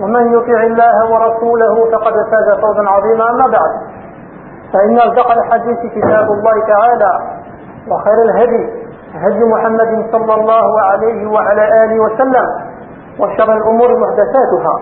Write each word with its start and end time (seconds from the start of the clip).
ومن 0.00 0.32
يطع 0.32 0.62
الله 0.62 0.96
ورسوله 1.12 1.74
فقد 1.92 2.12
فاز 2.30 2.60
فوزا 2.62 2.88
عظيما 2.88 3.30
أما 3.30 3.46
بعد. 3.46 3.72
فإن 4.72 4.98
أصدق 4.98 5.30
الحديث 5.32 5.78
كتاب 5.92 6.26
الله 6.32 6.66
تعالى 6.66 7.12
وخير 7.90 8.22
الهدي 8.22 8.84
هدي 9.14 9.44
محمد 9.44 10.06
صلى 10.12 10.34
الله 10.34 10.80
عليه 10.80 11.26
وعلى 11.26 11.84
آله 11.84 12.00
وسلم 12.00 12.46
وشر 13.20 13.52
الأمور 13.56 13.98
محدثاتها 13.98 14.74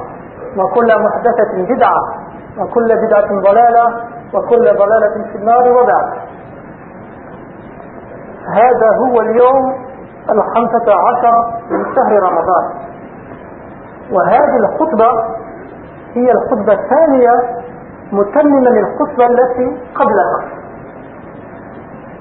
وكل 0.56 1.02
محدثة 1.05 1.74
بدعة 1.74 2.02
وكل 2.58 2.88
بدعة 3.06 3.40
ضلالة 3.40 3.86
وكل 4.34 4.64
ضلالة 4.64 5.24
في 5.33 5.38
النار 5.38 5.72
وبعد. 5.72 6.08
هذا 8.48 8.88
هو 8.96 9.20
اليوم 9.20 9.74
الخمسة 10.30 10.86
عشر 10.94 11.34
من 11.70 11.84
شهر 11.94 12.22
رمضان. 12.22 12.81
وهذه 14.12 14.56
الخطبة 14.56 15.10
هي 16.14 16.32
الخطبة 16.32 16.72
الثانية 16.72 17.32
متممة 18.12 18.70
للخطبة 18.70 19.27
التي 19.27 19.77
قبلها 19.94 20.41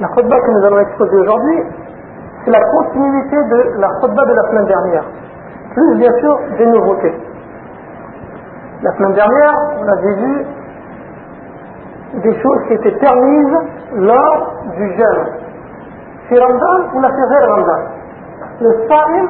La 0.02 0.08
khutbah 0.08 0.40
que 0.40 0.50
nous 0.50 0.66
allons 0.66 0.80
exposer 0.80 1.16
aujourd'hui, 1.16 1.64
c'est 2.44 2.50
la 2.50 2.62
continuité 2.72 3.36
de 3.36 3.80
la 3.80 3.88
khutbah 4.02 4.26
de 4.26 4.34
la 4.34 4.44
semaine 4.50 4.66
dernière. 4.66 5.04
Plus 5.76 5.96
bien 5.98 6.12
sûr 6.20 6.40
des 6.58 6.66
nouveautés. 6.66 7.14
La 8.82 8.92
semaine 8.98 9.14
dernière, 9.14 9.54
on 9.80 9.88
avait 9.88 10.16
vu 10.16 10.46
des 12.24 12.42
choses 12.42 12.62
qui 12.68 12.74
étaient 12.74 12.98
permises 12.98 13.58
lors 13.94 14.54
du 14.76 14.88
jeûne. 14.98 15.26
C'est 16.28 16.40
Ramadan 16.40 16.96
ou 16.96 17.00
la 17.02 17.10
c'est 17.10 17.46
Ramadan. 17.46 17.80
Le 18.60 18.88
saïm, 18.88 19.30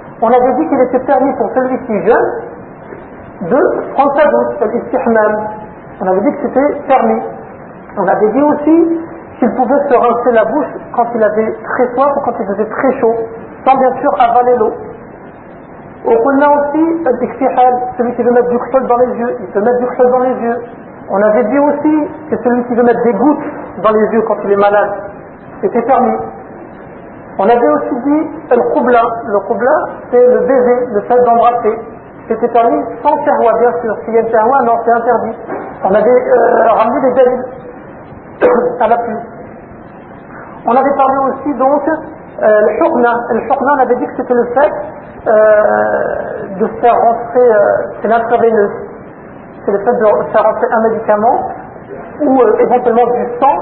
on 0.21 0.27
avait 0.27 0.53
dit 0.53 0.67
qu'il 0.69 0.79
était 0.81 0.99
permis 0.99 1.33
pour 1.37 1.49
celui 1.55 1.77
qui 1.85 1.93
jeûne 2.05 2.31
de 3.49 3.91
prendre 3.93 4.13
sa 4.15 4.27
douche, 4.27 4.73
l'istihmam. 4.73 5.47
On 5.99 6.07
avait 6.07 6.21
dit 6.21 6.31
que 6.37 6.47
c'était 6.47 6.75
permis. 6.87 7.21
On 7.97 8.07
avait 8.07 8.29
dit 8.29 8.41
aussi 8.41 8.99
qu'il 9.39 9.51
pouvait 9.55 9.89
se 9.89 9.95
rincer 9.95 10.31
la 10.31 10.45
bouche 10.45 10.67
quand 10.95 11.07
il 11.15 11.23
avait 11.23 11.53
très 11.63 11.87
soif 11.95 12.11
ou 12.15 12.19
quand 12.21 12.33
il 12.39 12.45
faisait 12.45 12.69
très 12.69 12.99
chaud, 12.99 13.15
sans 13.65 13.77
bien 13.77 13.91
sûr 13.99 14.11
avaler 14.19 14.57
l'eau. 14.57 14.73
Au 16.05 16.11
a 16.11 16.15
aussi, 16.15 17.03
celui 17.97 18.13
qui 18.15 18.23
veut 18.23 18.31
mettre 18.31 18.49
du 18.49 18.57
khol 18.57 18.87
dans 18.87 18.97
les 18.97 19.17
yeux, 19.17 19.37
il 19.39 19.47
peut 19.47 19.61
mettre 19.61 19.79
du 19.79 19.85
khol 19.85 20.11
dans 20.11 20.19
les 20.19 20.33
yeux. 20.33 20.57
On 21.09 21.21
avait 21.21 21.43
dit 21.43 21.59
aussi 21.59 22.07
que 22.29 22.37
celui 22.43 22.63
qui 22.65 22.75
veut 22.75 22.83
mettre 22.83 23.03
des 23.03 23.13
gouttes 23.13 23.43
dans 23.83 23.91
les 23.91 24.13
yeux 24.13 24.21
quand 24.27 24.37
il 24.43 24.51
est 24.51 24.55
malade, 24.55 24.91
c'était 25.61 25.81
permis. 25.81 26.17
On 27.41 27.49
avait 27.49 27.67
aussi 27.67 27.95
dit 28.05 28.27
le 28.51 28.61
khoubla. 28.71 29.01
Le 29.25 29.39
khoubla, 29.47 29.71
c'est 30.11 30.27
le 30.27 30.41
baiser, 30.41 30.85
le 30.93 31.01
fait 31.01 31.17
d'embrasser. 31.23 31.79
C'était 32.27 32.47
permis 32.49 32.83
sans 33.01 33.17
terroir, 33.23 33.57
bien 33.57 33.73
sûr. 33.81 33.97
S'il 34.05 34.13
y 34.13 34.17
a 34.17 34.21
une 34.21 34.29
terroir, 34.29 34.63
non, 34.63 34.73
c'est 34.85 34.91
interdit. 34.91 35.35
On 35.83 35.89
avait 35.89 36.07
euh, 36.07 36.67
ramené 36.69 37.01
des 37.01 37.13
dalils 37.15 37.45
à 38.79 38.87
l'appui. 38.89 39.15
On 40.67 40.75
avait 40.75 40.95
parlé 40.95 41.17
aussi 41.17 41.53
donc 41.57 41.81
euh, 41.87 42.61
le 42.61 42.69
shukna. 42.77 43.09
Le 43.31 43.41
shukna, 43.41 43.71
on 43.75 43.79
avait 43.79 43.95
dit 43.95 44.05
que 44.05 44.15
c'était 44.17 44.35
le 44.35 44.45
fait 44.53 44.71
euh, 45.25 46.59
de 46.59 46.67
faire 46.79 46.93
rentrer, 46.93 47.49
c'est 48.01 48.07
l'intraveineuse 48.07 48.71
c'est 49.65 49.71
le 49.71 49.79
fait 49.79 49.93
de 49.93 50.31
faire 50.31 50.43
rentrer 50.43 50.67
un 50.71 50.81
médicament 50.89 51.51
ou 52.21 52.41
éventuellement 52.59 53.05
du 53.05 53.27
sang 53.39 53.57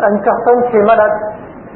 à 0.00 0.10
une 0.10 0.22
personne 0.22 0.62
qui 0.70 0.76
est 0.76 0.82
malade. 0.82 1.12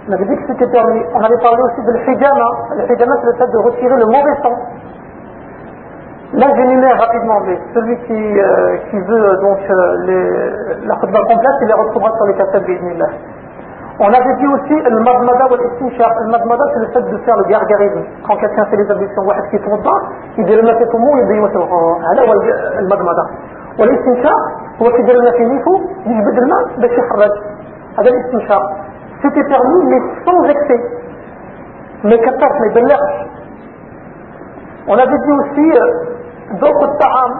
On 0.10 0.14
avait 0.14 0.26
dit 0.26 0.36
que 0.36 0.48
c'était 0.48 0.72
permis. 0.72 1.04
On 1.14 1.20
avait 1.20 1.42
parlé 1.44 1.62
aussi 1.64 1.82
de 1.86 1.92
l'hijama. 1.92 2.50
Le 2.78 2.84
hijama, 2.94 3.14
c'est 3.20 3.28
le 3.28 3.34
fait 3.34 3.52
de 3.52 3.58
retirer 3.58 3.98
le 3.98 4.06
mauvais 4.06 4.36
sang. 4.42 4.56
Là, 6.34 6.48
j'énumère 6.56 7.00
rapidement, 7.00 7.40
mais 7.46 7.58
celui 7.74 7.98
qui, 8.06 8.40
euh, 8.40 8.78
qui 8.90 9.00
veut 9.00 9.38
donc 9.42 9.60
euh, 9.70 9.98
les, 10.06 10.88
la 10.88 10.96
khutbah 10.96 11.22
complète, 11.22 11.58
il 11.62 11.68
les 11.68 11.74
retrouvera 11.74 12.12
sur 12.18 12.26
les 12.26 12.34
cassettes 12.36 12.68
là. 12.98 13.08
On 14.00 14.08
avait 14.08 14.36
dit 14.36 14.48
aussi 14.48 14.76
le 14.76 15.00
madmada 15.00 15.48
ou 15.50 15.56
l'istinshaq. 15.56 16.14
Le 16.26 16.32
madmada, 16.32 16.64
c'est 16.74 16.80
le 16.80 16.88
fait 16.88 17.12
de 17.12 17.18
faire 17.26 17.38
le 17.38 17.46
gargarisme. 17.46 18.02
Quand 18.28 18.36
quelqu'un 18.38 18.66
fait 18.66 18.78
les 18.78 18.92
ablutions, 18.92 19.24
واحد 19.26 19.50
qui 19.50 19.60
tombe 19.60 19.84
pas, 19.84 20.00
il 20.38 20.46
dit 20.46 20.56
le 20.56 20.62
matin 20.62 20.86
pour 20.92 21.00
moi, 21.00 21.18
il 21.20 21.28
dit 21.28 21.40
هذا 21.42 22.22
هو 22.22 22.34
المضمضة. 22.80 23.26
والاستنشاق 23.80 24.40
هو 24.82 24.92
كيدير 24.92 25.16
لنا 25.22 25.32
في 25.32 25.46
نيفو 25.46 25.82
يجبد 26.06 26.38
الماء 26.38 26.64
باش 26.78 26.92
يخرج 26.92 27.32
هذا 28.00 28.10
الاستنشاق 28.10 28.64
c'était 29.23 29.45
permis, 29.45 29.85
mais 29.87 30.01
sans 30.25 30.45
excès. 30.45 30.81
Mais 32.05 32.19
14, 32.19 32.53
mais 32.61 32.81
de 32.83 32.89
l'âge. 32.89 33.27
On 34.89 34.99
avait 34.99 35.19
dit 35.19 35.33
aussi, 35.33 35.79
euh, 35.79 36.57
d'autres 36.59 36.99
ta'am, 36.99 37.33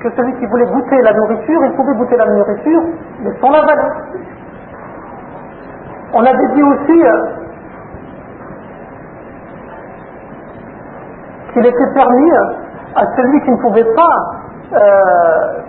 que 0.00 0.10
celui 0.16 0.34
qui 0.34 0.46
voulait 0.46 0.66
goûter 0.66 1.00
la 1.02 1.12
nourriture, 1.12 1.64
il 1.64 1.72
pouvait 1.74 1.94
goûter 1.94 2.16
la 2.16 2.26
nourriture, 2.26 2.82
mais 3.20 3.30
sans 3.40 3.50
l'avaler. 3.50 3.88
On 6.14 6.24
avait 6.24 6.54
dit 6.54 6.62
aussi 6.62 7.06
euh, 7.06 7.24
qu'il 11.52 11.66
était 11.66 11.92
permis 11.94 12.32
euh, 12.32 12.52
à 12.96 13.04
celui 13.16 13.40
qui 13.42 13.50
ne 13.52 13.56
pouvait 13.58 13.94
pas, 13.94 14.18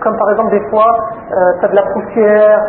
comme 0.00 0.16
par 0.16 0.30
exemple 0.30 0.50
des 0.50 0.68
fois, 0.70 0.96
tu 1.28 1.64
as 1.64 1.68
de 1.68 1.76
la 1.76 1.82
poussière, 1.82 2.60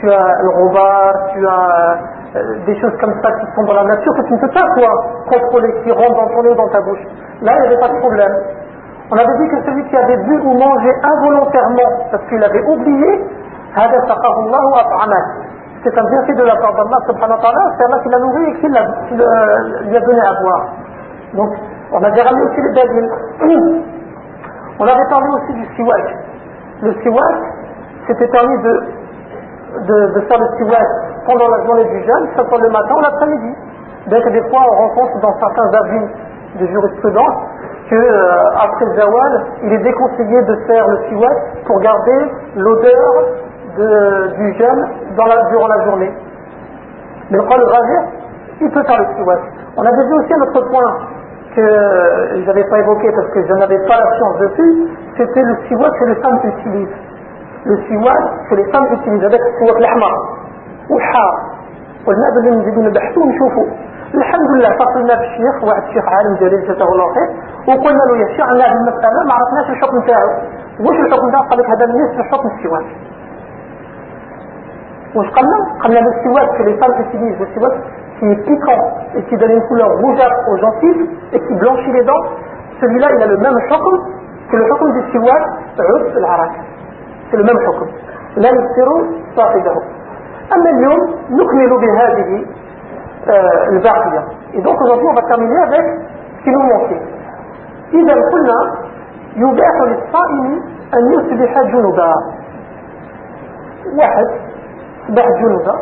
tu 0.00 0.10
as 0.10 0.42
le 0.42 0.48
robar, 0.48 1.12
tu 1.32 1.46
as 1.46 1.98
euh, 2.36 2.64
des 2.66 2.80
choses 2.80 2.96
comme 3.00 3.14
ça 3.22 3.30
qui 3.32 3.46
sont 3.54 3.64
dans 3.64 3.74
la 3.74 3.84
nature 3.84 4.14
que 4.14 4.22
tu 4.22 4.32
ne 4.32 4.38
peux 4.38 4.48
pas 4.50 4.66
toi 4.74 4.88
contrôler, 5.28 5.74
qui 5.84 5.92
rentrent 5.92 6.16
dans 6.16 6.28
ton 6.34 6.42
nez 6.42 6.50
ou 6.50 6.54
dans 6.54 6.68
ta 6.68 6.80
bouche. 6.80 7.04
Là, 7.42 7.52
il 7.56 7.60
n'y 7.60 7.66
avait 7.68 7.80
pas 7.80 7.88
de 7.88 7.98
problème. 7.98 8.32
On 9.10 9.16
avait 9.16 9.38
dit 9.38 9.48
que 9.48 9.62
celui 9.64 9.84
qui 9.88 9.96
avait 9.96 10.16
bu 10.16 10.38
ou 10.40 10.52
mangé 10.54 10.90
involontairement 11.02 12.06
parce 12.10 12.24
qu'il 12.28 12.42
avait 12.42 12.64
oublié, 12.64 13.24
c'est 15.82 15.98
un 15.98 16.04
bienfait 16.04 16.34
de 16.34 16.44
la 16.44 16.56
part 16.56 16.74
d'Allah 16.74 16.98
subhanahu 17.06 17.38
wa 17.38 17.52
c'est 17.76 17.84
Allah 17.84 17.98
qui 18.02 18.08
l'a 18.08 18.18
nourri 18.18 18.44
et 18.44 18.54
qui, 18.60 18.68
lui 18.68 19.96
a 19.96 20.00
donné 20.00 20.20
à 20.20 20.34
boire. 20.40 20.66
Donc, 21.34 21.50
on 21.92 22.02
avait 22.02 22.22
ramené 22.22 22.44
aussi 22.44 22.60
le 22.60 22.72
dalil. 22.72 23.10
On 24.78 24.84
avait 24.86 25.08
parlé 25.10 25.26
aussi 25.34 25.52
du 25.52 25.66
siwak. 25.74 26.16
Le 26.80 26.94
siwak, 27.02 27.36
c'était 28.06 28.28
permis 28.28 28.62
de, 28.62 28.82
de, 29.86 30.20
faire 30.28 30.38
le 30.38 30.48
siwak 30.56 30.86
pendant 31.26 31.48
la 31.48 31.64
journée 31.64 31.84
du 31.84 32.00
jeûne, 32.04 32.28
soit 32.34 32.58
le 32.58 32.70
matin 32.70 32.94
ou 32.96 33.00
l'après-midi. 33.00 33.54
Bien 34.06 34.20
que 34.20 34.28
des 34.30 34.42
fois 34.48 34.60
on 34.70 34.76
rencontre 34.88 35.20
dans 35.20 35.38
certains 35.38 35.70
avis 35.78 36.06
de 36.58 36.66
jurisprudence 36.66 37.34
que 37.88 37.96
euh, 37.96 38.62
après 38.62 38.84
le 38.86 38.94
zawal, 38.94 39.44
il 39.64 39.72
est 39.72 39.82
déconseillé 39.82 40.42
de 40.42 40.54
faire 40.66 40.86
le 40.86 40.98
siwak 41.08 41.36
pour 41.66 41.80
garder 41.80 42.30
l'odeur 42.56 43.24
du 44.36 44.54
jeûne 44.58 44.88
durant 45.50 45.68
la 45.68 45.84
journée. 45.84 46.12
Mais 47.30 47.38
le 47.38 47.44
rajih, 47.44 48.06
il 48.60 48.70
peut 48.70 48.82
faire 48.82 48.98
le 48.98 49.06
siwak. 49.16 49.40
On 49.76 49.82
avait 49.82 50.04
vu 50.04 50.14
aussi 50.14 50.34
un 50.34 50.42
autre 50.42 50.68
point 50.68 50.98
que 51.54 51.62
je 52.36 52.46
n'avais 52.46 52.64
pas 52.64 52.78
évoqué 52.78 53.10
parce 53.12 53.28
que 53.30 53.46
je 53.46 53.52
n'avais 53.54 53.78
pas 53.86 53.98
la 53.98 54.16
science 54.16 54.38
dessus, 54.38 54.88
c'était 55.16 55.42
le 55.42 55.56
siwak 55.68 55.92
que 55.98 56.04
les 56.06 56.14
femmes 56.16 56.40
utilisent. 56.44 56.96
Le 57.64 57.76
siwak 57.86 58.48
que 58.48 58.54
les 58.54 58.64
femmes 58.72 58.88
l'ahmar, 59.78 60.16
ou 60.88 60.98
le 60.98 61.04
har. 61.04 61.50
قلنا 62.06 62.28
باللي 62.34 62.50
نزيدو 62.56 62.80
نبحثو 62.80 63.20
ونشوفو 63.22 63.64
الحمد 64.14 64.50
لله 64.54 64.68
اتصلنا 64.74 65.14
بالشيخ 65.20 65.64
واحد 65.64 65.82
الشيخ 65.82 66.04
عالم 66.08 66.34
جليل 66.40 66.62
جزاه 66.68 66.88
الله 66.92 67.06
خير. 67.14 67.28
وقلنا 67.68 68.02
له 68.08 68.16
يا 68.22 68.28
شيخ 68.36 68.46
عندنا 68.50 68.64
هذه 68.64 68.78
المسألة 68.82 69.20
ما 69.28 69.34
عرفناش 69.38 69.70
الحكم 69.74 70.00
تاعو. 70.08 70.30
واش 70.84 70.98
الحكم 71.04 71.30
تاعو؟ 71.30 71.42
قال 71.48 71.58
لك 71.58 71.68
هذا 71.70 71.84
بالنسبة 71.86 72.22
لحكم 72.22 72.48
السواك 72.54 72.88
واش 75.16 75.28
قالنا 75.36 75.58
قالنا 75.82 76.00
السواك 76.14 76.48
que 76.56 76.62
les 76.68 76.76
femmes 76.80 76.96
utilisent 77.04 77.42
siwak 77.54 77.74
qui 78.18 78.24
est 78.32 78.40
piquant 78.48 78.82
et 79.16 79.22
qui 79.28 79.36
donne 79.36 79.54
une 79.58 79.66
couleur 79.68 79.90
rougeâtre 80.02 80.40
aux 80.50 80.58
gencives 80.64 81.02
et 81.34 81.40
qui 81.44 81.54
blanchit 81.60 81.92
les 81.92 82.04
dents. 82.04 82.24
Celui-là 82.80 83.08
il 83.16 83.22
a 83.22 83.26
le 83.26 83.36
même 83.44 83.58
حكم. 83.68 83.94
Que 84.50 84.56
le 84.56 84.64
حكم 84.70 84.88
du 84.96 85.02
siwak 85.12 85.42
عود 85.78 86.02
العراق 87.30 87.36
c'est 87.36 87.36
le 87.36 87.44
même 87.44 87.60
حكم 87.66 87.88
لا 88.36 88.48
يكسر 88.48 88.88
صاحبه. 89.36 89.74
أما 90.54 90.70
اليوم 90.70 91.00
نكمل 91.30 91.70
بهذه 91.80 92.44
آه 93.28 93.68
الباقية 93.68 94.22
et 94.54 94.60
donc 94.62 94.80
aujourd'hui 94.80 95.06
on 95.06 95.14
va 95.14 95.22
terminer 95.22 95.62
avec 95.68 95.86
إذا 97.92 98.14
قلنا 98.32 98.58
يباح 99.36 99.76
للصائم 99.80 100.62
أن 100.94 101.12
يصبح 101.12 101.62
جنبا. 101.62 102.14
واحد 103.98 104.26
صبح 105.08 105.26
جنبا. 105.40 105.74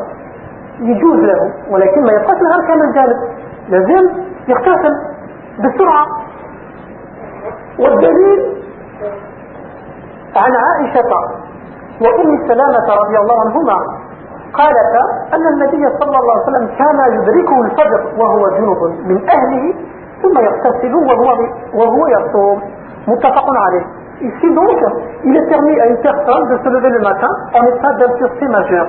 يجوز 0.81 1.21
له 1.21 1.53
ولكن 1.71 2.03
ما 2.03 2.13
يبقاش 2.13 2.39
نهار 2.43 2.61
كامل 2.69 2.93
جانب 2.95 3.17
لازم 3.69 4.05
يغتسل 4.49 4.95
بسرعة. 5.59 6.07
والدليل 7.79 8.41
عن 10.37 10.53
عائشة 10.57 11.11
وأم 12.01 12.49
سلامة 12.49 12.95
رضي 13.03 13.19
الله 13.19 13.41
عنهما 13.41 13.79
قالتا 14.53 15.03
أن 15.35 15.47
النبي 15.47 15.89
صلى 16.01 16.19
الله 16.19 16.33
عليه 16.33 16.43
وسلم 16.43 16.69
كان 16.79 17.13
يدركه 17.13 17.61
الفجر 17.61 18.01
وهو 18.19 18.49
جنوب 18.49 18.83
من 19.07 19.29
أهله 19.29 19.75
ثم 20.23 20.39
يغتسل 20.39 20.95
وهو, 20.95 21.39
وهو 21.75 22.07
يصوم 22.07 22.61
متفق 23.09 23.47
عليه 23.57 23.87
Ici 24.21 24.53
donc, 24.53 24.81
il 25.23 25.37
est 25.37 25.47
permis 25.49 25.79
à 25.79 25.87
une 25.87 25.99
personne 25.99 26.49
de 26.49 26.59
se 26.59 26.69
lever 26.69 26.91
le 26.91 26.99
matin 26.99 27.29
en 27.55 27.63
état 27.67 27.93
d'impureté 28.01 28.49
majeure. 28.49 28.89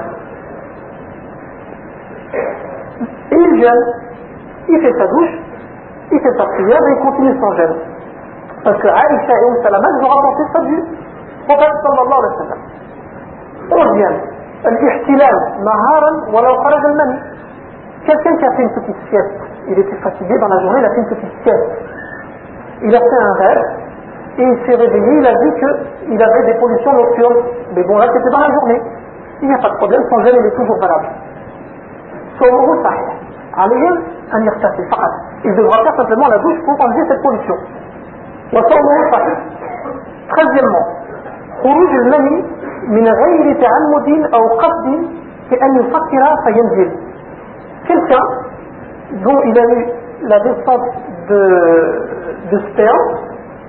Et 3.32 3.36
il 3.36 3.62
gêne, 3.62 3.86
il 4.70 4.82
fait 4.82 4.98
sa 4.98 5.06
douche, 5.06 5.30
il 6.12 6.20
fait 6.20 6.36
sa 6.36 6.46
prière 6.46 6.82
et 6.82 6.92
il 6.94 7.00
continue 7.06 7.40
son 7.40 7.54
gêne. 7.58 7.76
Parce 8.64 8.78
que 8.82 8.88
Aïcha 8.88 9.34
et 9.34 9.46
Umm 9.50 9.62
Salama 9.62 9.88
nous 9.92 10.06
ont 10.08 10.10
rapporté 10.10 10.44
ça 10.52 10.62
du 10.62 10.84
prophète 11.49 11.77
sallallahu 11.85 12.21
alayhi 12.23 12.35
wa 12.35 12.41
sallam. 12.43 12.61
On 13.71 13.81
revient. 13.91 14.17
الاحتلال 14.73 15.37
نهارا 15.69 16.11
ولو 16.35 16.55
خرج 16.65 16.85
المني 16.85 17.19
quelqu'un 18.07 18.37
qui 18.39 18.45
a 18.47 18.51
fait 18.57 18.63
une 18.63 18.75
petite 18.79 19.01
sieste 19.11 19.39
il 19.69 19.79
était 19.79 19.97
fatigué 19.97 20.35
dans 20.39 20.49
la 20.49 20.59
journée 20.63 20.81
il 20.81 20.87
a 20.87 20.91
fait 20.95 21.01
une 21.05 21.11
petite 21.15 21.35
sieste 21.43 21.69
il 22.83 22.95
a 22.97 22.99
fait 22.99 23.21
un 23.29 23.33
rêve 23.43 23.65
et 24.39 24.43
il 24.43 24.57
s'est 24.65 24.75
réveillé 24.85 25.13
il 25.21 25.27
a 25.27 25.35
vu 25.43 25.49
qu'il 25.61 26.23
avait 26.23 26.45
des 26.51 26.55
pollutions 26.61 26.93
nocturnes 26.95 27.41
mais 27.75 27.85
bon 27.85 27.97
là 27.99 28.07
c'était 28.15 28.31
dans 28.31 28.45
la 28.47 28.53
journée 28.57 28.81
il 29.43 29.49
n'y 29.49 29.55
a 29.55 29.59
pas 29.59 29.69
de 29.69 29.77
problème 29.77 30.03
son 30.11 30.19
gène 30.25 30.37
il 30.41 30.47
est 30.47 30.57
toujours 30.61 30.79
valable 30.81 31.09
صومه 32.41 32.83
صحيح 32.85 33.09
عليه 33.55 33.91
أن 34.35 34.41
يغتسل 34.49 34.85
فقط 34.91 35.13
il 35.45 35.55
devra 35.55 35.77
faire 35.85 35.97
simplement 35.97 36.29
la 36.29 36.39
douche 36.39 36.61
pour 36.65 36.75
enlever 36.85 37.05
cette 37.09 37.23
pollution 37.23 37.57
وصومه 38.55 38.97
صحيح 39.13 39.39
treizièmement 40.33 40.87
خروج 41.64 41.92
المني 42.04 42.46
من 42.88 43.08
غير 43.08 43.62
تعمد 43.62 44.34
أو 44.34 44.48
قصد 44.48 44.88
كأن 45.52 45.76
يفكر 45.80 46.24
فينزل. 46.46 46.92
de, 51.30 51.42
de 52.52 52.58
sperme 52.70 53.18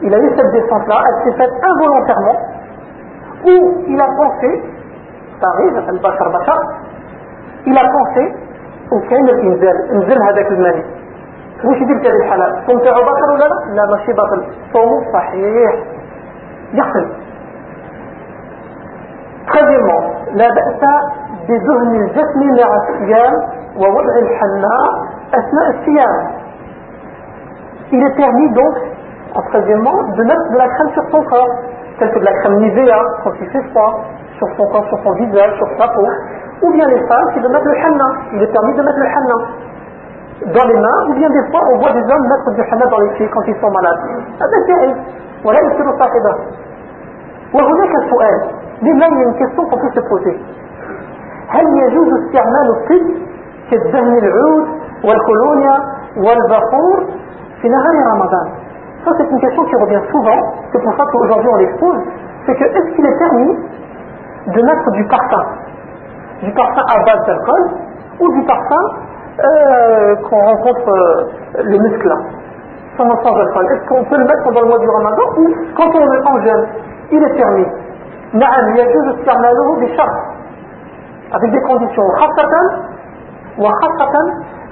il 0.02 0.14
a 0.14 0.18
eu 0.18 0.30
cette 0.36 0.52
descente 0.52 0.86
là 0.88 0.98
elle 1.06 1.18
s'est 1.24 1.38
faite 1.38 1.52
involontairement 1.62 2.38
ou 3.44 3.84
il 3.86 4.00
a 4.00 4.08
pensé 4.16 4.62
ça 5.40 5.48
arrive 5.48 5.76
البشر 5.88 6.28
بشر 6.28 6.58
a 7.66 7.84
pensé 7.96 8.24
وكان 8.92 9.28
الانزال 9.28 9.90
انزل 9.92 10.22
هذاك 10.22 10.46
المني 10.46 10.84
وش 11.64 11.76
يدير 11.76 11.98
في 11.98 12.08
هذه 12.08 12.16
الحالة 12.16 12.66
صوم 12.66 12.78
تاعو 12.78 13.02
بطل 13.02 13.30
ولا 13.32 13.44
لا 13.44 13.74
لا 13.74 13.86
ماشي 13.90 14.12
بطل 14.12 14.44
صومه 14.72 15.12
صحيح 15.12 15.74
يغسل 16.74 17.06
Troisièmement, 19.49 20.03
la 20.33 20.49
ba'sa 20.51 20.95
بدهن 21.45 21.95
الجسم 21.95 22.41
مع 22.57 22.69
الصيام 22.81 23.33
ووضع 23.77 24.15
الحناء 24.25 24.87
أثناء 25.39 25.67
الصيام. 25.75 26.13
Il 27.91 28.01
est 28.01 28.15
permis 28.17 28.49
donc, 28.53 28.75
en 29.35 29.41
troisièmement, 29.49 29.97
de 30.17 30.23
mettre 30.23 30.49
de 30.49 30.57
la 30.57 30.67
crème 30.73 30.89
sur 30.97 31.03
son 31.11 31.21
corps, 31.29 31.53
telle 31.99 32.09
que 32.09 32.19
de 32.19 32.25
la 32.25 32.33
crème 32.39 32.57
Nivea 32.65 32.99
quand 33.23 33.33
il 33.39 33.47
fait 33.49 33.61
froid, 33.69 34.01
sur 34.39 34.47
son 34.57 34.65
corps, 34.71 34.87
sur 34.89 34.99
son 35.03 35.11
visage, 35.21 35.53
sur 35.57 35.69
sa 35.77 35.87
peau, 35.93 36.07
ou 36.63 36.71
bien 36.73 36.87
les 36.87 37.01
femmes 37.07 37.27
qui 37.35 37.41
de 37.41 37.47
mettre 37.47 37.65
le 37.65 37.77
hanna. 37.77 38.09
Il 38.33 38.41
est 38.41 38.51
permis 38.51 38.73
de 38.73 38.81
mettre 38.81 38.97
le 38.97 39.09
hanna 39.15 39.37
dans 40.51 40.65
les 40.65 40.79
mains, 40.79 40.99
ou 41.09 41.13
bien 41.13 41.29
des 41.29 41.45
fois 41.51 41.61
on 41.71 41.77
voit 41.77 41.93
des 41.93 42.05
hommes 42.11 42.27
mettre 42.27 42.51
du 42.57 42.61
hanna 42.61 42.85
dans 42.87 42.99
les 43.05 43.11
pieds 43.17 43.29
quand 43.29 43.43
ils 43.45 43.59
sont 43.61 43.69
malades. 43.69 44.01
هذا 44.41 44.57
جائز 44.67 44.95
ولا 45.45 45.59
يمكن 45.59 45.97
صاحبه. 45.99 46.35
وهناك 47.53 47.93
سؤال 48.09 48.37
لما 48.81 49.05
هي 49.05 49.23
une 49.25 49.35
question 49.41 49.63
qu'on 49.69 49.77
peut 49.77 49.93
se 49.95 50.03
poser 50.11 50.35
هل 51.49 51.65
يجوز 51.77 52.09
استعمال 52.23 52.67
الطب 52.75 53.05
كالدهن 53.71 54.17
العود 54.17 54.67
والكولونيا 55.03 55.75
والبخور 56.17 57.05
في 57.61 57.67
نهار 57.69 57.95
رمضان 58.13 58.47
Ça 59.05 59.11
c'est 59.17 59.29
une 59.29 59.39
question 59.39 59.63
qui 59.65 59.75
revient 59.75 60.01
souvent, 60.11 60.39
c'est 60.71 60.81
pour 60.81 60.93
ça 60.97 61.03
qu'aujourd'hui 61.11 61.49
on 61.53 61.57
l'expose, 61.57 61.99
c'est 62.45 62.55
que 62.55 62.63
est-ce 62.63 62.95
qu'il 62.95 63.05
est 63.05 63.17
permis 63.19 63.55
de 64.47 64.61
mettre 64.63 64.91
du 64.91 65.03
parfum 65.05 65.43
Du 66.41 66.51
parfum 66.53 66.81
à 66.81 66.97
base 67.05 67.25
d'alcool 67.27 67.63
ou 68.19 68.31
du 68.33 68.41
parfum 68.45 68.83
euh, 69.45 70.15
qu'on 70.27 70.41
rencontre 70.51 70.89
euh, 70.89 71.63
le 71.71 71.77
muscle 71.77 72.13
sans, 72.97 73.09
sans 73.23 73.35
alcool 73.43 73.65
Est-ce 73.73 73.87
qu'on 73.89 74.03
peut 74.05 74.17
le 74.17 74.25
mettre 74.25 74.43
pendant 74.43 74.61
le 74.61 74.67
mois 74.69 74.79
du 74.79 74.89
ramadan 74.89 75.23
ou 75.37 75.53
quand 75.77 75.91
on 75.93 76.13
est 76.13 76.27
en 76.27 76.37
jeûne 76.41 76.65
Il 77.11 77.23
est 77.23 77.35
permis. 77.35 77.67
نعم 78.32 78.76
يجوز 78.76 79.18
استعماله 79.18 79.80
بشرط. 79.80 80.16
avec 81.32 81.50
des 81.50 81.62
conditions 81.70 82.08
خاصة 82.20 82.52
وخاصة 83.58 84.14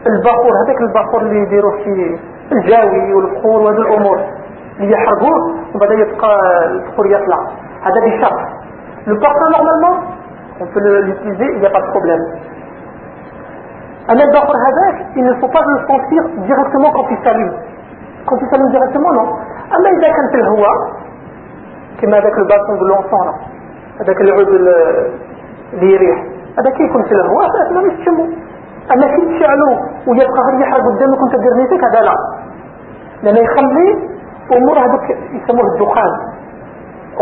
الباخور 0.07 0.53
هذاك 0.65 0.81
الباخور 0.81 1.21
اللي 1.23 1.39
يديروه 1.43 1.73
في 1.85 2.19
الجاوي 2.53 3.15
والبخور 3.15 3.61
وهذه 3.61 3.77
الأمور. 3.77 4.19
اللي 4.81 4.93
يحرقوه 4.93 5.55
وبعد 5.75 5.91
يبقى 5.91 6.31
البخور 6.67 7.07
يطلع. 7.07 7.39
هذا 7.83 8.01
بشرط. 8.07 8.39
parfum 9.25 9.49
normalement 9.57 9.95
on 10.61 10.67
peut 10.67 10.81
l'utiliser 11.07 11.69
pas 11.75 11.81
de 11.81 11.91
problème. 11.95 12.23
أما 14.11 14.23
البخور 14.25 14.57
هذاك 14.69 14.97
il 15.17 15.25
ne 15.25 15.35
faut 15.41 15.49
pas 15.57 15.63
le 15.67 15.77
sentir 15.89 16.23
directement 16.49 16.91
quand 16.97 17.07
il 17.11 17.19
s'allume. 17.25 17.53
Quand 18.27 18.37
il 18.43 18.49
s'allume 18.51 18.71
directement 18.71 19.13
non. 19.13 19.29
أما 19.77 19.89
إذا 19.91 20.09
كان 20.17 20.27
في 20.33 20.37
الهواء 20.41 20.77
كما 22.01 22.19
هذاك 22.19 22.39
ال 22.39 22.46
bâton 22.46 22.79
ب 22.79 22.85
l'encens 22.85 23.29
هذاك 24.01 24.21
العود 24.21 24.49
اللي 24.49 25.93
يريح. 25.95 26.19
هذا 26.59 26.71
كي 26.71 26.83
يكون 26.83 27.03
في 27.03 27.13
الهواء؟ 27.13 27.49
فأثناء 27.53 27.85
مش 27.87 27.93
تشمو 28.01 28.25
أما 28.93 29.07
كي 29.07 29.39
تشعلو 29.39 29.71
ويبقى 30.07 30.41
غير 30.51 30.61
يحرق 30.61 30.85
قدامك 30.85 31.21
وأنت 31.21 31.37
دير 31.37 31.55
نيتك 31.55 31.85
هذا 31.85 32.01
لا. 32.01 32.17
لأنه 33.23 33.41
يخلي 33.41 34.09
أمور 34.57 34.79
هذوك 34.79 35.03
يسموه 35.11 35.75
الدخان. 35.75 36.13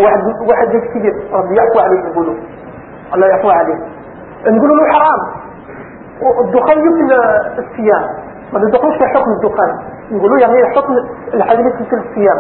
واحد 0.05 0.21
واحد 0.49 0.69
كبير. 0.95 1.15
ربي 1.33 1.57
يعفو 1.57 1.79
عليه 1.79 2.01
يقولوا 2.11 2.35
الله 3.15 3.27
يعفو 3.27 3.49
عليه. 3.51 3.79
نقولوا 4.47 4.77
له 4.77 4.93
حرام. 4.93 5.21
الدخان 6.45 6.79
يمكن 6.79 7.13
الصيام. 7.59 8.05
ما 8.53 8.59
ندخلش 8.59 8.97
في 8.99 9.07
حكم 9.07 9.31
الدخان. 9.31 9.71
نقولوا 10.13 10.39
يعني 10.39 10.75
حكم 10.77 10.93
الحديث 11.35 11.67
في 11.89 11.97
الصيام. 11.97 12.39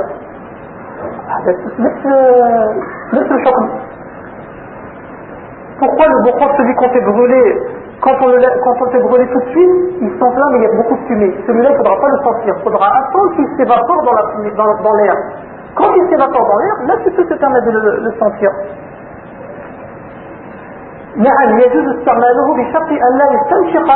Pourquoi 5.80 6.06
le 6.08 6.24
bourreau, 6.24 6.48
celui 6.58 6.76
qu'on 6.76 6.90
fait 6.90 7.02
brûler, 7.02 7.62
quand 8.02 8.16
on, 8.22 8.28
le, 8.28 8.38
quand 8.64 8.76
on 8.82 8.86
le 8.86 8.92
fait 8.92 9.02
brûler 9.02 9.28
tout 9.34 9.40
de 9.40 9.50
suite, 9.50 9.72
il 10.02 10.12
s'enflamme 10.20 10.52
mais 10.52 10.60
il 10.60 10.64
y 10.64 10.68
a 10.68 10.76
beaucoup 10.76 10.96
de 10.96 11.06
fumée. 11.08 11.34
Celui-là, 11.48 11.70
il 11.70 11.74
ne 11.74 11.78
faudra 11.78 11.96
pas 12.00 12.10
le 12.10 12.18
sentir. 12.24 12.54
Il 12.58 12.64
faudra 12.64 12.88
attendre 12.88 13.36
qu'il 13.36 13.48
s'évapore 13.58 14.02
dans 14.04 14.14
l'air. 14.14 14.56
Dans, 14.58 14.66
dans 14.84 14.96
quand 15.76 15.94
il 15.96 16.10
s'évapore 16.10 16.48
dans 16.48 16.60
l'air, 16.60 16.76
là 16.88 16.94
tu 17.04 17.12
peux 17.12 17.26
te 17.26 17.34
permettre 17.34 17.66
de 17.66 17.72
le, 17.72 17.98
le 18.04 18.12
sentir. 18.20 18.52
نعم 21.18 21.60
يجوز 21.60 21.88
استعماله 21.98 22.48
بشرط 22.58 22.90
أن 23.08 23.18
لا 23.18 23.26
يستنشق 23.36 23.90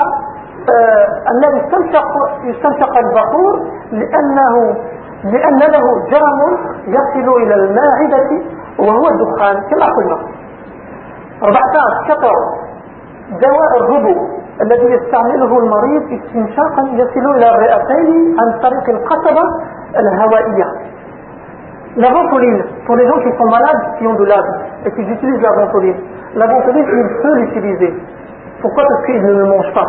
أنه 1.31 1.57
يستنشق, 1.57 2.11
يستنشق 2.43 2.97
البخور 2.97 3.67
لأنه 3.91 4.75
لأن 5.24 5.58
له 5.58 5.84
جرم 6.10 6.40
يصل 6.86 7.42
إلى 7.42 7.54
الماعدة 7.54 8.30
وهو 8.78 9.08
الدخان 9.08 9.62
كما 9.70 9.86
قلنا 9.86 10.18
14 11.42 12.34
دواء 13.30 13.76
الربو 13.80 14.28
الذي 14.62 14.86
يستعمله 14.86 15.58
المريض 15.58 16.20
استنشاقا 16.22 16.82
يصل 16.92 17.36
إلى 17.36 17.50
الرئتين 17.50 18.36
عن 18.40 18.60
طريق 18.60 18.88
القصبة 18.88 19.42
الهوائية 19.98 20.66
La 21.96 22.08
ventoline, 22.08 22.62
pour 22.86 22.94
les 22.94 23.04
gens 23.04 23.18
qui 23.18 23.36
sont 23.36 23.50
malades, 23.50 23.82
qui 23.98 24.06
ont 24.06 24.14
de 24.14 24.24
l'asthme 24.24 24.60
et 24.86 24.92
qui 24.92 25.00
utilisent 25.02 25.42
la 25.42 25.50
ventoline, 25.50 25.96
la 26.36 26.46
ventoline, 26.46 26.86
ils 26.86 27.22
peuvent 27.22 27.34
l'utiliser. 27.34 27.92
Pourquoi 28.62 28.84
Parce 28.88 29.06
qu'ils 29.06 29.20
ne 29.20 29.32
le 29.32 29.44
mangent 29.46 29.74
pas. 29.74 29.86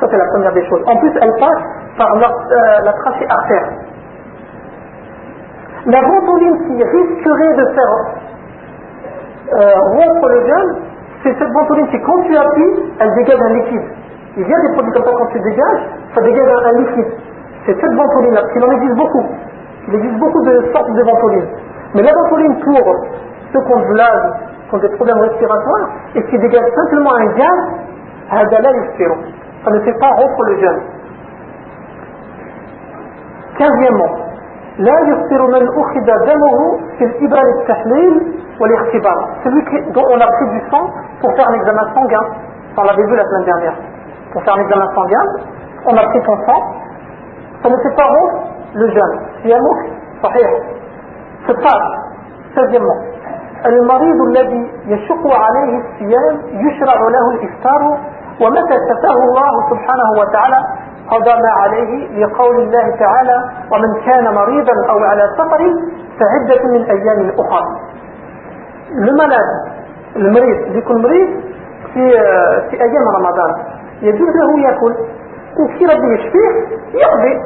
Ça, 0.00 0.08
c'est 0.10 0.16
la 0.16 0.26
première 0.32 0.52
des 0.52 0.66
choses. 0.68 0.82
En 0.88 0.96
plus, 0.96 1.12
elle 1.22 1.32
passe 1.38 1.62
par 1.96 2.16
leur, 2.16 2.32
euh, 2.32 2.80
la 2.84 2.92
trachée 2.94 3.26
artère. 3.30 3.68
La 5.86 6.00
ventoline 6.00 6.58
qui 6.66 6.82
risquerait 6.82 7.56
de 7.56 7.66
faire 7.74 7.94
euh, 9.52 9.80
rompre 9.80 10.28
le 10.28 10.46
jeûne, 10.46 10.76
c'est 11.22 11.38
cette 11.38 11.52
ventoline 11.52 11.86
qui, 11.88 12.00
quand 12.00 12.22
tu 12.22 12.36
appuies, 12.36 12.92
elle 13.00 13.14
dégage 13.14 13.40
un 13.40 13.52
liquide. 13.54 13.82
Il 14.36 14.48
y 14.48 14.54
a 14.54 14.60
des 14.60 14.72
produits 14.72 14.92
comme 14.92 15.04
ça, 15.04 15.10
quand 15.16 15.26
tu 15.26 15.40
dégages, 15.40 15.82
ça 16.14 16.22
dégage 16.22 16.48
un, 16.48 16.78
liquide. 16.78 17.12
C'est 17.66 17.80
cette 17.80 17.94
ventoline-là, 17.94 18.40
parce 18.40 18.52
qu'il 18.52 18.64
en 18.64 18.70
existe 18.72 18.96
beaucoup. 18.96 19.24
Il 19.88 19.94
existe 19.94 20.18
beaucoup 20.18 20.42
de 20.44 20.72
sortes 20.72 20.92
de 20.92 21.02
ventolines. 21.02 21.48
Mais 21.94 22.02
la 22.02 22.12
ventoline 22.12 22.58
pour 22.60 23.06
ceux 23.52 23.94
l'asthme, 23.94 24.32
qui 24.68 24.74
ont 24.74 24.78
des 24.78 24.88
problèmes 24.96 25.18
respiratoires, 25.18 25.90
et 26.14 26.22
qui 26.24 26.38
dégage 26.38 26.64
simplement 26.74 27.14
un 27.14 27.26
gaz, 27.36 27.74
ça 28.30 29.70
ne 29.70 29.80
fait 29.80 29.98
pas 29.98 30.08
rompre 30.08 30.42
le 30.44 30.60
jeûne. 30.60 30.80
Quinzièmement, 33.58 34.33
لا 34.78 35.00
يفطر 35.00 35.46
من 35.46 35.68
أخذ 35.68 36.06
دمه 36.26 36.78
في 36.98 37.04
الإبرة 37.04 37.40
للتحليل 37.42 38.14
والاختبار. 38.60 39.28
Celui 39.44 39.92
dont 39.92 40.06
on 40.10 40.20
a 40.20 40.26
pris 40.26 40.48
du 40.50 40.60
sang 40.70 40.90
pour 41.20 41.30
faire 41.36 41.48
un 41.48 41.54
examen 41.54 41.86
sanguin. 41.94 42.24
On 42.76 42.82
l'avait 42.82 43.06
vu 43.06 43.16
la 43.16 43.24
semaine 43.24 43.44
dernière. 43.44 43.76
Pour 44.32 44.42
faire 44.42 44.54
un 44.54 44.60
examen 44.60 44.88
sanguin, 44.94 45.26
on 45.86 45.96
a 45.96 46.04
pris 46.08 46.20
ton 46.22 46.36
sang. 46.46 46.62
Ça 47.62 47.70
ne 47.70 47.76
fait 47.76 47.94
pas 47.94 48.06
rompre 48.06 48.54
لجان 48.74 49.20
صيامك 49.42 49.80
صحيح 50.22 50.50
16 51.46 51.98
سجمه 52.56 52.94
المريض 53.66 54.20
الذي 54.28 54.70
يشق 54.86 55.26
عليه 55.26 55.78
الصيام 55.82 56.34
يشرع 56.52 57.08
له 57.08 57.30
الإفطار 57.30 57.98
ومتى 58.40 58.76
ستاه 58.88 59.18
الله 59.28 59.70
سبحانه 59.70 60.10
وتعالى 60.20 60.58
قضى 61.10 61.30
ما 61.42 61.50
عليه 61.50 62.24
لقول 62.24 62.56
الله 62.62 62.96
تعالى 62.96 63.44
ومن 63.72 64.00
كان 64.06 64.34
مريضا 64.34 64.72
أو 64.90 64.98
على 64.98 65.22
سفر 65.38 65.58
فعدة 66.20 66.64
من 66.72 66.84
أيام 66.90 67.30
أخرى. 67.38 67.66
المريض 68.90 69.40
المريض 70.16 70.76
يكون 70.76 71.02
مريض 71.02 71.28
في 71.94 72.10
في 72.70 72.82
أيام 72.82 73.08
رمضان؟ 73.16 73.54
يجوز 74.02 74.28
له 74.36 74.60
يأكل. 74.60 74.94
وفي 75.60 75.84
ربي 75.86 76.14
يشفيه 76.14 76.78
يقضي. 76.94 77.40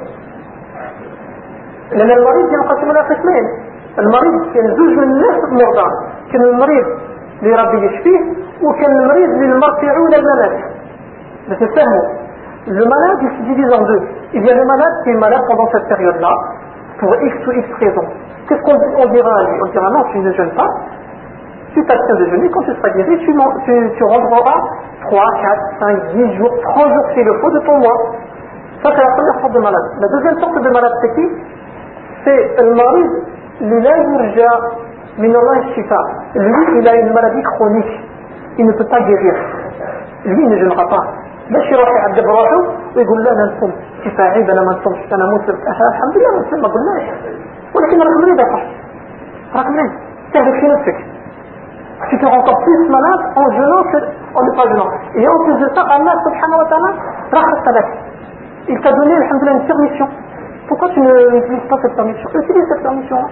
لأن 1.93 2.11
المريض 2.11 2.53
ينقسم 2.53 2.91
إلى 2.91 3.01
قسمين. 3.01 3.45
المريض 3.99 4.55
كان 4.55 4.67
زوج 4.77 4.89
من 4.99 5.03
الناس 5.03 5.53
مرضى 5.53 5.91
كان 6.33 6.43
المريض 6.43 6.87
اللي 7.43 7.55
ربي 7.63 7.87
يشفيه 7.87 8.19
وكان 8.63 8.99
المريض 9.01 9.31
اللي 9.31 9.53
المرض 9.53 9.83
يعود 9.85 10.15
الممات 10.15 10.65
باش 11.49 11.59
تفهموا 11.59 12.28
Le 12.69 12.85
malade, 12.85 13.19
il 13.23 13.31
se 13.31 13.43
divise 13.49 13.73
en 13.73 13.83
deux. 13.83 14.03
Il 14.35 14.45
y 14.45 14.51
a 14.51 14.55
le 14.55 14.65
malade 14.65 14.93
qui 15.03 15.11
est 15.11 15.15
malade 15.15 15.43
pendant 15.49 15.69
cette 15.73 15.89
période-là, 15.89 16.37
pour 17.01 17.15
X 17.17 17.47
ou 17.47 17.53
X 17.53 17.69
raison. 17.81 18.05
Qu'est-ce 18.49 18.63
qu'on 18.63 19.09
dira 19.11 19.39
à 19.39 19.43
lui 19.45 19.61
On 19.63 19.71
dira 19.71 19.91
non, 19.91 20.05
tu 20.13 20.19
ne 20.19 20.33
jeûnes 20.33 20.55
pas. 20.55 20.69
Tu 21.73 21.85
t'abstiens 21.87 22.17
de 22.17 22.27
jeûner, 22.27 22.51
quand 22.51 22.63
tu 22.63 22.75
seras 22.75 22.91
guéri, 22.91 23.19
tu, 23.19 23.35
tu, 23.65 23.91
tu 23.97 24.05
rendras 24.05 24.61
3, 25.03 25.25
4, 25.43 25.63
5, 25.81 26.13
10 26.15 26.37
jours, 26.37 26.55
3 26.63 26.89
jours 26.89 27.05
s'il 27.15 27.25
le 27.25 27.35
faut 27.41 27.51
de 27.51 27.59
ton 27.61 27.79
mois. 27.79 28.13
Ça, 28.83 28.91
c'est 28.95 29.03
la 29.03 29.11
première 29.17 29.41
sorte 29.41 29.53
de 29.53 29.61
malade. 29.61 29.85
La 30.01 30.09
deuxième 30.09 30.39
sorte 30.39 30.63
de 30.63 30.71
malade, 30.71 30.93
c'est 31.01 31.15
qui? 31.15 31.29
C'est 32.25 32.63
le 32.63 32.75
mari, 32.75 33.05
Lui, 36.35 36.81
il 36.81 36.89
a 36.89 36.97
une 36.97 37.13
maladie 37.13 37.43
chronique. 37.43 38.01
Il 38.59 38.67
ne 38.67 38.73
peut 38.73 38.85
pas 38.85 39.01
guérir. 39.01 39.35
Lui, 40.25 40.43
il 40.43 40.49
ne 40.49 40.59
jeûnera 40.59 40.89
pas. 40.89 41.18
باش 41.51 41.67
يروح 41.73 41.89
يعذب 41.89 42.27
روحه 42.27 42.61
ويقول 42.97 43.25
لا 43.25 43.33
أنا 43.33 43.45
نصوم 43.57 43.73
كيف 44.03 44.21
عيب 44.21 44.51
أنا 44.51 44.63
ما 44.63 44.73
نصومش 44.73 45.13
أنا 45.13 45.25
مسلم 45.35 45.57
الحمد 45.95 46.17
لله 46.17 46.41
مسلم 46.41 46.61
ما 46.63 46.69
قلناش 46.69 47.05
ولكن 47.75 47.99
راك 48.03 48.17
مريض 48.23 48.41
صح 48.41 48.63
راك 49.57 49.67
مريض 49.67 49.93
تهلك 50.35 50.61
في 50.61 50.67
نفسك 50.67 50.99
tu 52.11 52.17
te 52.17 52.27
rends 52.27 52.39
encore 52.39 52.59
plus 52.61 52.89
malade 52.89 53.23
en 53.35 53.51
jeûnant 53.51 53.83
qu'en 53.91 54.43
ne 54.45 54.51
pas 54.57 54.69
jeûnant. 54.71 54.91
Et 55.17 55.29
en 55.29 55.39
plus 55.45 55.55
de 55.55 55.69
ça, 55.75 55.83
Allah 55.83 56.15
subhanahu 56.25 56.61
wa 56.63 56.69
ta'ala, 56.71 57.85
il 58.69 58.81
t'a 58.81 58.93
donné, 58.93 59.15
alhamdulillah, 59.15 59.59
une 59.61 59.67
permission. 59.67 60.09
Pourquoi 60.69 60.89
tu 60.91 61.01
n'utilises 61.01 61.69
pas 61.69 61.77
cette 61.83 61.97
permission 61.97 62.29
Utilise 62.35 62.65
cette 62.69 62.83
permission-là. 62.83 63.29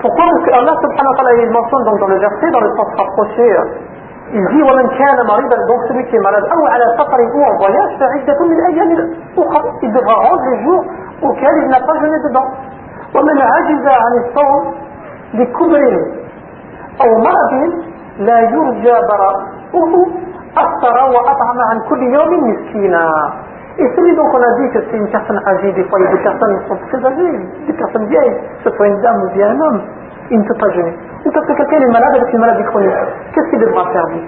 Pourquoi 0.00 0.24
Parce 0.32 0.44
que 0.44 0.52
Allah 0.54 0.74
subhanahu 0.80 1.12
wa 1.12 1.16
ta'ala 1.16 1.32
il 1.44 1.50
mentionne 1.50 1.84
donc 1.84 2.00
dans 2.00 2.08
le 2.08 2.18
verset, 2.18 2.50
dans 2.50 2.60
le 2.60 2.70
sens 2.76 2.88
rapproché, 2.96 3.46
euh, 3.52 3.64
il 4.32 4.46
dit 4.48 4.62
وَمَنْ 4.62 4.86
كَانَ 4.96 5.18
مَرِيضًا 5.26 5.56
donc 5.66 5.80
celui 5.88 6.04
qui 6.06 6.16
est 6.16 6.20
malade 6.20 6.44
أو 6.54 6.66
على 6.66 6.84
سفر 6.98 7.18
ou 7.34 7.40
en 7.44 7.56
voyage 7.58 7.92
فعدة 8.00 8.38
من 8.46 8.56
الأيام 8.58 8.90
الأخرى 8.92 9.70
il 9.82 9.92
devra 9.92 10.14
rendre 10.14 10.42
les 10.50 10.62
jours 10.64 10.84
auxquels 11.22 11.58
il 11.64 11.68
n'a 11.68 11.80
pas 11.80 11.96
jeûné 12.00 12.18
dedans 12.28 12.48
ومن 13.14 13.38
عجز 13.40 13.86
عن 13.86 14.12
الصوم 14.22 14.74
لكبر 15.34 15.92
أو 17.02 17.18
مرض 17.18 17.72
لا 18.18 18.40
يرجى 18.40 18.94
براءه 19.08 19.92
أفطر 20.56 20.96
وأطعم 21.14 21.58
عن 21.70 21.80
كل 21.88 22.02
يوم 22.02 22.50
مسكينا 22.50 23.32
Et 23.80 23.88
celui 23.96 24.14
dont 24.14 24.28
on 24.28 24.42
a 24.42 24.52
dit 24.60 24.68
que 24.74 24.78
c'est 24.90 24.96
une 24.98 25.08
personne 25.08 25.40
âgée, 25.46 25.72
des 25.72 25.84
fois 25.84 25.98
il 25.98 26.04
y 26.04 26.08
a 26.08 26.10
des 26.12 26.22
personnes 26.22 26.60
qui 26.60 26.68
sont 26.68 26.76
très 26.88 26.98
âgées, 27.02 27.40
des 27.66 27.72
personnes 27.72 28.04
vieilles, 28.08 28.36
que 28.62 28.68
ce 28.68 28.76
soit 28.76 28.88
une 28.88 29.00
dame 29.00 29.22
ou 29.24 29.28
bien 29.32 29.48
un 29.48 29.58
homme, 29.60 29.80
il 30.30 30.38
ne 30.38 30.44
peut 30.44 30.58
pas 30.60 30.68
jeûner. 30.70 30.94
Ou 31.24 31.30
parce 31.30 31.46
que 31.46 31.54
quelqu'un 31.54 31.80
est 31.80 31.92
malade 31.92 32.14
avec 32.14 32.30
une 32.30 32.40
maladie 32.40 32.64
chronique, 32.64 32.92
qu'est-ce 33.32 33.48
qu'il 33.48 33.58
devra 33.58 33.90
faire 33.90 34.06
lui? 34.08 34.20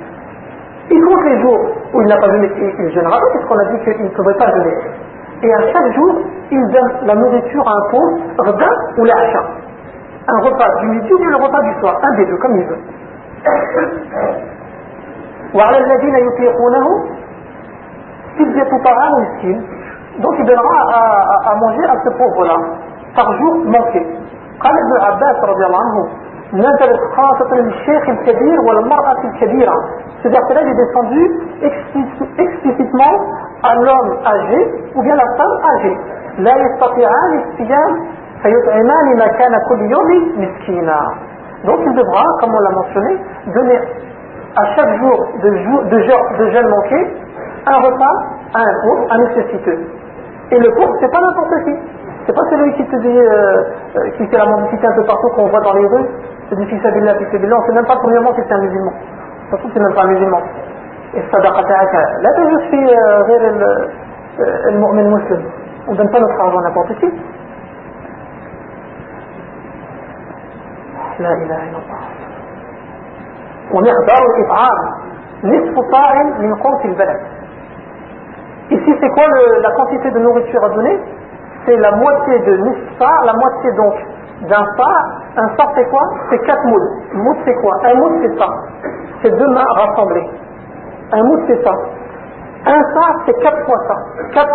Il 0.91 1.05
compte 1.05 1.23
les 1.25 1.39
jours 1.43 1.61
où 1.93 2.01
il 2.01 2.09
n'a 2.09 2.17
pas 2.17 2.31
jeûné, 2.31 2.51
il 2.79 2.91
jeûnera 2.93 3.19
parce 3.21 3.45
qu'on 3.45 3.59
a 3.59 3.65
dit 3.67 3.79
qu'il 3.85 4.05
ne 4.05 4.09
pouvait 4.09 4.39
pas 4.39 4.51
jeûner? 4.53 4.75
Et 5.43 5.53
à 5.53 5.61
chaque 5.71 5.93
jour, 5.97 6.17
il 6.51 6.67
donne 6.69 6.91
la 7.05 7.15
nourriture 7.15 7.69
à 7.69 7.73
un 7.73 7.91
pauvre, 7.91 8.19
repas 8.39 8.75
ou 8.97 9.05
l'achat. 9.05 9.45
Un 10.29 10.39
repas 10.41 10.81
du 10.81 10.87
midi 10.87 11.13
ou 11.13 11.25
le 11.25 11.37
repas 11.37 11.61
du 11.61 11.75
soir, 11.81 12.01
un 12.03 12.15
des 12.17 12.25
deux, 12.25 12.39
comme 12.39 12.57
il 12.57 12.65
veut. 12.65 12.79
وعلى 18.40 18.50
الذين 18.50 18.58
يطيقونه 18.58 18.78
فدية 18.78 18.84
طعام 18.84 19.14
مسكين 19.22 19.62
donc 20.20 20.34
il 20.40 20.46
donnera 20.46 20.80
à, 20.94 21.02
à, 21.34 21.52
à 21.52 21.56
manger 21.56 21.86
à 21.86 21.96
ce 22.04 22.10
pauvre-là 22.18 22.58
par 23.16 23.34
jour 23.38 23.56
manqué 23.66 24.06
قال 24.60 24.74
ابن 24.78 25.06
عباس 25.06 25.44
رضي 25.44 25.66
الله 25.66 25.80
عنه 25.80 26.08
نزلت 26.54 27.00
خاصة 27.18 27.56
للشيخ 27.56 28.10
الكبير 28.10 28.62
والمرأة 28.62 29.22
الكبيرة 29.24 29.76
c'est-à-dire 30.24 30.48
que 30.48 30.54
là 30.54 30.62
il 30.62 30.70
est 30.70 30.76
descendu 30.76 31.24
explicitement 32.38 33.16
à 33.64 33.76
l'homme 33.76 34.18
âgé 34.26 34.60
ou 34.96 35.02
bien 35.04 35.16
la 35.16 35.28
femme 35.38 35.58
âgée 35.76 35.98
لا 36.40 36.54
يستطيعان 36.56 37.44
الصيام 37.44 37.92
فيطعمان 38.44 39.18
مكان 39.18 39.54
كل 39.70 39.82
يوم 39.92 40.10
مسكينا 40.38 41.00
donc 41.66 41.80
il 41.86 41.94
devra 41.96 42.26
comme 42.40 42.54
on 42.56 42.60
l'a 42.60 42.72
mentionné 42.72 43.18
donner 43.56 43.80
à 44.56 44.66
chaque 44.76 44.98
jour 45.00 45.28
de, 45.44 45.50
jour, 45.58 45.84
de, 45.84 45.98
de 46.40 46.52
jeûne 46.52 46.68
manqué, 46.70 47.00
un 47.66 47.78
repas 47.82 48.16
à 48.54 48.62
un 48.62 48.74
pauvre, 48.84 49.08
un 49.12 49.18
nécessiteux. 49.20 49.80
Et 50.52 50.60
le 50.60 50.70
pauvre, 50.76 50.94
c'est 51.00 51.12
pas 51.12 51.20
n'importe 51.20 51.64
qui. 51.66 51.76
C'est 52.26 52.36
pas 52.36 52.44
celui 52.50 52.74
qui 52.76 52.86
te 52.86 52.96
dit, 52.98 53.18
euh, 53.18 53.64
euh, 53.96 54.10
qui 54.18 54.28
fait 54.28 54.38
la 54.38 54.46
mendicité 54.46 54.86
un 54.88 54.96
peu 54.96 55.04
partout 55.06 55.30
qu'on 55.30 55.48
voit 55.48 55.62
dans 55.62 55.74
les 55.74 55.88
rues, 55.88 56.08
c'est 56.50 56.56
du 56.58 56.66
fils 56.66 56.86
abillah, 56.86 57.16
fils 57.16 57.34
abillah, 57.34 57.58
on 57.58 57.66
sait 57.68 57.74
même 57.74 57.86
pas 57.86 57.96
premièrement 57.98 58.34
si 58.36 58.42
c'est 58.48 58.54
un 58.54 58.62
musulman. 58.62 58.92
De 58.92 59.52
toute 59.52 59.60
façon, 59.60 59.70
c'est 59.74 59.80
même 59.80 59.94
pas 59.94 60.04
un 60.04 60.08
musulman. 60.08 60.42
Et 61.16 61.22
sadaqata'aka, 61.32 62.00
la 62.22 62.30
je 62.36 62.60
suis 62.68 62.86
le 64.38 64.78
mu'min 64.78 65.16
muslim. 65.16 65.42
On 65.88 65.96
donne 65.96 66.10
pas 66.10 66.20
notre 66.20 66.42
argent 66.42 66.60
à 66.60 66.62
n'importe 66.64 66.96
qui. 67.00 67.12
La 71.20 71.36
ilaha 71.38 71.66
illallah. 71.66 72.18
ومقدار 73.74 74.22
الإطعام 74.32 74.80
نصف 75.44 75.76
صاع 75.92 76.24
من 76.40 76.56
قوت 76.56 76.86
البلد 76.86 77.20
Ici, 78.73 78.91
c'est 79.01 79.11
quoi 79.11 79.25
la 79.61 79.71
quantité 79.73 80.11
de 80.11 80.19
nourriture 80.19 80.65
à 80.65 80.69
donner 80.71 80.99
C'est 81.67 81.77
la 81.77 81.93
moitié 81.93 82.39
de 82.39 82.57
nisfa, 82.57 83.11
la 83.27 83.35
moitié 83.35 83.73
donc 83.77 83.95
d'un 84.49 84.65
sa 84.77 85.43
Un 85.43 85.49
sa 85.57 85.73
c'est 85.75 85.89
quoi? 85.91 86.03
C'est 86.31 86.39
4 86.39 86.65
moules. 86.67 86.89
Mout 87.15 87.37
c'est 87.45 87.55
quoi? 87.57 87.75
Un 87.85 87.95
mout 87.97 88.13
c'est 88.23 88.39
ça. 88.39 88.49
C'est 89.23 89.31
deux 89.37 89.49
mains 89.49 89.67
rassemblées. 89.77 90.27
Un 91.13 91.23
mout 91.25 91.41
c'est 91.47 91.63
ça. 91.63 91.73
Un 92.67 92.83
sa 92.95 93.05
c'est 93.27 93.39
4 93.43 93.67
fois 93.67 93.77
ça. 93.89 93.97
4 94.35 94.49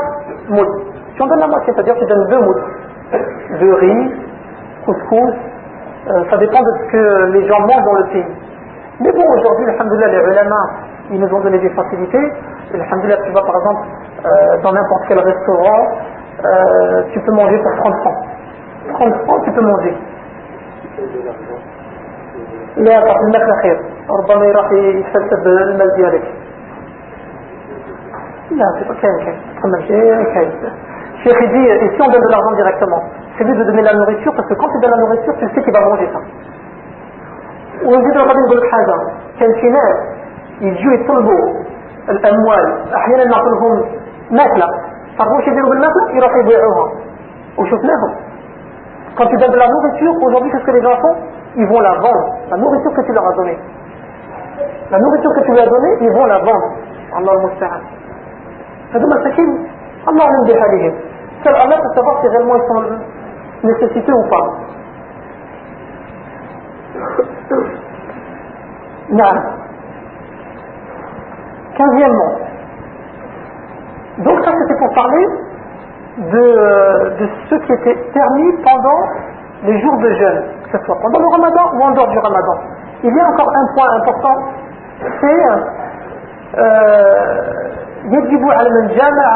moules. 0.49 0.81
Si 1.15 1.21
on 1.21 1.27
donne 1.27 1.39
la 1.39 1.47
moitié, 1.47 1.73
c'est-à-dire 1.73 1.93
que 1.93 1.99
tu 1.99 2.05
donnes 2.05 2.27
deux 2.27 2.39
moules. 2.39 2.63
De 3.61 3.71
riz, 3.73 4.11
couscous, 4.85 5.33
euh, 6.09 6.23
ça 6.29 6.37
dépend 6.37 6.59
de 6.59 6.71
ce 6.79 6.91
que 6.91 7.25
les 7.33 7.47
gens 7.47 7.59
mangent 7.61 7.85
dans 7.85 7.99
le 7.99 8.05
pays. 8.11 8.25
Mais 8.99 9.11
bon, 9.11 9.23
aujourd'hui, 9.37 9.69
alhamdoulilah, 9.69 10.07
les 10.07 10.31
ulama, 10.31 10.69
ils 11.11 11.19
nous 11.19 11.33
ont 11.33 11.39
donné 11.39 11.59
des 11.59 11.69
facilités. 11.69 12.33
Alhamdoulilah, 12.74 13.16
tu 13.24 13.32
vas 13.32 13.42
par 13.42 13.56
exemple 13.56 13.82
euh, 14.24 14.62
dans 14.62 14.72
n'importe 14.72 15.02
quel 15.08 15.18
restaurant, 15.18 15.82
euh, 16.44 17.02
tu 17.12 17.20
peux 17.20 17.32
manger 17.32 17.58
pour 17.58 17.72
30 17.76 17.94
francs. 18.02 18.18
30 18.94 19.14
francs, 19.24 19.40
tu 19.44 19.52
peux 19.52 19.60
manger. 19.60 19.94
لا 22.76 22.98
راح 22.98 23.16
الماكله 23.20 23.54
خير 23.62 23.80
ربما 24.10 24.44
راح 24.52 24.72
يتفلسف 24.72 25.46
المال 25.46 25.90
ديالك 25.96 26.24
لا 28.50 28.66
كاين 29.02 29.18
كاين 29.24 29.36
تحمل 29.56 29.82
شيء 29.86 30.24
كاين 30.34 30.50
Cheikh 31.22 31.38
dit, 31.52 31.66
et 31.68 31.90
si 31.94 32.02
on 32.02 32.08
donne 32.10 32.20
de 32.20 32.30
l'argent 32.32 32.52
directement, 32.56 33.02
c'est 33.38 33.44
mieux 33.44 33.54
de 33.54 33.62
donner 33.62 33.82
la 33.82 33.94
nourriture 33.94 34.32
parce 34.34 34.48
que 34.48 34.54
quand 34.54 34.68
tu 34.72 34.78
donnes 34.80 34.90
la 34.90 34.96
nourriture, 34.96 35.34
tu 35.38 35.46
sais 35.54 35.62
qu'il 35.62 35.72
va 35.72 35.80
manger 35.80 36.08
ça. 36.12 36.20
ونزيد 37.84 38.16
غادي 38.16 38.40
نقول 38.46 38.58
لك 38.58 38.70
حاجه 38.72 38.94
كان 39.40 39.54
شي 39.60 39.68
ناس 39.70 39.96
يجوا 40.60 40.92
يطلبوا 40.92 41.44
الاموال 42.09 42.93
أحيانا 42.95 43.23
نعطيهم 43.25 43.73
ماكله 44.31 44.67
تعرفوا 45.17 45.35
واش 45.37 45.47
يديروا 45.47 45.69
بالماكله 45.69 46.03
يروحوا 46.17 46.39
يبيعوها 46.41 46.85
وشفناهم 47.57 48.11
quand 49.17 49.27
tu 49.31 49.35
donnes 49.41 49.51
de 49.51 49.57
la 49.57 49.67
nourriture 49.67 50.13
aujourd'hui 50.27 50.51
qu'est-ce 50.51 50.65
que 50.69 50.71
les 50.77 50.81
gens 50.81 50.97
font 51.03 51.15
ils 51.55 51.67
vont 51.67 51.79
la 51.79 51.93
vendre 52.05 52.25
la 52.51 52.57
nourriture 52.57 52.93
que 52.97 53.01
tu 53.07 53.11
leur 53.13 53.25
as 53.29 53.33
donnée 53.39 53.57
la 54.91 54.99
nourriture 54.99 55.33
que 55.37 55.43
tu 55.45 55.51
lui 55.51 55.59
as 55.59 55.65
donnée 55.75 55.93
ils 56.01 56.11
vont 56.17 56.25
la 56.25 56.39
vendre 56.39 56.67
Allah 57.17 57.31
المستعان 57.37 57.81
هذو 58.93 59.07
مساكين 59.07 59.49
الله 60.09 60.23
اعلم 60.25 60.43
بحالهم 60.47 60.93
seul 61.43 61.55
Allah 61.63 61.77
peut 61.83 61.93
savoir 61.97 62.15
si 62.21 62.27
réellement 62.27 62.55
ils 62.61 62.67
sont 62.71 62.83
nécessités 63.69 64.13
ou 64.21 64.25
pas 64.33 64.45
Non. 69.09 69.33
Quinzièmement. 71.76 72.32
Donc 74.18 74.44
ça 74.44 74.52
c'était 74.58 74.78
pour 74.78 74.92
parler 74.94 75.26
de, 76.18 77.16
de 77.18 77.28
ce 77.48 77.54
qui 77.54 77.72
était 77.72 77.96
permis 78.12 78.52
pendant 78.62 79.00
les 79.64 79.80
jours 79.80 79.96
de 79.96 80.10
jeûne, 80.14 80.42
que 80.64 80.78
ce 80.78 80.84
soit 80.84 80.98
pendant 81.00 81.20
le 81.20 81.28
ramadan 81.28 81.64
ou 81.74 81.82
en 81.82 81.90
dehors 81.92 82.08
du 82.08 82.18
ramadan. 82.18 82.56
Il 83.04 83.14
y 83.14 83.20
a 83.20 83.26
encore 83.28 83.50
un 83.54 83.66
point 83.74 83.90
important, 83.96 84.36
c'est 85.20 85.42
يجب 88.04 88.50
على 88.50 88.68
من 88.70 88.88
جامع 88.88 89.30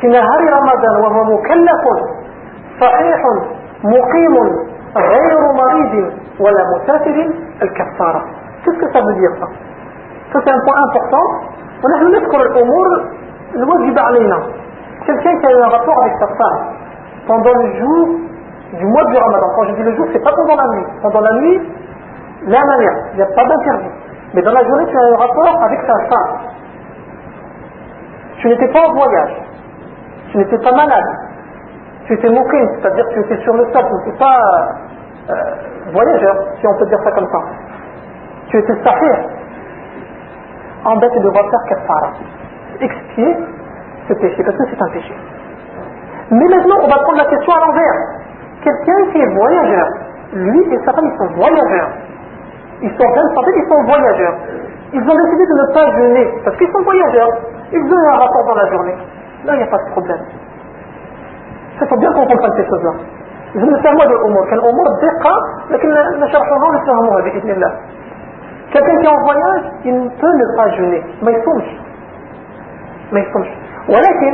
في 0.00 0.06
نهار 0.08 0.40
رمضان 0.52 0.96
وهو 1.02 1.24
مكلف 1.24 1.82
صحيح 2.80 3.22
مقيم 3.84 4.34
غير 4.96 5.40
مريض 5.52 6.12
ولا 6.40 6.62
مسافر 6.76 7.30
الكفارة 7.62 8.24
qu'est-ce 8.64 8.78
que 8.80 8.92
ça 8.92 9.00
veut 9.00 9.14
dire 9.14 9.30
ça 9.40 9.46
Ça 10.33 10.39
c'est 10.45 10.51
un 10.51 10.59
point 10.61 10.77
important. 10.89 11.25
On 11.81 11.89
a 11.91 11.97
le 12.03 12.09
Quelqu'un 15.05 15.39
qui 15.39 15.45
a 15.45 15.51
eu 15.51 15.61
un 15.61 15.69
rapport 15.69 16.03
avec 16.03 16.13
sa 16.19 16.27
femme 16.27 16.59
pendant 17.25 17.53
le 17.53 17.79
jour 17.79 18.07
du 18.73 18.85
mois 18.85 19.05
du 19.05 19.17
ramadan. 19.17 19.47
Quand 19.55 19.63
je 19.65 19.73
dis 19.73 19.83
le 19.83 19.95
jour, 19.95 20.05
c'est 20.13 20.23
pas 20.23 20.31
pendant 20.35 20.55
la 20.55 20.67
nuit. 20.75 20.85
Pendant 21.01 21.21
la 21.21 21.33
nuit, 21.33 21.61
la 22.47 22.63
manière, 22.63 22.97
il 23.13 23.15
n'y 23.17 23.21
a 23.23 23.27
pas 23.27 23.45
d'interdit. 23.45 23.89
Mais 24.33 24.41
dans 24.41 24.51
la 24.51 24.63
journée, 24.63 24.85
tu 24.87 24.97
as 24.97 25.01
un 25.01 25.15
rapport 25.15 25.63
avec 25.63 25.79
ta 25.87 25.97
femme. 26.09 26.37
Tu 28.37 28.47
n'étais 28.49 28.67
pas 28.67 28.87
en 28.87 28.93
voyage. 28.93 29.41
Tu 30.31 30.37
n'étais 30.37 30.57
pas 30.59 30.71
malade. 30.71 31.05
Tu 32.05 32.13
étais 32.13 32.29
moqué, 32.29 32.57
c'est-à-dire 32.75 33.05
que 33.09 33.13
tu 33.13 33.19
étais 33.21 33.41
sur 33.43 33.53
le 33.53 33.65
sol, 33.71 33.83
tu 33.87 34.09
n'étais 34.09 34.19
pas 34.19 34.39
euh, 35.29 35.33
voyageur, 35.91 36.35
si 36.59 36.67
on 36.67 36.77
peut 36.77 36.85
dire 36.85 36.99
ça 37.03 37.11
comme 37.11 37.27
ça. 37.31 37.39
Tu 38.47 38.57
étais 38.57 38.73
safir, 38.83 39.15
en 40.85 40.95
dette 40.97 41.13
de 41.13 41.19
devoir 41.19 41.49
faire 41.49 41.63
kafara. 41.69 42.11
Expier 42.79 43.37
ce 44.07 44.13
péché, 44.13 44.43
parce 44.43 44.57
que 44.57 44.63
c'est 44.69 44.81
un 44.81 44.89
péché. 44.89 45.13
Mais 46.31 46.47
maintenant, 46.47 46.77
on 46.83 46.87
va 46.87 46.95
prendre 47.03 47.17
la 47.17 47.25
question 47.25 47.53
à 47.53 47.59
l'envers. 47.65 47.95
Quelqu'un 48.63 49.11
qui 49.11 49.19
est 49.19 49.33
voyageur, 49.33 49.87
lui 50.33 50.73
et 50.73 50.79
sa 50.85 50.93
femme, 50.93 51.05
ils 51.05 51.17
sont 51.17 51.33
voyageurs. 51.35 51.89
Ils 52.81 52.91
sont 52.91 53.03
en 53.03 53.11
pleine 53.11 53.35
santé, 53.35 53.51
ils 53.55 53.67
sont 53.67 53.83
voyageurs. 53.83 54.35
Ils 54.93 55.01
ont 55.01 55.15
décidé 55.15 55.45
de 55.45 55.53
ne 55.53 55.73
pas 55.73 55.91
jeûner, 55.97 56.27
parce 56.43 56.57
qu'ils 56.57 56.71
sont 56.71 56.81
voyageurs. 56.81 57.29
Ils 57.71 57.83
ont 57.83 58.09
un 58.13 58.17
rapport 58.17 58.45
dans 58.45 58.55
la 58.55 58.69
journée. 58.71 58.95
Là, 59.45 59.53
il 59.53 59.57
n'y 59.57 59.63
a 59.63 59.67
pas 59.67 59.77
de 59.77 59.91
problème. 59.91 60.21
Il 61.81 61.87
faut 61.87 61.97
bien 61.97 62.11
qu'on 62.11 62.25
comprenne 62.25 62.53
ces 62.57 62.67
choses-là. 62.67 62.91
Je 63.55 63.59
ne 63.59 63.75
sais 63.77 63.81
pas 63.81 64.05
de 64.05 64.13
l'omor. 64.13 64.45
Quel 64.49 64.59
mais 65.71 65.79
que 65.79 65.87
nous 65.87 66.27
chercherons 66.27 66.69
le 66.69 66.79
faire 66.79 66.95
moi, 66.95 67.19
avec 67.19 67.33
Quelqu'un 68.73 68.97
qui 68.99 69.05
est 69.05 69.09
en 69.09 69.23
voyage, 69.23 69.63
il 69.85 70.09
peut 70.21 70.33
ne 70.41 70.55
pas 70.57 70.69
jeûner, 70.77 71.03
ما 71.21 71.31
يصومش. 71.31 71.69
ما 73.11 73.19
يصومش. 73.19 73.47
ولكن 73.89 74.33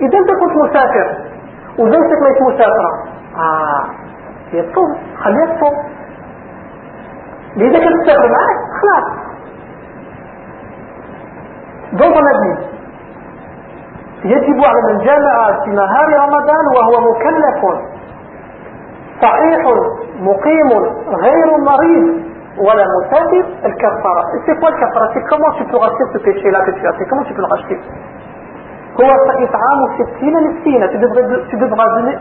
إذا 0.00 0.18
أنت 0.18 0.30
كنت 0.40 0.56
مسافر 0.56 1.16
وزوجتك 1.78 2.22
ما 2.22 2.48
مسافرة 2.48 2.92
آه 3.36 3.84
يصوم 4.52 4.96
خليها 5.16 5.46
تصوم. 5.46 5.76
إذا 7.56 7.78
كنت 7.78 8.06
تسافر 8.06 8.28
معك 8.28 8.58
خلاص. 8.80 9.22
A 11.92 11.94
dit 11.94 12.72
يجب 14.24 14.64
على 14.64 14.92
من 14.92 15.04
جامع 15.04 15.64
في 15.64 15.70
نهار 15.70 16.08
رمضان 16.24 16.66
وهو 16.76 17.10
مكلف 17.10 17.60
صحيح 19.22 19.60
مقيم 20.20 20.68
غير 21.08 21.58
مريض 21.58 22.22
ولا 22.58 22.84
مسافر 22.98 23.41
le 23.68 23.74
kafara. 23.76 24.24
C'est 24.46 24.58
quoi 24.58 24.70
le 24.70 24.76
kafara? 24.78 25.08
C'est 25.14 25.22
comment 25.28 25.50
tu 25.52 25.64
peux 25.64 25.76
racheter 25.76 26.04
ce 26.12 26.18
péché-là 26.18 26.60
que 26.62 26.70
tu 26.72 26.86
as 26.86 26.92
fait? 26.94 27.04
Comment 27.06 27.22
tu 27.24 27.34
peux 27.34 27.42
le 27.42 27.46
racheter? 27.46 27.80
Tu, 30.90 30.98
devrais, 30.98 31.22
tu 31.48 31.56
devras 31.56 31.94
donner. 31.96 32.18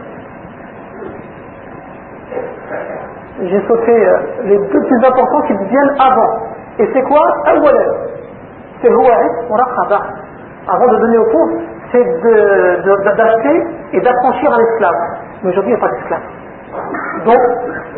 J'ai 3.42 3.68
sauté 3.68 4.08
euh, 4.08 4.18
les 4.44 4.58
deux 4.58 4.82
plus 4.88 5.06
importants 5.06 5.42
qui 5.48 5.54
viennent 5.54 5.96
avant. 6.00 6.40
Et 6.80 6.90
c'est 6.94 7.02
quoi? 7.04 7.22
C'est 8.82 8.90
Avant 10.68 10.88
de 10.88 10.98
donner 11.00 11.18
au 11.18 11.26
pauvre, 11.26 11.60
c'est 11.92 12.04
d'acheter 13.18 13.68
et 13.94 14.02
d'affranchir 14.02 14.54
un 14.54 14.60
esclave. 14.60 14.96
Mais 15.44 15.50
aujourd'hui, 15.50 15.74
il 15.74 15.76
n'y 15.76 15.82
a 15.84 15.88
pas 15.88 15.94
d'esclave. 15.94 16.22
Donc, 17.26 17.40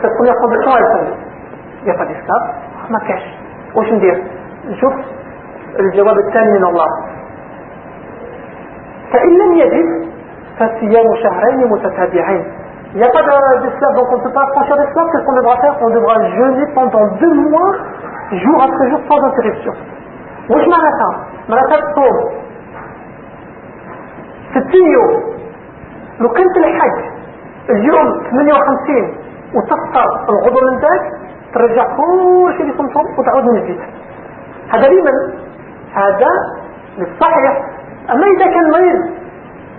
cette 0.01 0.15
première 0.15 0.35
condition, 0.37 0.71
elle 0.77 0.97
tombe. 0.97 1.15
Il 1.81 1.85
n'y 1.85 1.91
a 1.91 1.95
pas 1.95 2.05
d'esclave. 2.05 2.53
ما 2.89 2.99
كاش 2.99 3.23
واش 3.75 3.91
ندير 3.93 4.23
نشوف 4.67 4.93
الجواب 5.79 6.17
الثاني 6.19 6.51
من 6.59 6.65
الله 6.65 6.87
فإن 9.13 9.29
لم 9.29 9.53
يجد 9.57 10.07
فصيام 10.59 11.15
شهرين 11.23 11.67
متتابعين 11.67 12.45
Il 12.95 12.99
n'y 12.99 13.05
a 13.05 13.09
pas 13.09 13.23
d'esclave, 13.23 13.95
donc 13.95 14.07
on 14.11 14.17
ne 14.19 14.23
peut 14.23 14.33
pas 14.33 14.45
franchir 14.53 14.77
d'esclave. 14.77 15.07
Qu'est-ce 15.11 15.25
qu'on 15.25 15.33
devra 15.33 15.57
faire 15.61 15.75
On 15.81 15.89
devra 15.89 16.15
jeûner 16.29 16.65
pendant 16.75 17.07
deux 17.21 17.33
mois, 17.49 17.71
jour 18.33 18.63
après 18.63 18.89
jour, 18.91 18.99
sans 19.09 19.23
interruption. 19.29 19.73
واش 20.49 20.67
معناتها؟ 20.67 21.25
معناتها 21.49 21.77
تصوم 21.91 22.29
ستين 24.51 24.87
يوم 24.87 25.23
لو 26.19 26.29
كنت 26.29 26.57
الحج 26.57 26.99
اليوم 27.69 28.23
58 28.31 29.13
وتفطر 29.55 30.29
الغدو 30.29 30.59
من 30.71 30.79
ذاك 30.79 31.01
ترجع 31.53 31.83
كل 31.97 32.53
شيء 32.57 32.77
صمتهم 32.77 33.05
وتعود 33.17 33.43
من 33.43 33.61
جديد 33.61 33.79
هذا 34.73 34.87
لمن؟ 34.87 35.15
هذا 35.93 36.31
للصحيح 36.97 37.53
اما 38.09 38.25
اذا 38.27 38.45
كان 38.45 38.69
مريض 38.71 39.01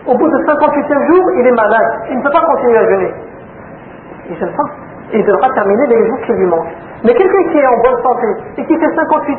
au 0.06 0.14
bout 0.18 0.28
de 0.28 0.44
58 0.46 1.06
jours 1.08 1.30
il 1.38 1.46
est 1.46 1.56
malade 1.62 1.92
il 2.10 2.18
ne 2.18 2.22
peut 2.22 2.30
pas 2.30 2.44
continuer 2.46 2.78
à 2.78 2.84
jeûner 2.84 3.12
il 4.30 4.34
ne 4.34 4.56
pas 4.56 4.68
il 5.12 5.24
devra 5.24 5.48
terminer 5.54 5.86
les 5.86 6.06
jours 6.08 6.20
qui 6.26 6.32
lui 6.32 6.46
manquent 6.46 6.74
mais 7.04 7.14
quelqu'un 7.14 7.44
qui 7.50 7.58
est 7.58 7.66
en 7.66 7.78
bonne 7.84 8.02
santé 8.02 8.28
et 8.58 8.64
qui 8.66 8.76
fait 8.78 8.94
58 8.94 9.38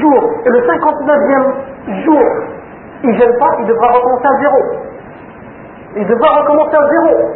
jours 0.00 0.24
et 0.46 0.50
le 0.50 0.60
59e 0.60 2.04
jour 2.04 2.24
il 3.04 3.10
ne 3.10 3.18
gêne 3.18 3.38
pas, 3.38 3.56
il 3.58 3.66
devra 3.66 3.88
recommencer 3.88 4.26
à 4.26 4.40
zéro. 4.40 4.58
Il 5.96 6.06
devra 6.06 6.40
recommencer 6.40 6.76
à 6.76 6.88
zéro. 6.90 7.34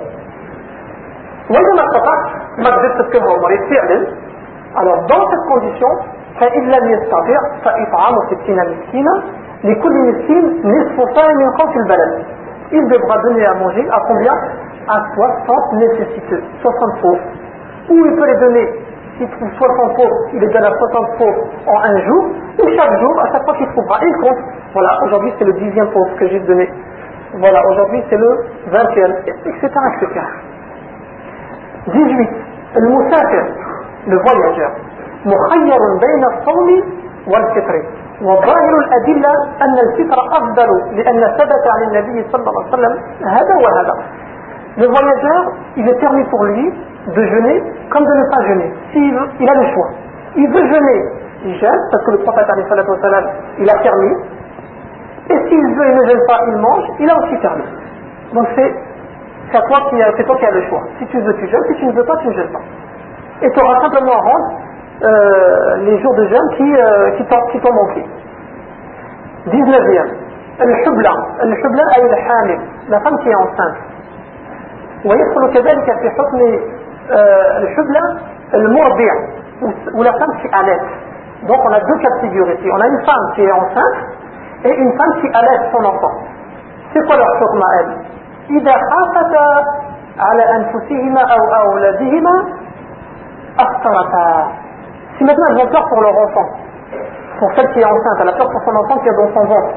وإذا 1.51 1.73
ما 1.79 1.85
استطعت 1.87 2.25
ما 2.59 2.71
قدرت 2.71 3.03
تتكلم 3.03 3.35
المريض 3.35 3.61
فعلا 3.71 4.07
alors 4.76 5.06
dans 5.08 5.30
cette 5.30 5.46
condition 5.54 5.92
فإن 6.40 6.64
لم 6.64 6.86
يستطع 6.90 7.40
فإطعام 7.64 8.16
ستين 8.32 8.56
مسكينا 8.56 9.24
لكل 9.64 9.96
مسكين 10.10 10.62
نصف 10.66 11.16
صاع 11.16 11.34
من 11.34 11.50
قوت 11.60 11.76
البلد 11.78 12.26
il 12.72 12.88
devra 12.88 13.18
donner 13.18 13.46
à 13.46 13.54
manger 13.54 13.86
à 13.92 14.00
combien 14.08 14.34
à 14.88 15.04
60 15.14 15.74
nécessiteux 15.74 16.42
60 16.62 17.02
pauvres 17.02 17.20
ou 17.90 18.06
il 18.06 18.16
peut 18.16 18.26
les 18.26 18.40
donner, 18.40 18.70
s'il 19.18 19.28
trouve 19.30 19.50
60 19.58 19.96
pots, 19.96 20.16
il 20.34 20.40
les 20.40 20.48
donne 20.48 20.64
à 20.64 20.72
60 20.72 21.18
pots 21.18 21.36
en 21.68 21.78
un 21.84 22.00
jour, 22.06 22.26
ou 22.60 22.70
chaque 22.78 23.00
jour, 23.00 23.20
à 23.20 23.32
chaque 23.32 23.44
fois 23.44 23.56
qu'il 23.56 23.68
trouvera, 23.68 24.00
il 24.02 24.14
compte. 24.22 24.38
Voilà, 24.74 25.00
aujourd'hui 25.04 25.34
c'est 25.38 25.46
le 25.46 25.54
dixième 25.54 25.88
pot 25.90 26.06
que 26.18 26.28
j'ai 26.30 26.40
donné. 26.42 26.70
Voilà, 27.34 27.62
aujourd'hui 27.68 28.04
c'est 28.10 28.18
le 28.18 28.46
20e, 28.72 29.16
etc., 29.46 29.68
etc. 29.68 30.26
18. 31.88 32.30
Le 32.76 32.90
musafir, 32.90 33.44
le 34.08 34.18
voyageur. 34.18 34.72
مخير 35.26 35.82
بين 36.02 36.24
الصوم 36.34 36.70
والفطر 37.28 37.76
وظاهر 38.22 38.74
الأدلة 38.80 39.34
أن 39.62 39.76
الفطر 39.86 40.20
أفضل 40.38 40.70
لأن 40.98 41.38
ثبت 41.38 41.64
عن 41.68 41.82
النبي 41.88 42.26
صلى 42.32 42.42
الله 42.50 42.64
عليه 42.66 42.74
وسلم 42.74 42.94
هذا 43.26 43.56
وهذا 43.56 43.96
Le 44.78 44.88
voyageur, 44.88 45.52
il 45.76 45.88
est 45.88 46.00
permis 46.00 46.24
pour 46.30 46.44
lui 46.46 46.74
de 47.08 47.26
jeûner 47.26 47.62
comme 47.90 48.06
de 48.06 48.14
ne 48.14 48.30
pas 48.32 48.42
jeûner, 48.48 48.74
s'il 48.92 49.20
il 49.40 49.50
a 49.50 49.54
le 49.54 49.74
choix. 49.74 49.90
Il 50.38 50.48
veut 50.48 50.66
jeûner, 50.66 51.06
il 51.44 51.56
jeûne, 51.60 51.82
parce 51.92 52.06
que 52.06 52.12
le 52.12 52.18
prophète 52.20 52.48
il 53.60 53.70
a 53.70 53.76
permis, 53.84 54.16
et 55.30 55.50
s'il 55.50 55.76
veut, 55.76 55.88
il 55.90 55.96
ne 55.98 56.06
jeûne 56.08 56.22
pas, 56.26 56.40
il 56.48 56.58
mange, 56.58 56.84
il 57.00 57.10
a 57.10 57.18
aussi 57.18 57.36
permis. 57.42 57.66
Donc 58.34 58.48
c'est 58.56 58.74
toi, 59.52 59.80
qui, 59.90 60.24
toi 60.24 60.38
qui 60.38 60.46
as 60.46 60.52
le 60.52 60.62
choix. 60.70 60.84
Si 61.00 61.06
tu 61.08 61.20
veux, 61.20 61.34
tu 61.34 61.48
jeûnes, 61.50 61.64
si 61.68 61.76
tu 61.76 61.86
ne 61.88 61.92
veux 61.92 62.06
pas, 62.06 62.16
tu 62.18 62.28
ne 62.30 62.34
jeûnes 62.34 62.52
pas. 62.54 62.62
Et 63.42 63.50
tu 63.52 63.60
auras 63.60 63.82
simplement 63.82 64.14
à 64.14 64.22
rendre 64.22 64.48
euh, 65.04 65.76
les 65.78 66.00
jours 66.02 66.14
de 66.16 66.26
jeûne 66.28 66.50
qui, 66.58 66.76
euh, 66.76 67.12
qui 67.52 67.60
t'ont 67.60 67.74
manqué. 67.74 68.06
19e. 69.48 70.22
الحبلى 70.62 71.10
الحبلى 71.44 71.84
أي 71.98 72.06
الحامل 72.06 72.60
la 72.90 73.00
femme 73.00 73.18
qui 73.24 73.30
est 73.30 73.36
enceinte 73.36 73.78
ويدخل 75.06 75.54
كذلك 75.54 75.86
في 75.86 76.10
حكم 76.10 76.40
الحبلى 77.58 78.00
المرضع 78.54 79.14
ou 79.94 80.04
la 80.04 80.14
femme 80.14 80.34
qui 80.42 80.48
allait 80.54 80.82
donc 81.48 81.60
on 81.66 81.72
a 81.72 81.80
deux 81.80 81.98
cas 82.04 82.10
de 82.16 82.20
figure 82.22 82.48
ici 82.52 82.70
on 82.72 82.82
a 82.82 82.88
une 82.88 83.06
femme 83.06 83.26
qui 83.36 83.42
est 83.42 83.52
enceinte 83.52 83.98
et 84.66 84.74
une 84.76 84.98
femme 84.98 85.14
qui 85.22 85.28
allait 85.34 85.60
son 85.72 85.84
enfant 85.86 86.16
c'est 86.94 87.06
quoi 87.08 87.18
leur 87.18 87.28
حكم 87.40 87.62
à 87.64 87.80
elle 87.80 88.12
إذا 88.50 88.72
خافتا 88.72 89.66
على 90.20 90.44
أنفسهما 90.56 91.22
أو 91.22 91.42
أولادهما 91.54 92.36
أفطرتا 92.42 92.55
si 95.17 95.25
maintenant 95.25 95.47
elles 95.51 95.59
ont 95.59 95.71
peur 95.71 95.89
pour 95.89 96.01
leur 96.01 96.17
enfant 96.19 96.47
pour 97.39 97.53
celle 97.55 97.69
qui 97.73 97.81
est 97.81 97.85
enceinte 97.85 98.19
elle 98.21 98.29
a 98.29 98.33
peur 98.33 98.49
pour 98.51 98.63
son 98.65 98.77
enfant 98.77 98.99
qui 98.99 99.09
est 99.09 99.17
dans 99.17 99.33
son 99.35 99.47
ventre 99.47 99.75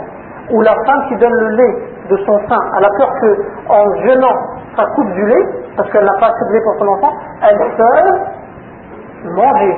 ou 0.52 0.62
la 0.62 0.76
femme 0.86 1.08
qui 1.08 1.16
donne 1.18 1.34
le 1.34 1.50
lait 1.50 1.76
de 2.10 2.18
son 2.26 2.40
sein 2.48 2.62
elle 2.78 2.86
a 2.86 2.90
peur 2.98 3.10
qu'en 3.20 3.96
jeûnant 4.04 4.36
ça 4.76 4.86
coupe 4.96 5.12
du 5.14 5.26
lait 5.26 5.46
parce 5.78 5.90
qu'elle 5.92 6.06
n'a 6.06 6.18
pas 6.20 6.28
assez 6.28 6.46
de 6.50 6.54
lait 6.54 6.62
pour 6.62 6.76
son 6.80 6.88
enfant 6.88 7.14
elle 7.42 7.58
peut 7.58 9.32
manger 9.36 9.78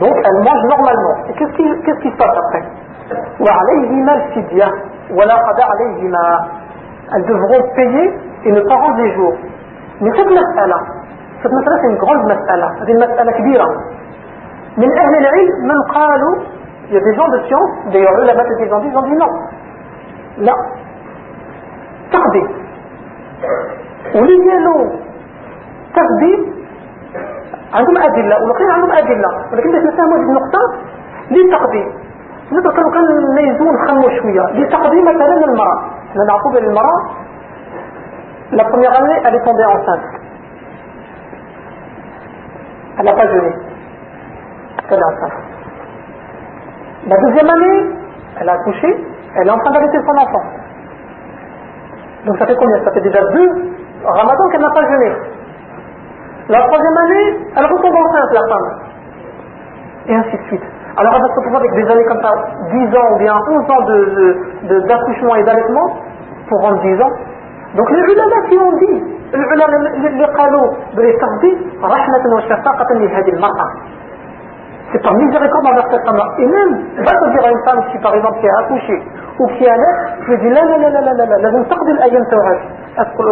donc 0.00 0.14
elle 0.16 0.38
mange 0.42 0.64
normalement. 0.68 1.14
Et 1.28 1.32
qu'est-ce 1.34 2.00
qui, 2.00 2.10
se 2.10 2.16
passe 2.16 2.36
après 2.36 2.62
elles 7.14 7.24
devront 7.26 7.74
payer 7.74 8.18
et 8.44 8.52
ne 8.52 8.60
pas 8.62 8.74
rendre 8.74 8.96
les 8.96 9.14
jours. 9.14 9.34
Mais 10.00 10.10
cette 10.16 10.30
mas'ala 10.30 10.78
une 11.50 11.96
grande 11.96 12.24
mas'ala 12.26 12.68
c'est 12.78 12.92
une 12.92 12.98
mas'ala 12.98 13.32
كبيرة. 13.32 13.68
من 14.76 14.90
أهل 14.98 15.14
العلم 15.22 15.54
من 15.68 15.78
قالوا 15.94 16.36
il 16.88 16.94
y 16.94 16.96
a 16.96 17.00
des 17.00 17.14
gens 17.14 17.28
de 17.28 17.38
science 17.46 17.70
là-bas 17.92 18.44
ils 18.60 18.72
ont 18.72 18.80
dit 18.80 18.88
ils 18.88 18.96
ont 18.98 19.02
dit 19.02 19.16
non. 19.16 19.32
لا 20.38 20.54
تقضي 22.12 22.42
ولي 24.14 24.36
قالوا 24.50 24.90
تقضي 25.96 26.32
عندهم 27.74 27.96
أدلة 27.96 28.36
ولقين 28.42 28.70
عندهم 28.70 28.92
أدلة 28.92 29.30
ولكن 29.52 29.72
باش 29.72 29.82
نفهموا 29.82 30.16
هذه 30.18 30.22
النقطة 30.22 30.60
ليه 31.30 31.56
تقضي 31.56 31.84
نبقى 32.52 32.72
كانوا 32.76 32.90
كان 32.90 33.04
نيزون 33.34 33.74
خمو 33.88 34.08
شوية 34.08 34.44
لتقضي 34.58 35.02
مثلا 35.02 35.44
المرأة 35.44 35.78
إحنا 36.10 36.24
نعرفوا 36.24 36.52
بأن 36.52 36.64
المرأة 36.64 36.98
la 38.52 38.64
première 38.64 38.94
année 38.94 39.16
elle 39.24 39.34
est 39.34 39.44
tombée 39.44 39.64
enceinte. 39.64 40.04
Elle 42.98 43.04
n'a 43.04 43.12
pas 43.12 43.26
jeûné 43.26 43.52
elle 44.90 44.98
est 44.98 45.02
la 47.08 47.16
deuxième 47.16 47.48
année 47.48 47.86
elle 48.40 48.48
a 48.48 48.52
accouché 48.52 49.04
elle 49.36 49.48
est 49.48 49.50
en 49.50 49.58
train 49.58 49.72
d'allaiter 49.72 49.98
son 50.06 50.16
enfant. 50.18 50.44
Donc 52.26 52.38
ça 52.38 52.46
fait 52.46 52.54
combien? 52.54 52.84
Ça 52.84 52.92
fait 52.92 53.00
déjà 53.00 53.20
deux 53.32 53.50
ramadans 54.04 54.48
qu'elle 54.50 54.60
n'a 54.60 54.70
pas 54.70 54.86
jeûné 54.86 55.12
la 56.48 56.60
troisième 56.62 56.96
année 56.98 57.38
elle 57.56 57.66
retombe 57.66 57.94
enceinte 57.94 58.32
la 58.32 58.48
femme. 58.48 58.78
Et 60.06 60.14
ainsi 60.14 60.36
de 60.36 60.42
suite. 60.48 60.62
Alors 60.96 61.14
elle 61.14 61.22
va 61.22 61.28
se 61.28 61.34
retrouver 61.34 61.56
avec 61.56 61.72
des 61.74 61.90
années 61.90 62.04
comme 62.04 62.20
ça, 62.20 62.32
10 62.70 62.96
ans 62.96 63.14
ou 63.14 63.18
bien 63.18 63.34
11 63.48 63.70
ans 63.70 63.82
d'accouchement 64.86 65.36
et 65.36 65.44
d'allaitement 65.44 65.96
pour 66.48 66.60
rendre 66.60 66.82
10 66.82 67.00
ans. 67.00 67.12
دونك 67.76 67.90
العلماء 67.90 68.48
فيهم 68.48 68.78
دين 68.78 69.22
العلماء 69.34 69.96
اللي 70.06 70.24
قالوا 70.24 70.72
بلي 70.96 71.12
رحمة 71.82 72.34
وشفاقة 72.36 72.94
لهذه 72.94 73.28
المرأة 73.28 73.66
سي 74.92 74.98
با 74.98 75.10
ميزيريكورد 75.12 75.66
انفيرس 75.66 75.90
سيت 75.92 76.08
امور 76.08 76.28
اي 76.38 76.46
ميم 76.52 76.70
فاتو 77.06 77.26
دير 77.32 77.44
اون 77.48 77.58
فام 77.66 77.78
سي 77.92 77.98
باغ 78.04 78.14
اكزومبل 78.14 78.40
كي 78.40 78.48
اكوشي 78.60 78.96
أو 79.40 79.46
كي 79.56 79.66
أنا 79.74 79.90
كي 80.26 80.36
دي 80.36 80.48
لا 80.48 80.62
لا 80.70 80.76
لا 80.82 81.00
لا 81.06 81.24
لا 81.30 81.36
لازم 81.44 81.62
تقضي 81.62 81.92
الأيام 81.92 82.24
تاعك 82.30 82.60
اسكو 83.02 83.22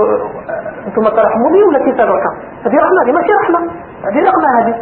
أنتم 0.86 1.08
ترحموني 1.16 1.62
ولا 1.64 1.78
كي 1.84 1.92
تبركا 1.92 2.30
هذه 2.64 2.76
رحمة 2.84 3.02
هذه 3.02 3.12
ماشي 3.12 3.32
رحمة 3.42 3.60
هذه 4.06 4.20
رحمة 4.28 4.48
هذه 4.58 4.74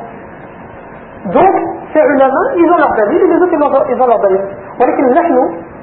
دونك 1.35 1.57
سي 1.93 2.01
علماء 2.01 2.47
اذا 2.63 2.77
لا 2.83 3.05
دليل 3.05 3.29
لي 3.29 3.39
زوتي 3.41 3.57
نظر 3.57 3.83
اذا 3.93 4.05
لا 4.11 4.17
دليل 4.25 4.43
ولكن 4.81 5.05
نحن 5.21 5.37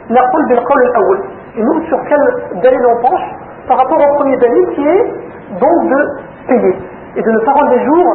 نقول 0.10 0.42
بالقول 0.50 0.82
الأول 0.90 1.20
نوم 1.58 1.78
سور 1.90 2.00
كان 2.10 2.22
دليل 2.64 2.86
اون 2.86 3.02
بونش 3.04 3.24
Par 3.68 3.78
rapport 3.78 3.98
au 3.98 4.16
premier 4.16 4.38
dalil 4.38 4.68
qui 4.76 4.88
est 4.88 5.06
donc 5.60 5.90
de 5.90 6.00
payer 6.48 6.78
et 7.16 7.22
de 7.22 7.32
ne 7.32 7.40
pas 7.40 7.52
rendre 7.52 7.70
des 7.70 7.84
jours 7.86 8.14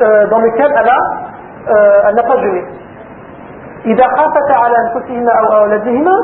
euh, 0.00 0.26
dans 0.28 0.38
lesquels 0.40 0.72
elle 0.76 0.90
euh, 1.70 2.12
n'a 2.12 2.22
pas 2.22 2.36
jeûné. 2.42 2.64
إذا 3.86 4.06
خافتا 4.16 4.52
على 4.52 4.76
أنفسهما 4.78 5.32
أو 5.32 5.46
أولادهما 5.62 6.16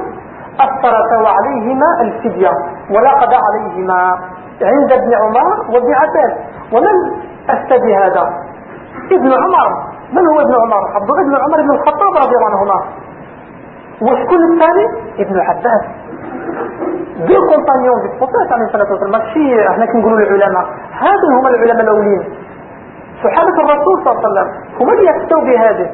أفطرتا 0.61 1.17
وعليهما 1.25 1.89
الفدية 2.01 2.51
ولا 2.91 3.11
قضاء 3.11 3.41
عليهما 3.49 4.19
عند 4.63 4.93
ابن 4.93 5.15
عمر 5.15 5.47
وابن 5.73 5.95
عباس 5.95 6.33
ومن 6.73 6.97
أفتى 7.51 7.79
بهذا؟ 7.79 8.25
ابن 9.13 9.33
عمر. 9.33 9.69
من 10.13 10.27
هو 10.27 10.41
ابن 10.41 10.55
عمر؟ 10.55 10.83
عبد 10.95 11.11
الله 11.11 11.23
بن 11.23 11.35
عمر 11.35 11.63
بن 11.63 11.71
الخطاب 11.71 12.13
رضي 12.17 12.35
الله 12.37 12.47
عنهما. 12.51 12.79
وشكون 14.03 14.53
الثاني 14.53 14.85
ابن 15.19 15.41
عباس 15.41 15.83
deux 17.19 17.47
compagnons 17.51 18.01
du 18.03 18.09
Prophète 18.19 18.53
عليه 18.53 18.65
الصلاه 18.65 18.91
والسلام 18.93 19.13
ماشي 19.13 19.69
إحنا 19.69 19.87
كنقولوا 19.87 20.19
العلماء 20.19 20.65
هذو 20.93 21.27
هما 21.39 21.49
العلماء 21.49 21.81
الأولين. 21.81 22.23
صحابة 23.25 23.57
الرسول 23.63 23.97
صلى 24.05 24.13
الله 24.13 24.19
عليه 24.19 24.29
وسلم 24.29 24.49
هما 24.81 24.93
اللي 24.93 25.11
يفتوا 25.11 25.41
بهذا. 25.41 25.91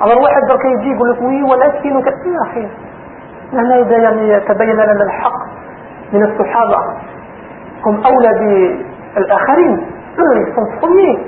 على 0.00 0.12
الواحد 0.12 0.42
درك 0.48 0.64
يجي 0.64 0.90
يقول 0.94 1.10
لك 1.10 1.22
وي 1.22 1.42
ولكن 1.42 1.96
وك... 1.96 2.06
يا 2.06 2.42
أخي؟ 2.50 2.68
لنا 3.52 3.80
إذا 3.80 3.96
يعني 3.96 4.40
تبين 4.40 4.76
لنا 4.76 5.04
الحق 5.04 5.38
من 6.12 6.22
الصحابة. 6.22 6.78
هم 7.86 8.06
أولى 8.06 8.30
بالآخرين. 9.14 9.86
eux 10.18 10.34
ils 10.40 10.54
sont 10.54 10.66
premiers 10.80 11.18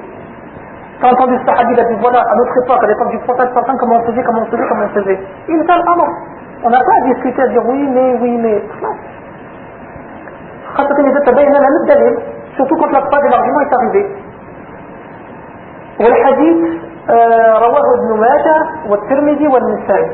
T'as 1.00 1.10
entendu 1.10 1.36
ce 1.38 1.44
sahabi, 1.44 1.72
il 1.72 1.80
a 1.80 1.84
dit 1.84 1.96
voilà, 2.00 2.20
à 2.20 2.34
notre 2.36 2.54
époque, 2.64 2.82
à 2.84 2.86
l'époque 2.86 3.10
du 3.10 3.18
prophète, 3.18 3.50
certains 3.52 3.76
comment 3.76 3.96
on 3.96 4.02
faisait, 4.06 4.22
comment 4.22 4.42
on 4.42 4.46
faisait, 4.46 4.68
comment 4.68 4.84
on 4.84 4.94
faisait. 4.94 5.18
Il 5.48 5.58
est 5.58 5.64
ah 5.68 5.94
non. 5.98 6.08
On 6.62 6.70
n'a 6.70 6.78
pas 6.78 6.94
à 7.02 7.12
discuter, 7.12 7.42
à 7.42 7.48
dire 7.48 7.62
oui, 7.66 7.88
mais, 7.88 8.16
oui, 8.20 8.36
mais. 8.38 8.62
surtout 12.56 12.76
quand 12.76 12.90
la 12.92 13.00
preuve 13.00 13.24
de 13.24 13.30
l'argument 13.30 13.60
est 13.60 13.74
arrivée. 13.74 14.06
والحديث 16.00 16.58
رواه 17.64 17.86
ابن 17.94 18.20
ماجه 18.20 18.58
والترمذي 18.88 19.46
والنسائي 19.48 20.10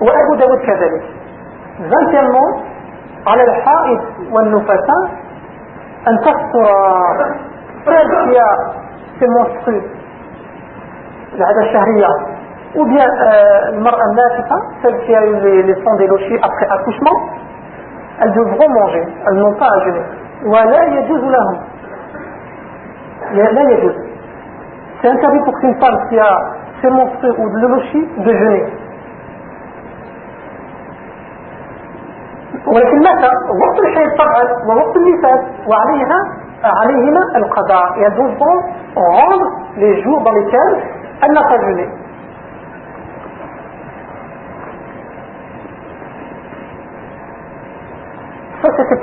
وابو 0.00 0.34
داود 0.34 0.58
كذلك 0.58 1.02
21 1.80 2.62
على 3.26 3.42
الحائط 3.42 4.00
والنفساء 4.32 5.22
celle 7.84 8.10
qui 8.24 8.36
a 8.36 8.50
ses 9.18 9.28
menstrues 9.28 9.84
العادة 11.34 11.60
الشهرية 11.60 12.31
ou 12.75 12.85
bien 12.85 13.05
euh, 13.05 13.69
المرأة 13.73 14.05
النافقة 14.11 14.57
celle 14.81 14.97
qui 15.05 15.15
a 15.15 15.25
eu 15.25 15.35
les, 15.41 15.63
les 15.63 15.75
sangs 15.83 15.95
délochés 15.95 16.39
après 16.43 16.67
accouchement 16.69 17.17
elles 18.21 18.33
devront 18.33 18.69
manger 18.69 19.03
elles 19.27 19.39
n'ont 19.39 19.53
pas 19.55 19.69
à 19.75 19.79
jeûner 19.85 20.05
ولا 20.45 20.83
يجوز 20.83 21.23
لهم 21.23 21.57
لا 23.33 23.61
يجوز 23.71 23.95
c'est 25.01 25.09
interdit 25.09 25.39
pour 25.45 25.53
une 25.63 25.75
femme 25.81 25.97
qui 26.09 26.19
a 26.19 26.31
ses 26.81 26.89
menstrues 26.89 27.33
ou 27.37 27.49
de 27.49 27.57
l'olochie 27.61 28.07
de 28.17 28.31
jeûner 28.33 28.65
ولكن 32.67 32.99
متى 32.99 33.29
وقت 33.63 33.79
الحيض 33.79 34.09
طبعا 34.17 34.43
ووقت 34.67 34.95
النفاس 34.97 35.39
وعليها 35.67 36.19
عليهما 36.63 37.21
القضاء 37.35 37.85
et 37.97 38.01
elles 38.01 38.15
devront 38.15 38.59
rendre 38.95 39.45
les 39.77 40.01
jours 40.03 40.21
dans 40.21 40.31
lesquels 40.31 40.75
elle 41.23 41.31
n'a 41.31 41.43
pas 41.43 41.59
jeûné 41.61 41.87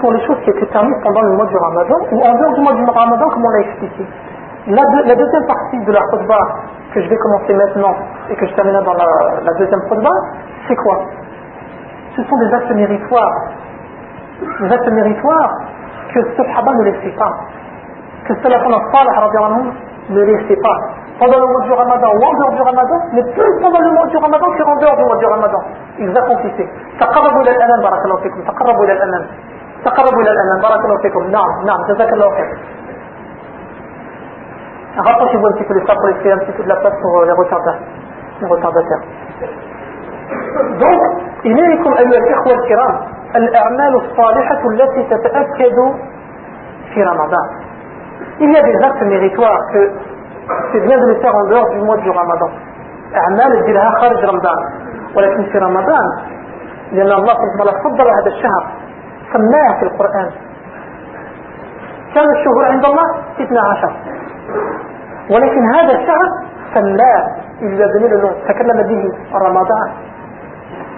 pour 0.00 0.12
les 0.12 0.26
choses 0.26 0.38
qui 0.44 0.50
étaient 0.50 0.66
permises 0.66 0.96
pendant 1.02 1.22
le 1.22 1.32
mois 1.32 1.46
du 1.46 1.56
Ramadan, 1.56 1.96
ou 2.12 2.20
en 2.20 2.34
dehors 2.34 2.54
du 2.54 2.60
mois 2.60 2.74
du 2.74 2.84
Ramadan, 2.84 3.28
comme 3.28 3.44
on 3.44 3.50
l'a 3.50 3.60
expliqué. 3.60 4.06
La, 4.68 5.14
deuxième 5.14 5.46
partie 5.46 5.78
de 5.78 5.92
la 5.92 6.00
khutbah 6.10 6.48
que 6.92 7.02
je 7.02 7.08
vais 7.08 7.16
commencer 7.16 7.54
maintenant 7.54 7.94
et 8.30 8.36
que 8.36 8.46
je 8.46 8.54
terminerai 8.54 8.84
dans 8.84 8.94
la, 8.94 9.52
deuxième 9.58 9.80
khutbah, 9.88 10.10
c'est 10.68 10.76
quoi 10.76 11.00
Ce 12.16 12.24
sont 12.24 12.36
des 12.38 12.54
actes 12.54 12.70
méritoires. 12.70 13.50
Des 14.60 14.72
actes 14.72 14.90
méritoires 14.90 15.50
que 16.14 16.22
ce 16.22 16.36
Sahaba 16.36 16.74
ne 16.74 16.84
laissait 16.84 17.16
pas. 17.18 17.32
Que 18.26 18.34
Salafun 18.42 18.72
al-Salih 18.72 19.72
ne 20.10 20.20
laissait 20.22 20.60
pas. 20.62 20.78
Pendant 21.18 21.38
le 21.38 21.46
mois 21.46 21.62
du 21.62 21.72
Ramadan 21.72 22.08
ou 22.08 22.24
en 22.24 22.34
dehors 22.34 22.52
du 22.52 22.62
Ramadan, 22.62 22.96
mais 23.12 23.22
plus 23.22 23.60
pendant 23.60 23.80
le 23.80 23.90
mois 23.92 24.06
du 24.06 24.16
Ramadan 24.16 24.46
qu'en 24.56 24.76
dehors 24.76 24.96
du 24.96 25.04
mois 25.04 25.16
du 25.16 25.26
Ramadan. 25.26 25.62
Ils 25.98 26.16
accomplissaient. 26.16 26.68
تقربوا 27.00 27.42
إلى 27.42 27.50
الأمام 27.50 27.80
بارك 27.82 28.04
الله 28.04 28.16
فيكم 28.16 28.42
تقربوا 28.42 28.84
إلى 28.84 28.92
الأمام 28.92 29.26
تقربوا 29.85 30.21
إلى 30.21 30.31
الأمام 30.31 30.61
بارك 30.61 30.85
الله 30.85 30.97
فيكم 31.01 31.23
نعم 31.31 31.51
نعم 31.65 31.79
جزاك 31.89 32.13
الله 32.13 32.29
خير 32.35 32.57
Rapprochez-vous 34.97 35.47
un 35.47 35.51
petit 35.53 35.63
peu 35.63 35.73
les 35.75 35.85
femmes 35.85 35.95
pour 35.97 36.07
laisser 36.07 36.31
un 36.31 36.37
petit 36.39 36.51
peu 36.51 36.63
de 36.63 36.67
la 36.67 36.75
place 36.75 36.93
pour 37.01 37.23
les 37.23 37.31
retardataires. 37.31 37.79
Les 38.41 38.47
retardataires. 38.47 39.03
Donc, 40.81 41.01
إليكم 41.45 41.91
أيها 41.97 42.17
الإخوة 42.23 42.53
الكرام 42.53 42.95
الأعمال 43.35 43.95
الصالحة 43.95 44.61
التي 44.69 45.03
تتأكد 45.03 45.77
في 46.93 47.03
رمضان. 47.03 47.47
Il 48.41 48.51
y 48.51 48.57
a 48.57 48.61
des 48.61 48.75
actes 48.83 49.01
méritoires 49.03 49.61
que 49.73 49.91
c'est 50.71 50.81
bien 50.81 50.97
de 50.97 51.05
les 51.11 51.19
faire 51.21 51.35
en 51.35 51.45
dehors 51.47 51.69
du 51.69 51.79
mois 51.79 51.97
du 51.97 52.09
Ramadan. 52.09 52.49
أعمال 53.15 53.63
تديرها 53.63 53.91
خارج 54.01 54.25
رمضان 54.25 54.57
ولكن 55.15 55.43
في 55.51 55.57
رمضان 55.57 56.05
لأن 56.91 57.11
الله 57.11 57.33
سبحانه 57.33 57.61
وتعالى 57.61 57.83
فضل 57.83 58.07
هذا 58.09 58.27
الشهر 58.27 58.63
سماها 59.33 59.79
في 59.79 59.83
القرآن. 59.83 60.31
كان 62.15 62.29
الشهور 62.37 62.65
عند 62.65 62.85
الله 62.85 63.07
12 63.39 63.93
ولكن 65.29 65.75
هذا 65.75 65.93
الشهر 65.99 66.29
سماه. 66.73 67.23
إلا 67.61 67.85
دليل 67.93 68.13
أنه 68.13 68.31
تكلم 68.47 68.77
به 68.87 69.03
رمضان. 69.33 69.89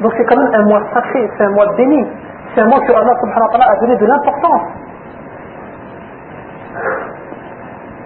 donc 0.02 0.14
c'est 0.18 0.24
comme 0.24 0.56
un 0.56 0.64
mois 0.66 0.80
sacré 0.94 1.32
c'est 1.38 1.48
mois 1.48 1.76
béni 1.76 2.02
c'est 2.56 2.62
mois 2.64 2.80
que 2.80 2.94
الله 3.02 3.16
سبحانه 3.22 3.46
وتعالى 3.46 3.66
a 3.78 3.81
donné 3.81 3.96
de 3.96 4.06
l'importance 4.06 4.64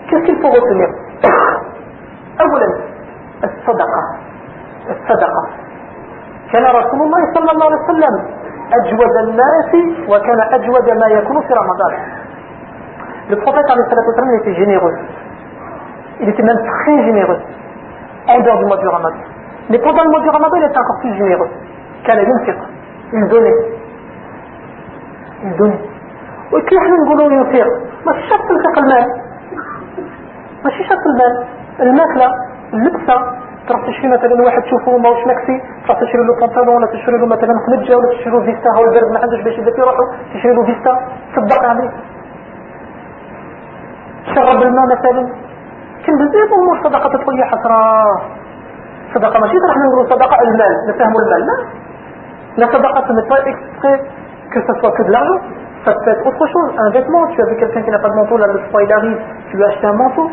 كيف 0.10 0.20
كيف 0.26 0.42
فو 0.42 0.48
اولا 2.42 2.68
الصدقة. 3.44 4.02
الصدقة. 4.90 5.44
كان 6.52 6.64
رسول 6.64 7.00
الله 7.02 7.34
صلى 7.36 7.52
الله 7.52 7.66
عليه 7.66 7.84
وسلم 7.84 8.35
أجود 8.74 9.18
الناس 9.28 9.72
وكان 10.10 10.40
أجود 10.54 10.90
ما 10.90 11.08
يكون 11.08 11.42
في 11.42 11.54
رمضان 11.54 11.94
Le 13.28 13.36
prophète 13.38 13.66
il 13.68 14.36
était 14.42 14.54
généreux. 14.54 14.96
Il 16.22 16.30
était 16.30 16.44
même 16.44 16.62
très 16.64 17.04
généreux 17.06 17.40
en 18.28 18.40
dehors 18.40 18.60
du 18.60 18.66
mois 18.66 18.78
du 18.78 18.88
Ramadan. 18.88 19.18
Mais 19.70 19.80
pendant 19.80 20.04
le 20.04 20.12
mois 20.12 20.20
du 20.20 20.30
Ramadan, 20.30 20.56
il 20.58 20.64
était 20.64 20.78
encore 20.78 21.00
plus 21.02 21.14
généreux. 21.16 21.50
كان 22.06 22.18
ينفق. 22.20 22.58
Il 23.14 23.28
donnait. 23.28 23.56
Il 25.44 25.56
donnait. 25.58 25.82
وكيف 26.54 26.80
إحنا 26.80 26.96
نقولوا 26.96 27.32
ينفق؟ 27.32 27.68
ماشي 28.06 28.30
شرط 28.30 28.42
تنفق 28.50 28.80
المال. 28.80 29.06
ماشي 30.64 30.84
شرط 30.84 31.02
المال. 31.08 31.46
الماكلة 31.80 32.28
اللبسة 32.74 33.45
تروح 33.68 33.82
تشري 33.88 34.08
مثلا 34.08 34.44
واحد 34.46 34.62
تشوفه 34.62 34.98
ماهوش 34.98 35.28
مكسي 35.28 35.62
تروح 35.86 35.98
تشري 36.00 36.22
له 36.28 36.34
بنطلون 36.40 36.76
ولا 36.76 36.88
تشري 36.88 37.18
له 37.18 37.26
مثلا 37.26 37.54
خنجة 37.66 37.98
ولا 37.98 38.10
تشري 38.14 38.30
له 38.34 38.42
فيستا 38.46 38.70
هو 38.78 38.84
البرد 38.86 39.12
ما 39.14 39.20
عندوش 39.24 39.42
باش 39.46 39.58
يبدا 39.58 39.82
يروحوا 39.82 40.08
تشري 40.34 40.54
له 40.54 40.64
فيستا 40.66 40.94
تصدق 41.36 41.64
عليه. 41.70 41.90
شرب 44.36 44.62
الماء 44.62 44.86
مثلا 44.96 45.24
كان 46.06 46.16
بزاف 46.22 46.54
أمور 46.54 46.78
صدقة 46.84 47.18
تقول 47.18 47.40
يا 47.40 47.46
حسرة. 47.46 47.80
صدقة 49.16 49.40
ماشي 49.40 49.58
راح 49.68 49.78
نقولوا 49.78 50.06
صدقة 50.14 50.38
المال 50.42 50.74
نفهموا 50.90 51.22
المال 51.22 51.46
لا. 51.48 51.58
لا 52.58 52.66
ce 53.08 53.14
n'est 53.14 53.30
pas 53.34 53.42
exprès 53.52 53.96
que 54.52 54.60
ça 54.68 54.74
soit 54.80 54.92
que 54.98 55.04
de 55.04 55.12
l'argent. 55.12 55.42
Ça 55.86 55.92
peut 55.94 56.12
être 56.12 56.26
autre 56.26 56.46
chose. 56.54 56.70
Un 56.78 56.90
vêtement 56.92 57.28
tu 57.34 57.42
as 57.42 57.46
vu 57.46 57.56
quelqu'un 57.58 57.82
qui 57.82 57.92
n'a 57.92 58.00
pas 58.00 58.10
de 58.10 58.16
manteau 58.16 58.38
là 58.38 58.48
le 58.48 58.94
arrive 58.98 59.20
tu 59.50 59.58
lui 59.58 59.64
un 59.64 59.94
manteau. 59.94 60.30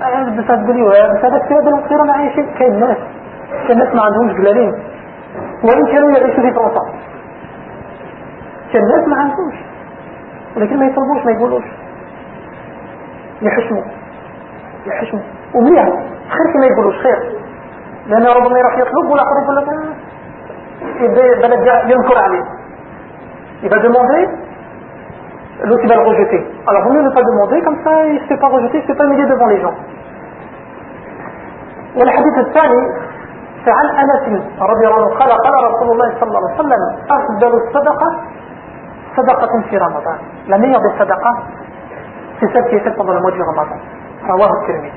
هتقولي 0.00 0.82
بس 0.84 1.24
هذا 1.24 1.36
السبب 1.36 1.68
الخير 1.68 2.10
عايشين 2.10 2.46
كاين 2.58 2.80
ناس؟ 2.80 2.96
كاين 3.66 3.78
ناس 3.78 3.94
ما 3.94 4.02
عندهمش 4.02 4.32
جلالين 4.40 4.72
وإن 5.64 5.86
كانوا 5.92 6.10
يعيشوا 6.10 6.42
في 6.42 6.52
فرنسا. 6.54 6.82
كاين 8.72 8.84
ناس 8.84 9.08
ما 9.08 9.16
عندهمش؟ 9.16 9.54
ولكن 10.56 10.76
ما 10.78 10.86
يطلبوش 10.86 11.24
ما 11.24 11.32
يقولوش. 11.32 11.64
يحشموا. 13.42 13.82
يحشموا. 14.86 15.22
ومليح 15.54 15.84
خير 16.28 16.52
كي 16.52 16.58
ما 16.58 16.66
يقولوش 16.66 16.96
خير. 16.96 17.32
لأن 18.06 18.26
ربما 18.26 18.58
يروح 18.58 18.78
يطلب 18.78 19.10
ولا 19.10 19.22
قرب 19.22 19.48
ولا 19.48 19.64
بلد 21.42 21.90
ينكر 21.90 22.18
عليه. 22.18 22.44
L'autre 25.64 25.84
il 25.84 25.88
va 25.88 25.96
le 25.96 26.02
rejeter. 26.02 26.45
Alors 26.67 26.83
vaut 26.83 26.93
mieux 26.93 27.01
ne 27.01 27.09
pas 27.09 27.23
demander, 27.23 27.61
comme 27.61 27.77
ça 27.83 28.05
il 28.07 28.15
ne 28.15 28.19
se 28.19 28.25
fait 28.25 28.37
pas 28.37 28.47
rejeter, 28.47 28.77
il 28.77 28.81
ne 28.81 28.83
se 28.83 28.87
fait 28.87 28.97
pas 28.97 29.05
humilier 29.05 29.25
devant 29.25 29.47
les 29.47 29.61
gens. 29.61 29.73
والحديث 31.95 32.37
الثاني 32.37 32.81
فعن 33.65 33.87
أنس 34.03 34.23
رضي 34.61 34.87
الله 34.87 35.01
عنه 35.01 35.15
قال 35.19 35.31
قال 35.31 35.53
رسول 35.73 35.91
الله 35.91 36.09
صلى 36.19 36.27
الله 36.29 36.49
عليه 36.49 36.59
وسلم 36.59 36.81
أفضل 37.17 37.53
الصدقة 37.61 38.09
صدقة 39.17 39.61
في 39.69 39.77
رمضان 39.77 40.17
la 40.47 40.57
meilleure 40.57 40.81
des 40.81 40.97
sadaqas 40.97 41.37
c'est 42.39 42.49
celle 42.53 42.65
qui 42.69 42.75
est 42.75 42.79
faite 42.79 42.95
pendant 42.95 43.13
le 43.13 43.19
mois 43.19 43.31
du 43.31 43.41
Ramadan 43.41 43.77
رواه 44.29 44.51
الترمذي 44.61 44.91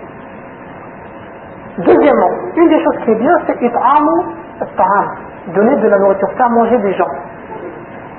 Deuxièmement, 1.79 2.31
une 2.55 2.69
des 2.69 2.85
choses 2.85 2.97
qui 3.05 3.11
est 3.11 3.17
bien, 3.17 3.37
c'est 3.49 3.61
it'amu 3.61 4.17
al-ta'am, 4.61 5.09
donner 5.57 5.75
de 5.77 5.89
la 5.89 5.99
nourriture, 5.99 6.31
faire 6.37 6.49
manger 6.51 6.79
des 6.79 6.95
gens. 6.95 7.11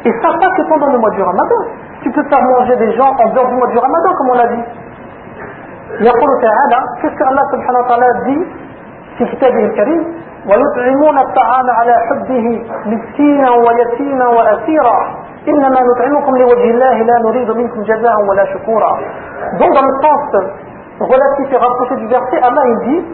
Et 0.05 0.11
ça 0.21 0.29
pas 0.39 0.49
que 0.55 0.61
pendant 0.69 0.91
le 0.91 0.99
mois 0.99 1.11
du 1.11 1.21
Ramadan. 1.21 1.59
Tu 2.03 2.11
peux 2.11 2.23
faire 2.29 2.43
manger 2.43 2.75
des 2.75 2.91
gens 2.93 3.11
en 3.23 3.29
dehors 3.33 3.47
du 3.49 3.55
mois 3.55 3.67
du 3.67 3.77
Ramadan, 3.77 4.09
comme 4.17 4.29
on 4.29 4.35
l'a 4.35 4.47
dit. 4.47 4.63
يقول 6.01 6.31
تعالى 6.41 6.79
qu'est-ce 7.01 7.15
que 7.15 7.23
Allah 7.23 7.45
subhanahu 7.51 7.81
wa 7.83 7.87
ta'ala 7.87 8.07
dit 8.25 8.45
في 9.17 9.25
كتابه 9.25 9.65
الكريم 9.65 10.03
ويطعمون 10.49 11.17
الطعام 11.17 11.67
على 11.69 11.93
حبه 12.09 12.45
مسكينا 12.85 13.49
ويتيما 13.51 14.27
وأسيرا 14.27 14.97
إنما 15.47 15.79
نطعمكم 15.89 16.37
لوجه 16.37 16.69
الله 16.71 16.95
لا 17.09 17.19
نريد 17.25 17.51
منكم 17.51 17.81
جزاء 17.83 18.15
ولا 18.29 18.45
شكورا 18.53 18.91
donc 19.59 19.71
dans 19.73 19.85
le 19.89 19.95
sens 20.03 20.43
relatif 20.99 21.53
et 21.53 21.57
rapproché 21.57 21.95
du 21.95 22.07
verset 22.07 22.39
Allah 22.43 22.63
il 22.73 22.79
dit 22.89 23.05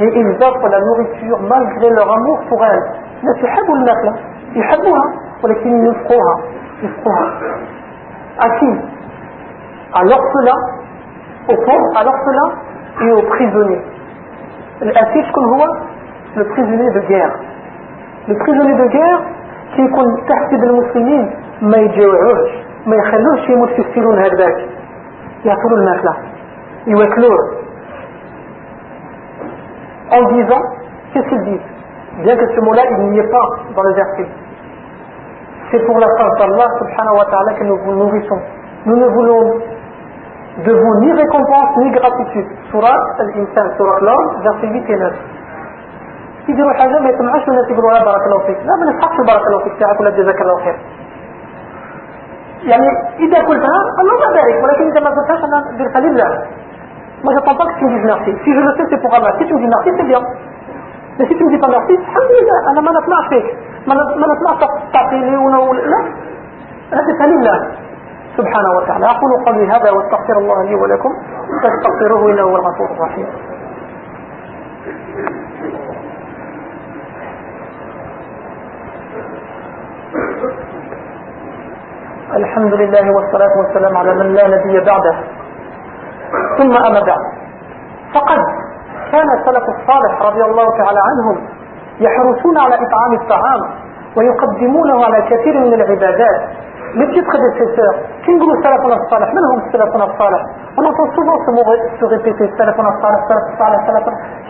et 0.00 0.08
ils 0.20 0.36
offrent 0.42 0.68
la 0.68 0.80
nourriture 0.80 1.38
malgré 1.40 1.90
leur 1.90 2.10
amour 2.12 2.38
pour 2.48 2.64
elle 2.64 2.82
الناس 3.22 3.38
يحبوا 3.44 3.74
الماكلة 3.76 4.12
يحبوها 4.56 5.06
ولكن 5.44 5.84
يفقوها 5.86 6.36
يفقوها 6.82 7.30
à 8.38 8.48
qui 8.58 8.70
À 9.94 10.02
l'orphelin, 10.04 10.58
au 11.48 11.56
pauvre, 11.56 11.88
à 11.96 12.04
l'orphelin 12.04 12.48
et 13.02 13.10
au 13.12 13.22
prisonnier. 13.22 13.80
الأسير 14.82 15.24
شكون 15.28 15.44
هو 15.44 15.64
le 16.36 16.44
prisonnier 16.44 16.90
de 16.90 17.00
guerre 17.08 17.34
le 18.28 18.34
prisonnier 18.34 18.74
de 18.74 18.88
guerre 18.88 19.20
كيكون 19.76 20.26
تحت 20.28 20.52
المسلمين 20.52 21.30
ما 21.62 21.76
يجوعوش 21.76 22.50
ما 22.86 22.96
يخلوش 22.96 23.48
يموت 23.48 23.68
في 23.68 23.78
السجون 23.88 24.18
هكذاك 24.18 24.56
يعطوا 25.44 25.70
الماكلة 25.70 26.16
يواكلوه 26.86 27.38
en 30.12 30.22
disant 30.32 30.62
qu'est-ce 31.12 31.28
qu'ils 31.28 31.44
disent 31.44 31.68
bien 32.24 32.36
que 32.36 32.46
ce 32.54 32.60
mot-là 32.60 32.82
il 32.90 33.10
n'y 33.10 33.18
est 33.18 33.30
pas 33.30 33.48
dans 33.74 33.82
le 33.82 33.94
verset 33.94 34.26
c'est 35.71 35.83
pour 35.85 35.97
la 35.99 36.07
face 36.17 36.37
d'Allah 36.39 36.67
subhanahu 36.79 37.15
wa 37.17 37.25
ta'ala 37.25 37.53
que 37.53 37.63
nous 37.63 37.77
vous 37.77 37.93
nourrissons 37.93 38.41
nous 38.85 38.95
ne 38.97 39.07
voulons 39.07 39.61
de 40.65 40.71
vous 40.73 40.95
ni 40.99 41.11
récompense 41.13 41.77
ni 41.77 41.91
gratitude 41.91 42.47
surat 42.71 42.99
al-insan 43.19 43.71
surat 43.77 43.99
l'homme 44.01 44.41
verset 44.43 44.67
8 44.67 44.89
et 44.89 44.97
9 44.97 45.13
يديروا 46.49 46.73
حاجة 46.73 46.99
ما 46.99 47.09
يسمعوش 47.09 47.47
الناس 47.47 47.69
يقولوا 47.69 47.91
لها 47.91 48.03
بارك 48.03 48.23
الله 48.27 48.39
فيك 48.45 48.57
لا 48.65 48.75
ما 48.75 48.85
نسحقش 48.91 49.17
بارك 49.27 49.47
الله 49.47 49.59
فيك 49.63 49.73
تاعك 49.79 49.99
ولا 49.99 50.09
جزاك 50.09 50.41
الله 50.41 50.57
خير 50.63 50.77
يعني 52.63 52.87
اذا 53.19 53.39
قلتها 53.49 53.79
الله 54.01 54.13
ما 54.23 54.27
بارك 54.35 54.63
ولكن 54.63 54.91
اذا 54.91 54.99
ما 54.99 55.09
قلتهاش 55.09 55.43
أنا 55.43 55.59
ما 57.23 57.41
pas 57.45 57.65
que 57.69 57.79
tu 57.79 57.85
me 57.85 57.89
dises 57.93 58.05
merci 58.05 58.31
si 58.43 58.51
je 58.55 58.59
le 58.59 58.71
sais 58.77 58.85
c'est 58.89 59.01
pour 59.01 59.13
Allah 59.13 59.31
si 59.37 59.45
tu 59.45 59.53
me 59.53 59.59
dis 59.59 59.67
merci 59.75 59.89
c'est 59.97 60.07
bien 60.11 60.21
mais 61.19 61.25
si 61.27 61.35
tu 61.37 61.43
me 61.45 61.51
dis 61.51 61.59
pas 61.59 61.67
merci 61.67 61.93
الحمد 61.93 62.31
لله 62.37 62.57
أنا 62.71 62.81
ما 62.81 62.91
نسمعش 62.99 63.27
فيك 63.29 63.47
ما 63.87 63.95
نسمعش 63.95 64.63
تعطيني 64.93 65.37
ولا 65.37 65.81
لا 65.81 66.01
هذا 66.93 67.25
لله 67.25 67.57
سبحانه 68.37 68.71
وتعالى. 68.77 69.05
أقول 69.05 69.45
قولي 69.45 69.67
هذا 69.67 69.91
واستغفر 69.91 70.37
الله 70.37 70.63
لي 70.63 70.75
ولكم. 70.75 71.09
فاستغفروه 71.63 72.31
إنه 72.31 72.41
هو 72.41 72.55
الغفور 72.55 72.91
الرحيم. 72.91 73.27
الحمد 82.35 82.73
لله 82.73 83.15
والصلاة 83.15 83.57
والسلام 83.57 83.97
على 83.97 84.15
من 84.15 84.33
لا 84.33 84.47
نبي 84.47 84.79
بعده. 84.79 85.15
ثم 86.57 86.77
أما 86.77 86.99
بعد. 86.99 87.23
فقد 88.13 88.39
كان 89.11 89.27
السلف 89.39 89.63
الصالح 89.69 90.21
رضي 90.21 90.43
الله 90.43 90.77
تعالى 90.77 90.99
عنهم 91.09 91.60
يحرصون 91.99 92.57
على 92.57 92.75
إطعام 92.75 93.13
الطعام 93.21 93.61
ويقدمونه 94.17 95.05
على 95.05 95.21
كثير 95.29 95.59
من 95.59 95.73
العبادات. 95.73 96.41
Les 96.99 97.07
petits 97.07 97.23
prédécesseurs 97.23 97.95
كي 98.25 98.31
نقولوا 98.31 98.63
سلفنا 98.63 98.95
الصالح 98.95 99.29
من 99.33 99.43
هم 99.51 99.71
سلفنا 99.71 100.03
الصالح 100.03 100.41
entend 100.77 101.09
souvent 101.15 101.37
se 101.99 102.05
répéter 102.05 102.45
سلفنا 102.57 102.89
الصالح 102.89 103.19
سلف 103.29 103.43
الصالح 103.53 103.79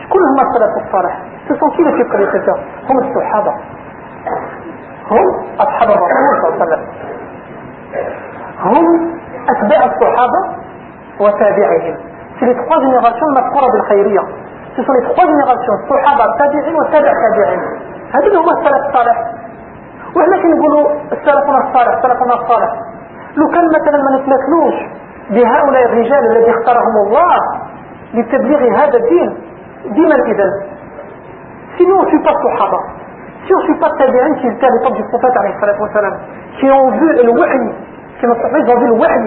شكون 0.04 0.22
هما 0.30 0.42
السلف 0.48 0.74
الصالح 0.86 1.14
sont 1.60 1.70
qui 1.76 1.84
les 1.84 1.92
petits 1.92 2.10
prédécesseurs? 2.12 2.60
هم 2.90 2.98
الصحابة 3.00 3.54
هم 5.12 5.26
أصحاب 5.60 5.90
الرسول 5.90 6.42
صلى 6.42 6.50
الله 6.50 6.62
عليه 6.62 6.64
وسلم 6.64 6.82
هم 8.66 8.86
أتباع 9.50 9.82
الصحابة 9.86 10.42
وتابعهم 11.20 11.96
c'est 12.40 12.46
les 12.46 12.56
trois 12.56 12.80
générations 12.86 13.28
المذكورة 13.30 13.68
بالخيرية 13.74 14.22
ce 14.76 14.82
sont 14.86 14.94
les 14.98 15.04
trois 15.10 15.28
générations 15.32 15.76
الصحابة 15.82 16.24
التابعين 16.32 16.76
والتابع 16.76 17.12
التابعين 17.12 17.62
هذول 18.16 18.36
هما 18.36 18.52
السلف 18.58 18.82
الصالح. 18.88 19.18
وإحنا 20.16 20.38
كنقولوا 20.44 20.86
السلفنا 21.16 21.58
الصالح 21.66 21.94
سلفنا 22.04 22.34
الصالح. 22.42 22.72
لو 23.38 23.48
كان 23.56 23.66
مثلا 23.78 23.98
ما 24.06 24.12
نتمثلوش 24.18 24.76
بهؤلاء 25.30 25.84
الرجال 25.86 26.24
الذي 26.32 26.50
اختارهم 26.52 26.96
الله 27.06 27.36
لتبليغ 28.14 28.62
هذا 28.80 28.98
الدين 28.98 29.30
ديما 29.96 30.16
إذا. 30.16 30.48
Sinon 31.78 31.96
on 32.00 32.04
ne 32.04 32.10
suit 32.12 32.24
pas 32.28 32.34
الصحابة 32.38 32.80
si 33.46 33.54
on 33.56 33.60
ne 33.60 33.64
suit 33.68 33.80
pas 33.82 33.88
التابعين 33.94 34.34
qui 34.40 34.48
étaient 34.48 34.68
à 34.68 34.72
l'époque 34.76 34.98
عليه 35.42 35.56
الصلاة 35.56 35.82
والسلام 35.82 36.14
qui 36.60 36.68
ont 36.78 36.90
vu 37.00 37.08
الوحي 37.24 37.64
كما 38.22 38.34
الصحابة 38.36 38.74
ont 38.74 38.86
الوحي 38.92 39.26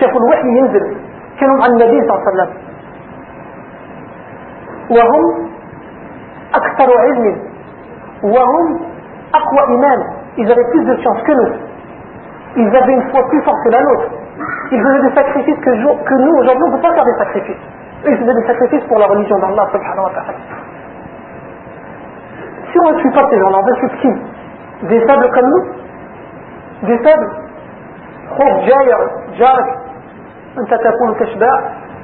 شافوا 0.00 0.20
الوحي 0.20 0.48
ينزل 0.58 0.96
كانوا 1.40 1.56
مع 1.60 1.66
النبي 1.66 1.98
صلى 2.06 2.12
الله 2.14 2.22
عليه 2.24 2.30
وسلم 2.32 2.50
وهم 4.90 5.48
أكثر 6.54 6.98
علم 6.98 7.36
وهم 8.22 8.80
أقوى 9.34 9.74
إيمان 9.74 10.04
ils 10.36 10.50
avaient 10.50 10.70
plus 10.72 10.84
de 10.84 10.96
chance 11.02 11.22
que 11.22 11.32
nous 11.32 11.52
ils 12.56 12.76
avaient 12.76 12.92
une 12.92 13.10
foi 13.10 13.28
plus 13.28 13.40
forte 13.42 13.62
que 13.64 13.70
la 13.70 13.82
nôtre 13.82 14.10
ils 14.72 14.82
faisaient 14.82 15.08
des 15.08 15.14
sacrifices 15.14 15.60
que, 15.60 15.70
que 15.70 16.14
nous 16.14 16.36
aujourd'hui 16.38 16.64
on 16.64 16.70
ne 16.70 16.76
peut 16.76 16.82
pas 16.82 16.94
faire 16.94 17.04
des 17.04 17.18
sacrifices 17.18 17.62
ils 18.06 18.16
faisaient 18.16 18.34
des 18.34 18.46
sacrifices 18.46 18.84
pour 18.88 18.98
la 18.98 19.06
religion 19.06 19.38
d'Allah 19.38 19.68
subhanahu 19.72 20.04
wa 20.04 20.10
ta'ala 20.10 20.38
si 22.72 22.78
on 22.80 22.92
ne 22.92 22.98
suit 22.98 23.10
pas 23.10 23.28
ces 23.30 23.38
gens-là 23.38 23.58
on 23.58 23.62
va 23.62 23.88
qui 24.00 24.08
des 24.88 25.00
faibles 25.06 25.30
comme 25.30 25.48
nous 25.48 26.88
des 26.88 26.98
faibles 26.98 27.44
خوف 28.30 28.54
جاير 28.68 29.00
جارك 29.38 29.78
انت 30.58 30.74
تكون 30.74 31.16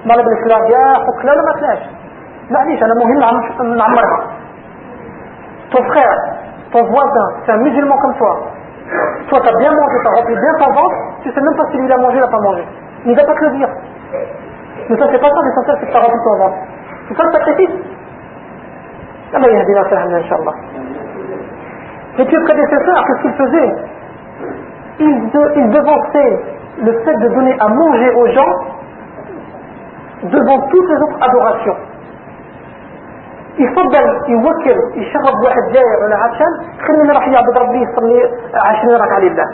ما 0.07 0.15
لبس 0.15 0.47
لا 0.47 0.59
جاء 0.71 0.95
حك 1.07 1.25
لا 1.25 1.35
ما 1.35 1.53
تلاش 1.61 1.83
معليش 2.52 2.84
انا 2.84 2.94
مهم 2.94 3.20
نعمرها 3.78 4.20
ton 5.72 5.84
frère 5.92 6.20
ton 6.72 6.84
voisin, 6.84 7.28
c'est 7.46 7.52
un 7.54 7.58
musulman 7.58 7.98
comme 7.98 8.16
toi, 8.16 8.34
toi 9.30 9.40
tu 9.42 9.48
as 9.50 9.58
bien 9.58 9.72
mangé, 9.72 9.96
tu 10.02 10.08
as 10.08 10.16
rempli 10.20 10.36
bien 10.36 10.54
ton 10.60 10.72
ventre, 10.74 10.96
tu 11.24 11.32
sais 11.32 11.42
même 11.42 11.56
pas 11.56 11.66
si 11.72 11.78
lui 11.78 11.86
il 11.86 11.92
a 11.92 11.98
mangé, 11.98 12.18
il 12.18 12.22
n'a 12.22 12.28
pas 12.28 12.40
mangé. 12.40 12.64
Il 13.06 13.12
ne 13.12 13.16
va 13.16 13.24
pas 13.24 13.34
te 13.34 13.46
le 13.46 13.52
dire. 13.58 13.70
Mais 14.90 14.98
ça 14.98 15.06
c'est 15.12 15.22
pas 15.22 15.30
ça, 15.30 15.42
l'essentiel 15.46 15.78
c'est 15.80 15.86
que 15.86 15.92
tu 15.92 15.98
as 15.98 16.02
rempli 16.02 16.20
ton 16.24 16.38
ventre. 16.38 16.58
C'est 17.08 17.18
ça 17.18 17.24
le 17.24 17.32
sacrifice. 17.32 17.76
Allah 19.34 19.52
yahdina 19.52 19.86
fahmna 19.86 20.18
inshallah. 20.18 20.56
Les 22.18 22.26
pieux 22.26 22.44
prédécesseurs, 22.44 23.06
qu'est-ce 23.06 23.22
qu'ils 23.22 23.34
faisaient 23.34 23.76
ils, 25.00 25.30
de, 25.32 25.52
ils 25.58 25.70
devançaient 25.70 26.40
le 26.82 26.92
fait 27.04 27.16
de 27.16 27.28
donner 27.30 27.56
à 27.60 27.68
manger 27.68 28.10
aux 28.16 28.28
gens 28.28 28.54
devant 30.24 30.60
toutes 30.68 30.90
les 30.90 30.96
autres 30.96 31.18
adorations. 31.22 31.76
يفضل 33.65 34.05
يوكل 34.29 34.79
يشرب 35.01 35.37
واحد 35.45 35.65
جاي 35.73 35.91
ولا 36.03 36.17
عشان 36.17 36.53
خير 36.87 36.97
من 37.05 37.11
راح 37.11 37.29
يعبد 37.29 37.59
ربي 37.59 37.81
يصلي 37.83 38.21
20 38.55 38.95
ركعه 38.95 39.19
لله 39.19 39.47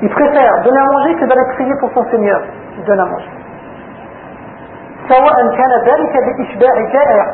Il 0.00 0.08
préfère 0.10 0.62
donner 0.62 0.78
à 0.78 0.92
manger 0.92 1.14
que 1.16 1.24
d'aller 1.24 1.46
prier 1.56 1.74
pour 1.80 1.90
son 1.92 2.04
Seigneur. 2.12 2.40
Il 2.78 2.84
donne 2.84 3.00
à 3.00 3.04
manger. 3.04 3.30
سواء 5.08 5.36
كان 5.56 5.72
ذلك 5.88 6.12
بإشباع 6.26 6.74
جائع 6.92 7.24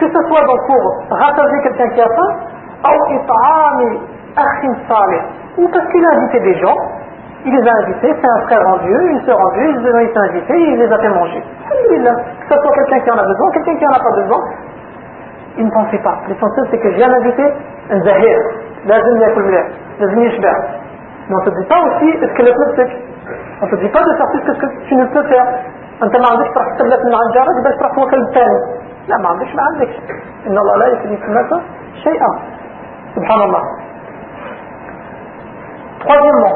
que 0.00 0.06
ce 0.14 0.20
soit 0.28 0.44
donc 0.50 0.60
pour 0.66 0.82
rassasier 1.10 1.60
quelqu'un 1.62 1.88
qui 1.94 2.00
a 2.00 2.08
faim 2.16 2.32
أو 2.86 2.96
إطعام 3.16 3.98
أخ 4.38 4.60
صالح 4.88 5.22
ou 5.58 5.68
parce 5.68 5.86
qu'il 5.92 6.04
a 6.04 6.10
invité 6.10 6.40
des 6.40 6.54
gens 6.60 6.78
il 7.45 7.53
les 7.53 7.69
a 7.69 7.73
invités, 7.83 8.15
c'est 8.21 8.27
un 8.27 8.41
frère 8.47 8.67
en 8.67 8.77
Dieu, 8.77 8.99
une 9.11 9.21
soeur 9.25 9.39
en 9.39 9.51
Dieu, 9.53 9.69
ils 9.69 9.93
ont 9.93 9.99
été 9.99 10.17
invités, 10.19 10.57
il 10.57 10.77
les 10.77 10.91
a 10.91 10.97
fait 10.97 11.09
manger. 11.09 11.43
Que 11.69 12.55
ce 12.55 12.61
soit 12.61 12.73
quelqu'un 12.73 12.99
qui 13.01 13.11
en 13.11 13.17
a 13.17 13.23
besoin, 13.23 13.51
quelqu'un 13.51 13.75
qui 13.75 13.85
en 13.85 13.91
a 13.91 13.99
pas 13.99 14.15
besoin, 14.21 14.39
il 15.57 15.65
ne 15.65 15.71
pensait 15.71 15.99
pas. 15.99 16.17
L'essentiel 16.27 16.65
c'est 16.71 16.79
que 16.79 16.91
j'ai 16.93 17.03
un 17.03 17.13
invité, 17.13 17.45
un 17.91 18.01
zahir, 18.01 18.39
لازم 18.85 19.21
ياكل 19.21 19.41
مليح, 19.41 19.67
لازم 19.99 20.19
يشبع. 20.19 20.53
Mais 21.27 21.35
on 21.35 21.39
ne 21.39 21.45
te 21.45 21.49
dit 21.59 21.67
pas 21.67 21.81
aussi 21.81 22.09
est-ce 22.21 22.33
que 22.33 22.43
le 22.43 22.53
peuple 22.53 22.91
On 23.61 23.65
ne 23.65 23.71
te 23.71 23.75
dit 23.77 23.89
pas 23.89 24.03
de 24.03 24.13
faire 24.17 24.29
plus 24.29 24.41
que 24.41 24.53
ce 24.53 24.59
que 24.59 24.67
tu 24.87 24.95
ne 24.95 25.05
peux 25.05 25.23
faire. 25.23 25.47
انت 26.03 26.15
ما 26.15 26.27
عندكش 26.31 26.49
تروح 26.53 26.67
تسلف 26.77 27.01
من 27.05 27.15
عند 27.15 27.33
جارك 27.33 27.63
باش 27.63 27.75
تروح 27.75 27.91
توكل 27.95 28.21
الثاني 28.21 28.59
لا 29.07 29.17
ما 29.17 29.29
عندكش 29.29 29.55
ما 29.55 29.63
عندكش 29.63 29.95
ان 30.47 30.57
الله 30.57 30.77
لا 30.77 30.87
يكلف 30.87 31.23
الناس 31.23 31.53
شيئا 32.03 32.29
سبحان 33.15 33.41
الله 33.41 33.61
Troisièmement, 36.03 36.55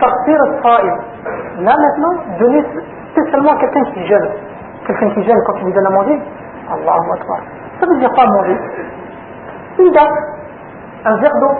تقصير 0.00 0.38
الصائم 0.48 0.96
لا 1.58 1.74
مثلا 1.86 2.38
دوني 2.40 2.60
سبيسيالمون 3.16 3.58
كيلكان 3.58 3.84
كي 3.84 4.08
جان 4.08 4.28
كيلكان 4.86 5.10
كي 5.14 5.20
جان 5.20 5.36
كونت 5.46 5.64
ديزان 5.64 5.92
موندي 5.92 6.16
الله 6.74 7.14
أكبر. 7.14 7.40
سا 7.80 7.86
فيدي 7.86 8.08
كوا 8.08 8.24
موندي 8.34 8.56
اون 9.80 9.90
داك 9.92 10.10
ان 11.06 11.14
فيغ 11.20 11.32
دو 11.42 11.50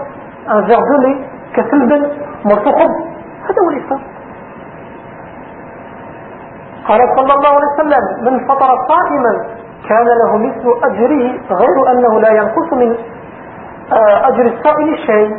ان 0.53 0.65
فيغ 0.67 0.81
لي 1.05 1.13
كسلبن 1.55 2.03
مرتقب 2.45 2.91
هذا 3.47 3.61
هو 3.65 3.71
الاسلام 3.71 4.01
قال 6.89 7.01
صلى 7.17 7.33
الله 7.35 7.49
عليه 7.49 7.71
وسلم 7.75 8.05
من 8.25 8.47
فطر 8.49 8.71
صائما 8.89 9.33
كان 9.89 10.07
له 10.21 10.37
مثل 10.37 10.67
أجره 10.85 11.25
غير 11.51 11.91
أنه 11.93 12.21
لا 12.21 12.31
ينقص 12.33 12.73
من 12.73 12.97
آه، 13.93 14.29
أجر 14.29 14.47
الصائم 14.47 14.97
شيء. 14.97 15.37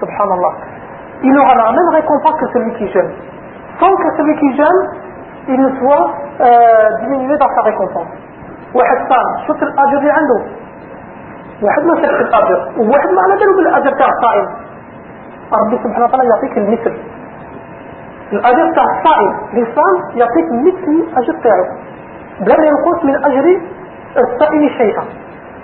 سبحان 0.00 0.32
الله. 0.32 0.54
il 1.22 1.38
aura 1.38 1.54
la 1.54 1.72
même 1.72 1.88
récompense 1.92 2.36
que 2.40 2.46
celui 2.52 2.72
qui 2.74 2.88
jeûne. 2.88 3.10
Sans 3.78 3.94
que 3.96 4.16
celui 4.16 4.34
qui 4.40 4.56
jeûne, 4.56 4.80
il 5.48 5.60
ne 5.60 5.70
soit 5.78 6.14
euh, 6.40 6.96
diminué 7.02 7.36
dans 7.38 7.48
sa 7.54 7.62
récompense. 7.62 8.08
واحد 8.74 8.98
صام 9.08 9.26
شكر 9.48 9.66
الأجر 9.66 9.98
اللي 9.98 10.10
عنده؟ 10.10 10.40
واحد 11.62 11.82
ما 11.84 11.94
شكر 11.96 12.20
الأجر 12.20 12.58
وواحد 12.78 13.10
ما 13.10 13.20
على 13.22 13.34
باله 13.36 13.56
بالأجر 13.56 13.92
تاع 13.98 14.08
الصائم. 14.08 14.46
ربي 15.52 15.76
سبحانه 15.84 16.04
وتعالى 16.04 16.28
يعطيك 16.28 16.58
المثل. 16.58 16.94
الأجر 18.32 18.74
تاع 18.74 18.84
الصائم 18.84 19.32
الانسان 19.52 19.94
يعطيك 20.14 20.46
مثل 20.66 20.92
الأجر 21.08 21.34
تاعو. 21.44 21.64
بلا 22.40 22.56
ما 22.58 22.66
ينقص 22.66 23.04
من 23.04 23.24
أجر 23.24 23.60
الصائم 24.16 24.68
شيئا. 24.78 25.04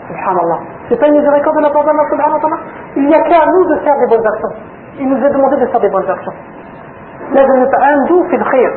سبحان 0.08 0.38
الله. 0.38 0.60
سبحان 0.90 1.10
بان 1.12 1.14
يجري 1.14 1.40
كوبي 1.44 1.60
لا 1.60 1.68
الله 1.68 2.10
سبحانه 2.10 2.34
وتعالى. 2.36 2.58
Il 2.96 3.08
y 3.10 3.14
a 3.14 3.20
qu'un 3.28 3.46
nous 3.52 3.64
de 3.70 3.76
faire 3.84 3.96
des 4.02 4.08
bonnes 4.10 4.26
actions. 4.26 4.54
Il 4.98 5.08
nous 5.08 5.24
a 5.24 5.28
demandé 5.28 5.56
de 5.56 5.66
faire 5.66 5.80
des 5.80 5.90
bonnes 5.90 6.10
actions 6.10 6.36
لازم 7.32 7.56
نبقى 7.62 7.78
عنده 7.82 8.28
في 8.30 8.36
الخير. 8.36 8.70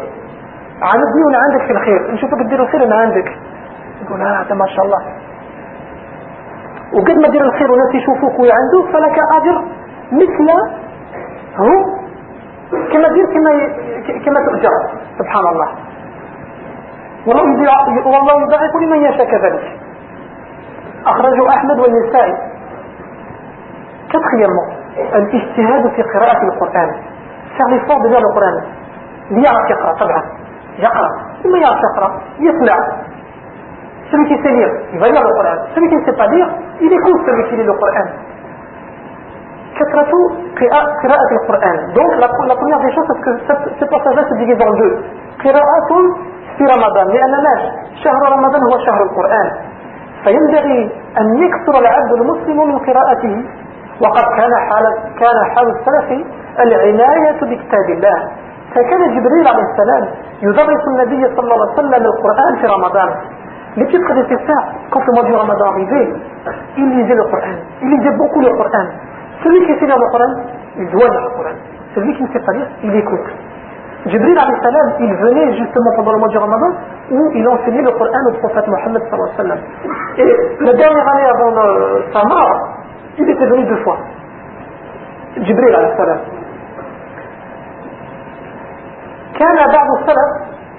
عندي 0.81 1.23
وأنا 1.25 1.37
عندك 1.37 1.61
في 1.65 1.71
الخير. 1.71 2.11
نشوفك 2.13 2.39
تدير 2.39 2.63
الخير 2.63 2.83
أنا 2.83 2.95
عندك. 2.95 3.37
تقول 4.05 4.21
هذا 4.21 4.55
ما 4.55 4.67
شاء 4.67 4.85
الله. 4.85 5.01
وقد 6.93 7.17
ما 7.17 7.27
تدير 7.27 7.43
الخير 7.43 7.71
والناس 7.71 7.95
يشوفوك 7.95 8.39
وعنده 8.39 8.79
فلك 8.93 9.17
أجر 9.37 9.63
مثل 10.11 10.47
هو. 11.57 11.73
كما 12.91 13.07
دير 13.07 13.25
كما 13.33 13.51
كما 14.25 14.39
تؤجر 14.45 14.71
سبحان 15.19 15.45
الله. 15.47 15.69
والله 17.27 18.41
يضاعف 18.43 18.75
لمن 18.81 18.97
يشاء 18.97 19.25
كذلك. 19.31 19.79
أخرجه 21.05 21.49
أحمد 21.49 21.79
والنسائي. 21.79 22.35
quatrièmement 24.11 24.78
الاجتهاد 25.17 25.83
في 25.95 26.01
قراءة 26.13 26.41
القرآن 26.49 26.89
faire 27.57 27.69
l'effort 27.73 27.99
de 28.03 28.07
lire 28.09 28.21
le 28.25 28.31
Coran 28.35 28.55
اللي 29.31 29.43
يعرف 29.47 29.69
يقرأ 29.69 29.93
طبعا 29.93 30.21
يقرأ 30.79 31.09
ثم 31.43 31.55
يعرف 31.55 31.79
يقرأ 31.89 32.09
يسمع 32.39 32.75
celui 34.11 34.25
qui 34.29 34.37
sait 34.43 34.53
lire 34.57 34.71
il 34.93 34.99
va 34.99 35.07
lire 35.07 35.23
le 35.27 35.33
Coran 35.37 35.57
celui 35.75 35.87
qui 35.89 35.95
ne 35.95 36.05
sait 36.05 36.17
pas 36.21 36.27
lire 36.27 36.47
il 36.81 36.91
écoute 36.99 37.21
celui 37.27 37.43
qui 37.49 37.55
lit 37.55 37.63
le 37.71 37.73
Coran 37.73 38.07
كثرة 39.79 40.11
قراءة 41.03 41.31
القرآن 41.39 41.77
donc 41.97 42.09
la, 42.21 42.27
la 42.51 42.55
première 42.61 42.79
des 42.85 42.91
choses 42.95 43.07
c'est 43.09 43.21
que 43.21 43.69
ce 43.79 43.85
passage 43.85 44.25
se 44.29 44.35
divise 44.41 44.61
en 44.67 44.73
deux 44.81 44.93
قراءة 45.45 45.91
في 46.57 46.63
رمضان 46.65 47.07
لأن 47.15 47.33
ماش 47.47 47.61
شهر 48.03 48.21
رمضان 48.35 48.61
هو 48.69 48.75
شهر 48.85 49.01
القرآن 49.03 49.49
فينبغي 50.23 50.81
أن 51.21 51.27
يكثر 51.43 51.79
العبد 51.79 52.11
المسلم 52.19 52.57
من 52.69 52.77
قراءته 52.79 53.35
وقد 54.01 54.25
كان 54.37 54.53
حال 54.69 54.85
كان 55.19 55.37
حال 55.55 55.67
السلف 55.75 56.25
العناية 56.59 57.39
بكتاب 57.41 57.87
الله. 57.89 58.19
فكان 58.75 59.01
جبريل 59.15 59.47
عليه 59.47 59.65
السلام 59.71 60.03
يدرس 60.41 60.83
النبي 60.87 61.35
صلى 61.35 61.39
الله 61.39 61.61
عليه 61.61 61.73
وسلم 61.73 62.03
القرآن 62.05 62.55
في 62.61 62.65
رمضان. 62.67 63.09
لتدخل 63.77 64.25
في 64.25 64.33
الساعة 64.33 64.65
كنت 64.93 65.07
مضي 65.19 65.33
رمضان. 65.35 65.73
عيدين 65.73 66.09
إلي 66.77 67.03
جي 67.07 67.13
القرآن 67.13 67.57
إلي 67.83 67.97
جي 68.03 68.09
بوكو 68.17 68.39
القرآن. 68.39 68.87
سلوك 69.43 69.69
يسير 69.69 69.89
القرآن 69.95 70.31
يزوان 70.77 71.13
القرآن. 71.25 71.55
سلوك 71.95 72.15
يسير 72.15 72.41
طريق 72.47 72.67
إلي 72.83 73.01
كوك 73.01 73.27
جبريل 74.05 74.39
عليه 74.39 74.55
السلام 74.57 74.87
il 75.05 75.13
venait 75.23 75.51
justement 75.59 75.91
pendant 75.97 76.13
le 76.13 76.19
mois 76.19 76.29
du 76.29 76.37
Ramadan 76.37 76.71
où 77.11 77.31
il 77.33 77.45
enseignait 77.47 77.81
le 77.81 77.91
Coran 77.91 78.23
au 78.29 78.33
prophète 78.39 78.67
Mohammed 78.67 79.01
sallallahu. 79.09 79.59
Et 80.17 80.29
la 80.61 80.73
dernière 80.73 81.07
année 81.11 81.27
avant 81.35 81.51
euh, 81.57 81.99
sa 82.13 82.23
mort, 82.23 82.78
il 83.18 83.30
était 83.30 83.46
venu 83.46 83.64
deux 83.64 83.82
fois. 83.84 83.98
Jibril 85.36 85.74
salam. 85.96 86.18
كان 89.34 89.56
بعض 89.56 89.88
السلف 89.98 90.30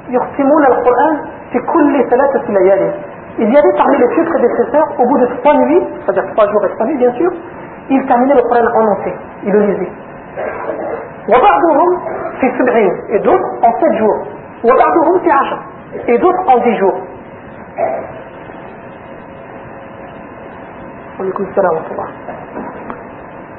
يختمون 0.09 0.63
القرآن 0.65 1.15
في 1.51 1.59
كل 1.59 2.09
ثلاثة 2.09 2.51
ليالي 2.53 2.91
Il 3.37 3.49
y 3.53 3.57
avait 3.57 3.77
parmi 3.77 3.97
les 3.97 4.07
pieux 4.07 4.23
prédécesseurs, 4.23 4.87
au 4.97 5.05
bout 5.05 5.17
de 5.17 5.25
trois 5.25 5.55
nuits, 5.57 5.83
c'est-à-dire 6.05 6.23
trois 6.33 6.47
jours 6.49 6.63
et 6.65 6.69
trois 6.69 6.85
nuits 6.85 6.97
bien 6.97 7.11
sûr, 7.15 7.29
il 7.89 8.05
terminait 8.07 8.33
le 8.33 8.41
Coran 8.43 8.63
en 8.79 8.87
entier, 8.93 9.13
il 9.43 9.51
le 9.51 9.59
lisait. 9.59 9.91
وبعضهم 11.29 11.99
في 12.39 12.47
سبعين 12.59 12.93
et 13.09 13.19
d'autres 13.19 13.49
en 13.67 13.71
sept 13.81 13.93
jours 13.99 14.19
وبعضهم 14.63 15.19
في 15.19 15.31
عشر 15.31 15.57
et 16.07 16.17
d'autres 16.17 16.43
en 16.47 16.57
dix 16.63 16.75
jours 16.77 16.97
وعليكم 21.20 21.44
السلام 21.44 21.72
ورحمة 21.76 21.92
الله 21.92 22.08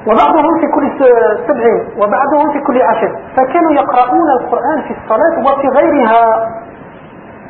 وبعضهم 0.06 0.60
في 0.60 0.66
كل 0.74 0.86
سبعين 1.48 1.80
وبعضهم 2.00 2.52
في 2.52 2.60
كل 2.66 2.82
عشر 2.82 3.10
فكانوا 3.36 3.72
يقرؤون 3.72 4.28
القرآن 4.40 4.82
في 4.82 4.94
الصلاة 4.98 5.34
وفي 5.46 5.68
غيرها 5.68 6.48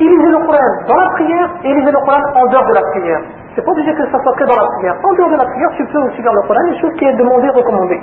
Ils 0.01 0.09
lisaient 0.09 0.31
le 0.31 0.39
Coran 0.47 0.73
dans 0.89 0.97
la 0.97 1.11
prière 1.11 1.49
et 1.65 1.71
ils 1.71 1.93
Coran 1.93 2.23
en 2.35 2.47
dehors 2.47 2.67
de 2.67 2.73
la 2.73 2.81
prière. 2.81 3.21
C'est 3.55 3.65
pas 3.65 3.71
obligé 3.71 3.95
que 3.95 4.11
ça 4.11 4.19
soit 4.23 4.33
que 4.33 4.45
dans 4.45 4.57
la 4.57 4.67
prière. 4.79 4.97
En 5.05 5.13
dehors 5.13 5.29
de 5.29 5.37
la 5.37 5.45
prière, 5.45 5.71
tu 5.77 5.85
peux 5.85 5.99
aussi 5.99 6.23
lire 6.23 6.33
le 6.33 6.43
Coran, 6.49 6.61
une 6.67 6.81
chose 6.81 6.93
qui 6.99 7.05
est 7.05 7.13
demandée, 7.13 7.49
recommandée. 7.51 8.01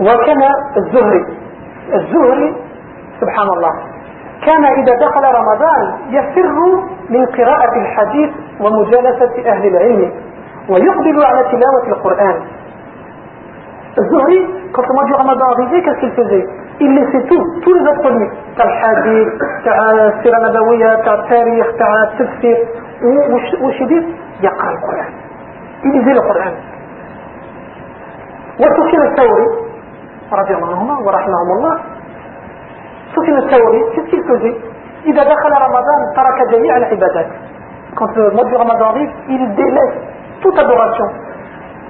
وكان 0.00 0.42
الزهري 0.76 1.24
الزهري 1.94 2.54
سبحان 3.20 3.48
الله 3.48 3.74
كان 4.46 4.64
إذا 4.64 4.94
دخل 5.06 5.24
رمضان 5.24 5.98
يسر 6.08 6.58
من 7.10 7.26
قراءة 7.26 7.76
الحديث 7.76 8.30
ومجالسة 8.60 9.50
أهل 9.52 9.66
العلم 9.66 10.12
ويقبل 10.68 11.24
على 11.24 11.44
تلاوة 11.44 11.86
القرآن. 11.88 12.42
الزهري 13.98 14.46
قلت 14.74 14.86
ما 14.96 15.08
جو 15.08 15.16
رمضان 15.16 15.48
غيزي 15.58 15.80
كالكيل 15.80 16.10
فيزي 16.12 16.46
إلا 16.80 17.12
سيتو 17.12 17.36
تول 17.64 17.84
ذا 17.84 18.22
تاع 18.56 18.64
الحديث 18.66 19.28
تاع 19.64 19.90
السيرة 19.90 20.46
النبوية 20.48 20.94
تاع 20.94 21.14
التاريخ 21.14 21.66
تاع 21.78 22.02
التفسير 22.02 22.68
وش 23.62 23.80
يدير 23.80 24.04
يقرأ 24.42 24.70
القرآن 24.70 25.12
ينزل 25.84 26.12
القرآن 26.12 26.54
وسفيان 28.60 29.02
الثوري 29.02 29.46
رضي 30.32 30.54
الله 30.54 30.68
عنهما 30.68 30.98
ورحمهم 30.98 31.50
الله 31.56 31.78
سفيان 33.16 33.36
الثوري 33.38 33.80
qu'est-ce 33.92 34.10
qu'il 34.10 34.24
faisait 34.30 34.56
إذا 35.06 35.22
دخل 35.24 35.52
رمضان 35.66 36.00
ترك 36.16 36.38
جميع 36.52 36.76
العبادات 36.76 37.28
quand 37.96 38.12
le 38.16 38.30
mois 38.30 38.44
du 38.44 38.56
Ramadan 38.56 38.86
arrive 38.92 39.10
il 39.28 39.54
délaisse 39.54 39.96
toute 40.42 40.58
adoration 40.58 41.08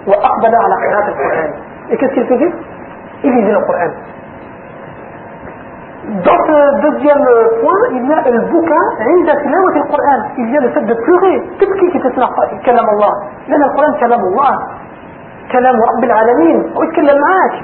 وأقبل 0.06 0.54
على 0.64 0.74
قراءة 0.82 1.08
القرآن 1.08 1.50
et 1.90 1.96
qu'est-ce 1.96 2.14
qu'il 2.14 2.26
faisait 2.26 2.52
il 3.24 3.32
lisait 3.36 3.52
le 3.52 3.60
Coran 3.66 3.92
Dans 6.24 6.40
ce 6.48 6.58
deuxième 6.86 7.24
point, 7.60 7.82
il 7.92 8.02
y 8.08 8.12
a 8.12 8.30
le 8.36 8.40
bouquin 8.52 8.84
عند 9.08 9.28
تلاوة 9.44 9.76
القرآن. 9.82 10.20
Il 10.38 10.50
y 10.50 10.56
a 10.56 10.60
le 10.60 10.70
fait 10.70 10.84
de 10.90 10.94
pleurer. 10.94 11.36
تبكي 11.60 11.90
كي 11.92 11.98
تسمع 11.98 12.28
كلام 12.66 12.86
الله. 12.94 13.12
لأن 13.48 13.62
القرآن 13.62 13.92
كلام 14.00 14.20
الله. 14.20 14.52
كلام 15.52 15.76
رب 15.90 16.04
العالمين 16.04 16.58
ويتكلم 16.76 17.16
معاك. 17.20 17.54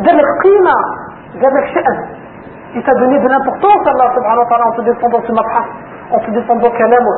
جاب 0.00 0.16
لك 0.16 0.30
قيمة 0.44 0.76
جاب 1.40 1.52
لك 1.56 1.66
شأن. 1.74 1.96
Il 2.75 2.83
t'a 2.83 2.93
donné 2.93 3.19
de 3.19 3.27
l'importance 3.27 3.81
Allah 3.87 4.11
subhanahu 4.15 4.39
wa 4.39 4.45
ta'ala 4.49 4.67
en 4.67 4.71
te 4.71 4.81
défendant 4.81 5.21
ce 5.25 5.31
mabhas, 5.31 5.67
en 6.11 6.19
te 6.19 6.31
défendant 6.31 6.69
كلامه. 6.69 7.17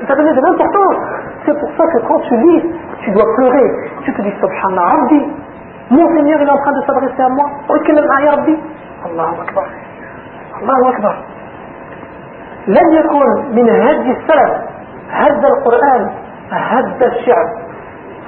Il 0.00 0.06
t'a 0.06 0.14
donné 0.16 0.32
de 0.32 0.40
l'importance. 0.40 0.96
C'est 1.44 1.58
pour 1.58 1.70
ça 1.76 1.84
que 1.92 1.98
quand 2.08 2.18
tu 2.20 2.36
lis, 2.36 2.62
tu 3.02 3.10
dois 3.12 3.26
pleurer. 3.36 3.68
Tu 4.04 4.12
te 4.12 4.22
dis 4.22 4.32
subhanallah 4.40 4.88
rabbi. 4.96 5.20
Mon 5.90 6.06
Seigneur 6.16 6.40
il 6.40 6.46
est 6.48 6.50
en 6.50 6.56
train 6.58 6.72
de 6.72 6.82
s'adresser 6.86 7.22
à 7.22 7.28
moi. 7.28 7.46
ويتكلم 7.68 8.06
معايا 8.08 8.30
ربي. 8.32 8.56
الله 9.06 9.30
أكبر 9.42 9.66
الله 10.62 10.88
أكبر 10.88 11.14
لم 12.66 12.92
يكن 12.92 13.26
من 13.56 13.66
هدي 13.70 14.10
السلف 14.10 14.52
هد 15.10 15.44
القرآن 15.44 16.10
هد 16.52 17.02
الشعر 17.02 17.46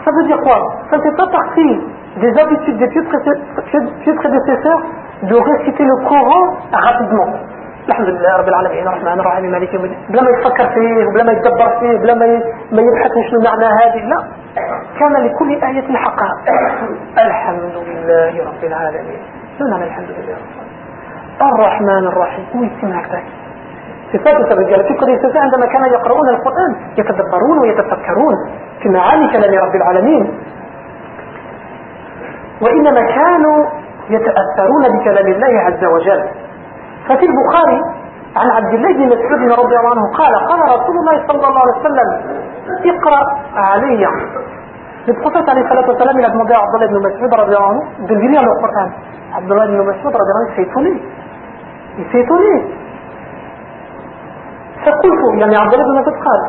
ça 0.05 0.11
veut 0.11 0.25
dire 0.27 0.41
quoi 0.43 0.59
ça 0.91 0.97
ne 0.99 1.03
fait 1.03 1.17
pas 1.17 1.29
partie 1.29 1.81
des 2.17 2.33
habitudes 2.41 2.77
des 2.79 2.89
pieux 2.89 4.15
prédécesseurs 4.15 4.83
de 5.24 5.36
réciter 5.36 5.84
le 5.84 5.96
Coran 6.08 6.44
rapidement. 6.72 7.30
الحمد 7.90 8.08
لله 8.10 8.38
رب 8.38 8.48
العالمين 8.48 8.88
الرحمن 8.88 9.20
الرحيم 9.20 9.52
مالك 9.52 9.74
يوم 9.74 9.84
الدين 9.86 10.00
بلا 10.10 10.22
ما 10.22 10.30
يفكر 10.30 10.68
فيه 10.74 11.06
بلا 11.14 11.24
ما 11.24 11.32
يتدبر 11.32 11.70
فيه 11.80 11.98
بلا 11.98 12.14
ما 12.14 12.26
ما 12.72 12.82
يبحث 12.82 13.12
شنو 13.30 13.40
معنى 13.42 13.66
هذه 13.66 14.02
لا 14.12 14.20
كان 15.00 15.14
لكل 15.26 15.50
آية 15.70 15.96
حقها 15.98 16.34
الحمد 17.18 17.76
لله 17.90 18.34
رب 18.50 18.64
العالمين 18.64 19.22
شنو 19.60 19.68
معنى 19.72 19.84
الحمد 19.84 20.10
لله 20.18 20.38
الرحمن 21.54 22.04
الرحيم 22.12 22.46
ويسمع 22.56 23.02
ذلك 23.14 23.34
صفات 24.14 24.52
الرجال 24.52 24.84
في 24.88 24.94
قد 24.94 25.38
عندما 25.38 25.66
كانوا 25.66 25.88
يقرؤون 25.88 26.30
القرآن 26.30 26.72
يتدبرون 26.98 27.58
ويتفكرون 27.62 28.36
في 28.82 28.90
معاني 28.90 29.28
كلام 29.34 29.54
رب 29.66 29.76
العالمين 29.76 30.24
وإنما 32.62 33.02
كانوا 33.02 33.66
يتأثرون 34.10 34.84
بكلام 34.94 35.28
الله 35.34 35.54
عز 35.68 35.84
وجل. 35.94 36.22
ففي 37.08 37.26
البخاري 37.26 37.80
عن 38.38 38.50
عبد 38.58 38.74
الله 38.74 38.94
بن 38.94 39.04
مسعود 39.14 39.42
رضي 39.62 39.76
الله 39.80 39.92
عنه 39.96 40.06
قال 40.20 40.34
قال 40.50 40.60
رسول 40.76 40.96
الله 41.02 41.16
صلى 41.28 41.48
الله 41.48 41.62
عليه 41.64 41.76
وسلم 41.80 42.10
اقرأ 42.92 43.22
علي. 43.56 44.04
Prophète 45.24 45.50
عليه 45.50 45.64
الصلاة 45.66 45.88
والسلام 45.90 46.16
a 46.18 46.30
demandé 46.30 46.54
à 46.54 46.62
Abdullah 46.64 46.86
ibn 46.86 46.98
Mas'ud 47.08 47.32
رضي 47.34 47.56
الله 47.58 47.70
عنه 47.70 47.82
lire 48.10 48.44
le 48.44 48.54
Coran. 48.62 48.90
Abdullah 49.38 49.66
ibn 49.66 49.80
Mas'ud 49.90 50.14
رضي 50.22 50.32
الله 50.32 50.44
عنه 50.46 50.54
s'est 50.56 50.68
étonné. 52.20 52.56
فقلت 54.86 55.22
يعني 55.42 55.56
عبد 55.58 55.74
الله 55.74 55.86
بن 55.86 55.94
مسعود 56.00 56.18
قال 56.28 56.42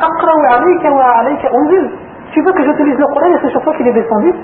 أقرأ 0.00 0.36
عليك 0.54 0.84
وعليك 0.84 1.42
أنزل. 1.46 1.86
Coran 2.34 3.26
et 3.26 3.38
c'est 3.42 3.50
sur 3.50 3.62
toi 3.62 3.72
qu'il 3.74 3.86
est 3.86 3.92
descendu 3.92 4.34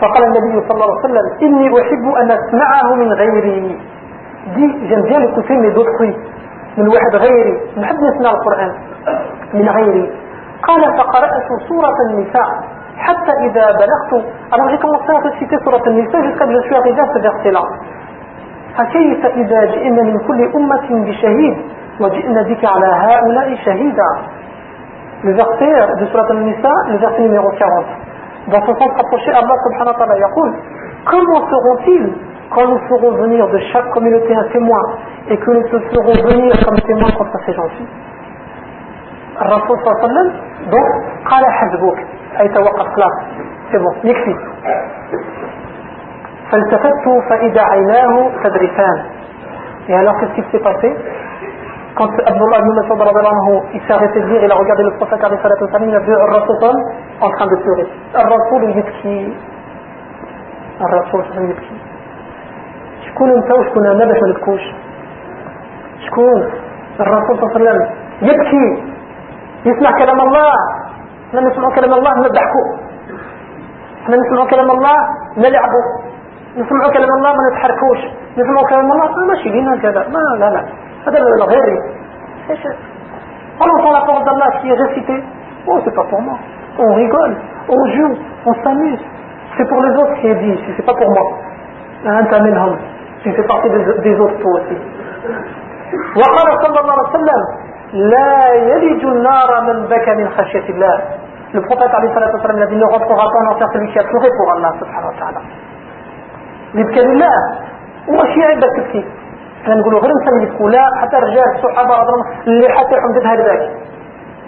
فقال 0.00 0.24
النبي 0.24 0.60
صلى 0.68 0.74
الله 0.74 0.90
عليه 0.90 1.04
وسلم 1.04 1.26
إني 1.42 1.66
أحب 1.80 2.04
أن 2.20 2.30
أسمعه 2.30 2.94
من 2.94 3.12
غيري. 3.12 3.78
دي 4.56 4.66
l'écouter 4.96 5.56
mais 5.56 5.70
d'autrui 5.70 6.12
من 6.78 6.88
واحد 6.88 7.16
غيري 7.16 7.60
نحب 7.76 7.96
نسمع 7.96 8.30
القرآن 8.30 8.72
من 9.54 9.68
غيري. 9.68 10.10
قال 10.62 10.82
فقرأت 10.98 11.48
سورة 11.68 11.96
النساء 12.10 12.48
حتى 12.96 13.32
إذا 13.32 13.66
بلغت 13.80 14.24
j'ai 14.70 14.78
commencé 14.78 15.10
à 15.12 15.18
réciter 15.18 15.64
سورة 15.64 15.82
النساء 15.86 16.22
que 16.38 16.52
je 16.52 16.60
suis 16.66 16.74
arrivé 16.74 17.02
فكيف 18.78 19.26
إذا 19.26 19.64
جئنا 19.64 20.02
من 20.02 20.18
كل 20.18 20.50
أمة 20.56 21.04
بشهيد 21.06 21.56
وجئنا 22.00 22.42
بك 22.42 22.64
على 22.64 22.86
هؤلاء 22.86 23.54
شهيدا؟ 23.64 24.40
Le 25.22 25.32
verset 25.32 25.96
de 26.00 26.06
Surat 26.06 26.24
al-Nisa, 26.30 26.72
le 26.88 26.96
verset 26.96 27.20
numéro 27.20 27.50
40. 27.50 27.84
Dans 28.48 28.60
ce 28.60 28.72
sens 28.72 28.90
rapproché, 28.96 29.30
Allah 29.30 29.56
subhanahu 29.64 29.92
wa 29.92 29.98
ta'ala 29.98 30.18
yaqul 30.18 30.52
Comment 31.04 31.48
seront-ils 31.48 32.12
quand 32.50 32.66
nous 32.66 32.78
ferons 32.88 33.12
venir 33.22 33.46
de 33.48 33.58
chaque 33.72 33.88
communauté 33.90 34.34
un 34.34 34.44
témoin 34.52 34.80
et 35.28 35.36
que 35.36 35.50
nous 35.50 35.62
te 35.68 35.78
ferons 35.78 36.28
venir 36.28 36.52
comme 36.66 36.78
témoin 36.80 37.10
contre 37.16 37.38
ces 37.46 37.52
gens-ci 37.54 37.86
الرسول 39.40 39.78
صلى 39.78 39.86
الله 39.86 39.98
عليه 39.98 40.08
وسلم 40.08 40.28
donc 40.70 40.88
قال 41.30 41.44
حسبك 41.46 41.98
c'est 43.70 43.78
bon 43.78 43.94
يكفي 44.04 44.34
فالتفت 46.50 47.08
فإذا 47.28 47.62
عيناه 47.62 48.30
تدرسان 48.44 48.98
Et 49.88 49.94
alors 49.94 50.14
qu'est-ce 50.20 50.34
qui 50.34 50.44
s'est 50.52 50.62
passé 50.62 50.94
quand 51.96 52.12
Abdullah 52.30 52.58
ibn 52.58 52.70
Mas'ud 52.78 53.62
il 53.74 53.80
s'est 53.82 53.92
arrêté 53.92 54.20
de 54.20 54.26
dire, 54.28 54.42
il 54.44 54.52
a 54.52 54.54
regardé 54.54 54.82
le 54.84 54.92
prophète 54.96 55.20
il 55.20 55.94
a 55.94 55.98
vu 56.00 56.14
Al-Rasul 56.14 56.76
en 57.20 57.30
train 57.30 57.46
de 57.46 57.56
pleurer. 57.62 57.88
Al-Rasul 58.14 58.62
يبكي. 58.78 59.36
الرسول 60.80 61.10
صلى 61.10 61.20
الله 61.20 61.36
عليه 61.36 61.50
وسلم 61.50 61.78
شكون 63.06 63.30
أنت 63.30 63.52
وشكون 63.52 63.86
أنا 63.86 64.04
باش 64.04 64.22
ما 64.22 64.28
نبكوش؟ 64.28 64.60
شكون؟ 66.06 66.40
الرسول 67.00 67.36
صلى 67.36 67.44
الله 67.44 67.52
عليه 67.54 67.60
وسلم 67.60 67.88
يبكي. 68.22 68.66
يسمع 69.64 69.90
كلام 69.98 70.20
الله. 70.20 70.52
إحنا 71.28 71.40
نسمع 71.40 71.74
كلام 71.74 71.92
الله 71.98 72.12
نضحكوا. 72.18 72.66
إحنا 74.02 74.16
نسمع 74.16 74.50
كلام 74.50 74.70
الله 74.70 74.96
نلعبوا. 75.36 75.84
نسمع 76.56 76.88
كلام 76.96 77.10
الله 77.18 77.30
ما 77.36 77.42
نتحركوش 77.48 78.00
نسمع 78.38 78.62
كلام 78.68 78.92
الله 78.92 78.96
ما 78.96 79.26
ماشي 79.26 79.48
لينا 79.48 79.76
كذا. 79.76 80.08
ما 80.08 80.22
لا 80.40 80.50
لا. 80.50 80.62
هذا 81.07 81.17
الغيري 81.17 81.79
ايش 82.49 82.59
On 83.59 83.63
entend 83.63 83.91
la 83.93 84.01
parole 84.01 84.25
d'Allah 84.25 84.51
qui 84.59 84.69
est 84.69 84.73
récitée. 84.73 85.23
Oh, 85.67 85.79
c'est 85.83 85.95
pas 85.95 86.03
pour 86.09 86.21
moi. 86.21 86.37
On 86.77 86.93
rigole, 86.93 87.37
on 87.69 87.87
joue, 87.87 88.17
on 88.45 88.53
s'amuse. 88.63 88.99
C'est 89.57 89.67
pour 89.69 89.81
les 89.81 89.95
autres 89.95 90.13
qui 90.19 90.27
est 90.27 90.35
dit, 90.35 90.59
c'est 90.75 90.85
pas 90.85 90.93
pour 90.93 91.09
moi. 91.09 91.31
Tu 93.23 93.31
fais 93.31 93.43
partie 93.43 93.69
des, 93.69 94.19
autres 94.19 94.37
toi 94.39 94.51
aussi. 94.59 94.77
وقال 96.15 96.47
صلى 96.63 96.79
الله 96.79 96.93
عليه 96.93 97.09
وسلم 97.09 97.41
لا 97.93 98.53
يلج 98.53 99.05
النار 99.05 99.61
من 99.61 99.85
بكى 99.87 100.15
من 100.15 100.29
خشية 100.29 100.69
الله 100.69 100.99
le 101.53 101.61
prophète 101.61 101.95
عليه 101.95 102.09
الصلاة 102.09 102.31
والسلام 102.33 102.63
a 102.63 102.65
dit 102.65 102.75
ne 102.75 102.85
rentrera 102.85 103.31
pas 103.31 103.39
en 103.39 103.51
enfer 103.53 103.67
celui 103.73 103.87
qui 103.93 103.99
a 103.99 104.03
pleuré 104.03 104.29
pour 104.37 104.51
Allah 104.51 104.71
سبحانه 104.81 105.07
وتعالى 105.07 105.39
يبكي 106.75 107.01
لله 107.01 107.35
وماشي 108.07 108.43
عيب 108.43 108.59
بس 108.59 109.05
كنقولوا 109.66 110.00
غير 110.00 110.10
انسان 110.10 110.42
يبكوا 110.42 110.70
لا 110.70 110.84
حتى 111.00 111.16
الرجال 111.18 111.44
الصحابة 111.56 111.94
رضي 111.94 112.12
اللي 112.46 112.68
حتى 112.68 112.94
يحمد 112.96 113.26
هذاك 113.26 113.70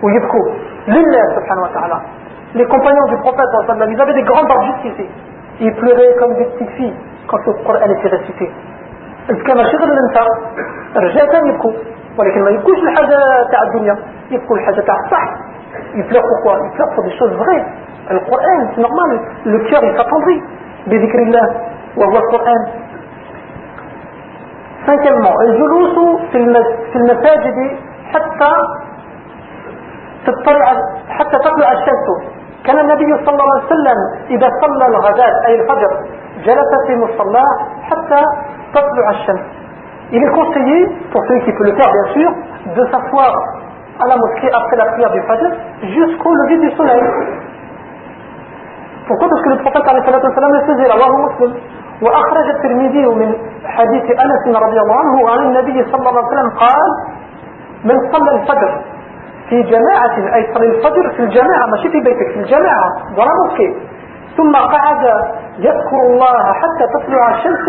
ويبكوا. 0.02 0.46
لله 0.88 1.24
سبحانه 1.36 1.62
وتعالى. 1.62 2.00
لي 2.54 2.64
كومبانيون 2.64 3.06
دو 3.10 3.16
بروفيت 3.16 3.48
صلى 3.52 3.60
الله 3.60 3.84
عليه 3.84 3.94
وسلم 3.94 4.10
ils 4.10 4.14
دي 4.14 4.22
كغون 4.22 4.44
grandes 4.44 4.48
barbes 4.48 4.66
justifiées. 4.70 5.10
Ils 5.60 5.74
pleuraient 5.80 6.14
comme 6.20 6.34
des 6.40 6.44
petites 6.52 6.72
filles 6.76 6.96
quand 7.28 7.42
le 7.46 7.52
Coran 7.66 7.90
était 7.94 8.08
récité. 8.16 8.46
اذ 9.30 9.42
كان 9.42 9.56
شغل 9.72 9.90
الانسان 9.92 10.26
الرجال 10.96 11.26
كان 11.32 11.46
يبكوا 11.46 11.72
ولكن 12.18 12.42
ما 12.42 12.50
يبكوش 12.50 12.78
الحاجة 12.78 13.18
تاع 13.52 13.62
الدنيا 13.62 13.96
يبكوا 14.30 14.56
الحاجة 14.56 14.80
تاع 14.80 14.94
الصح 15.04 15.24
يفلقوا 15.94 16.42
كوا 16.42 16.66
يفلقوا 16.66 17.04
دي 17.04 17.10
شوز 17.18 17.30
فغي 17.32 17.66
القران 18.10 18.68
c'est 18.74 18.80
normal 18.80 19.20
le 19.46 19.58
cœur 19.58 19.84
s'attendrit 19.84 20.42
بذكر 20.86 21.18
الله 21.18 21.46
وهو 21.96 22.16
القران 22.16 22.60
cinquièmement 24.86 25.36
الجلوس 25.46 25.96
في 26.92 26.96
المساجد 26.96 27.58
حتى 28.12 28.52
تطلع 30.26 30.66
حتى 31.08 31.38
تطلع 31.38 31.72
الشمس 31.72 32.06
كان 32.66 32.78
النبي 32.78 33.24
صلى 33.24 33.34
الله 33.34 33.52
عليه 33.52 33.64
وسلم 33.64 33.98
إذا 34.30 34.48
صلى 34.62 34.86
الغداة 34.86 35.46
أي 35.46 35.54
الفجر 35.60 35.90
جلس 36.46 36.70
في 36.86 36.96
مصلاه 36.96 37.50
حتى 37.82 38.20
تطلع 38.74 39.10
الشمس 39.10 39.46
Il 40.14 40.22
est 40.22 40.34
conseillé, 40.40 40.78
pour 41.10 41.24
celui 41.24 41.40
qui 41.44 41.52
peut 41.52 41.64
le 41.64 41.74
faire 41.74 41.90
bien 41.90 42.12
sûr, 42.12 42.30
de 42.76 42.84
s'asseoir 42.92 43.32
à 43.98 44.06
la 44.06 44.16
mosquée 44.16 44.50
après 44.52 44.76
la 44.76 44.84
prière 44.92 45.10
du 45.10 45.22
Fajr 45.22 45.50
jusqu'au 45.84 46.34
lever 46.34 46.58
du 46.58 46.70
soleil. 46.76 47.02
Pourquoi 49.06 49.26
Parce 49.30 49.40
que 49.40 49.48
le 49.48 49.56
prophète 49.56 49.82
le 49.86 50.60
faisait, 50.66 50.86
رواه 50.92 51.12
مسلم 51.24 51.52
وأخرج 52.02 52.48
الترمذي 52.48 53.06
من 53.06 53.34
حديث 53.76 54.04
أنس 54.24 54.56
رضي 54.66 54.80
الله 54.80 54.96
عنه 55.02 55.30
عن 55.30 55.38
النبي 55.38 55.84
صلى 55.90 56.08
الله 56.08 56.18
عليه 56.18 56.28
وسلم 56.28 56.50
قال 56.64 56.88
من 57.84 58.12
صلى 58.12 58.30
الفجر 58.36 58.80
في 59.48 59.62
جماعة 59.62 60.34
أي 60.34 60.54
صلي 60.54 60.66
الفجر 60.66 61.10
في 61.16 61.20
الجماعة 61.22 61.66
ماشي 61.66 61.88
في 61.90 62.00
بيتك 62.00 62.28
في 62.34 62.40
الجماعة 62.40 62.88
ولا 63.18 63.30
مسكي 63.46 63.68
ثم 64.36 64.52
قعد 64.56 65.02
يذكر 65.58 66.00
الله 66.10 66.52
حتى 66.52 66.84
تطلع 66.94 67.34
الشمس 67.34 67.64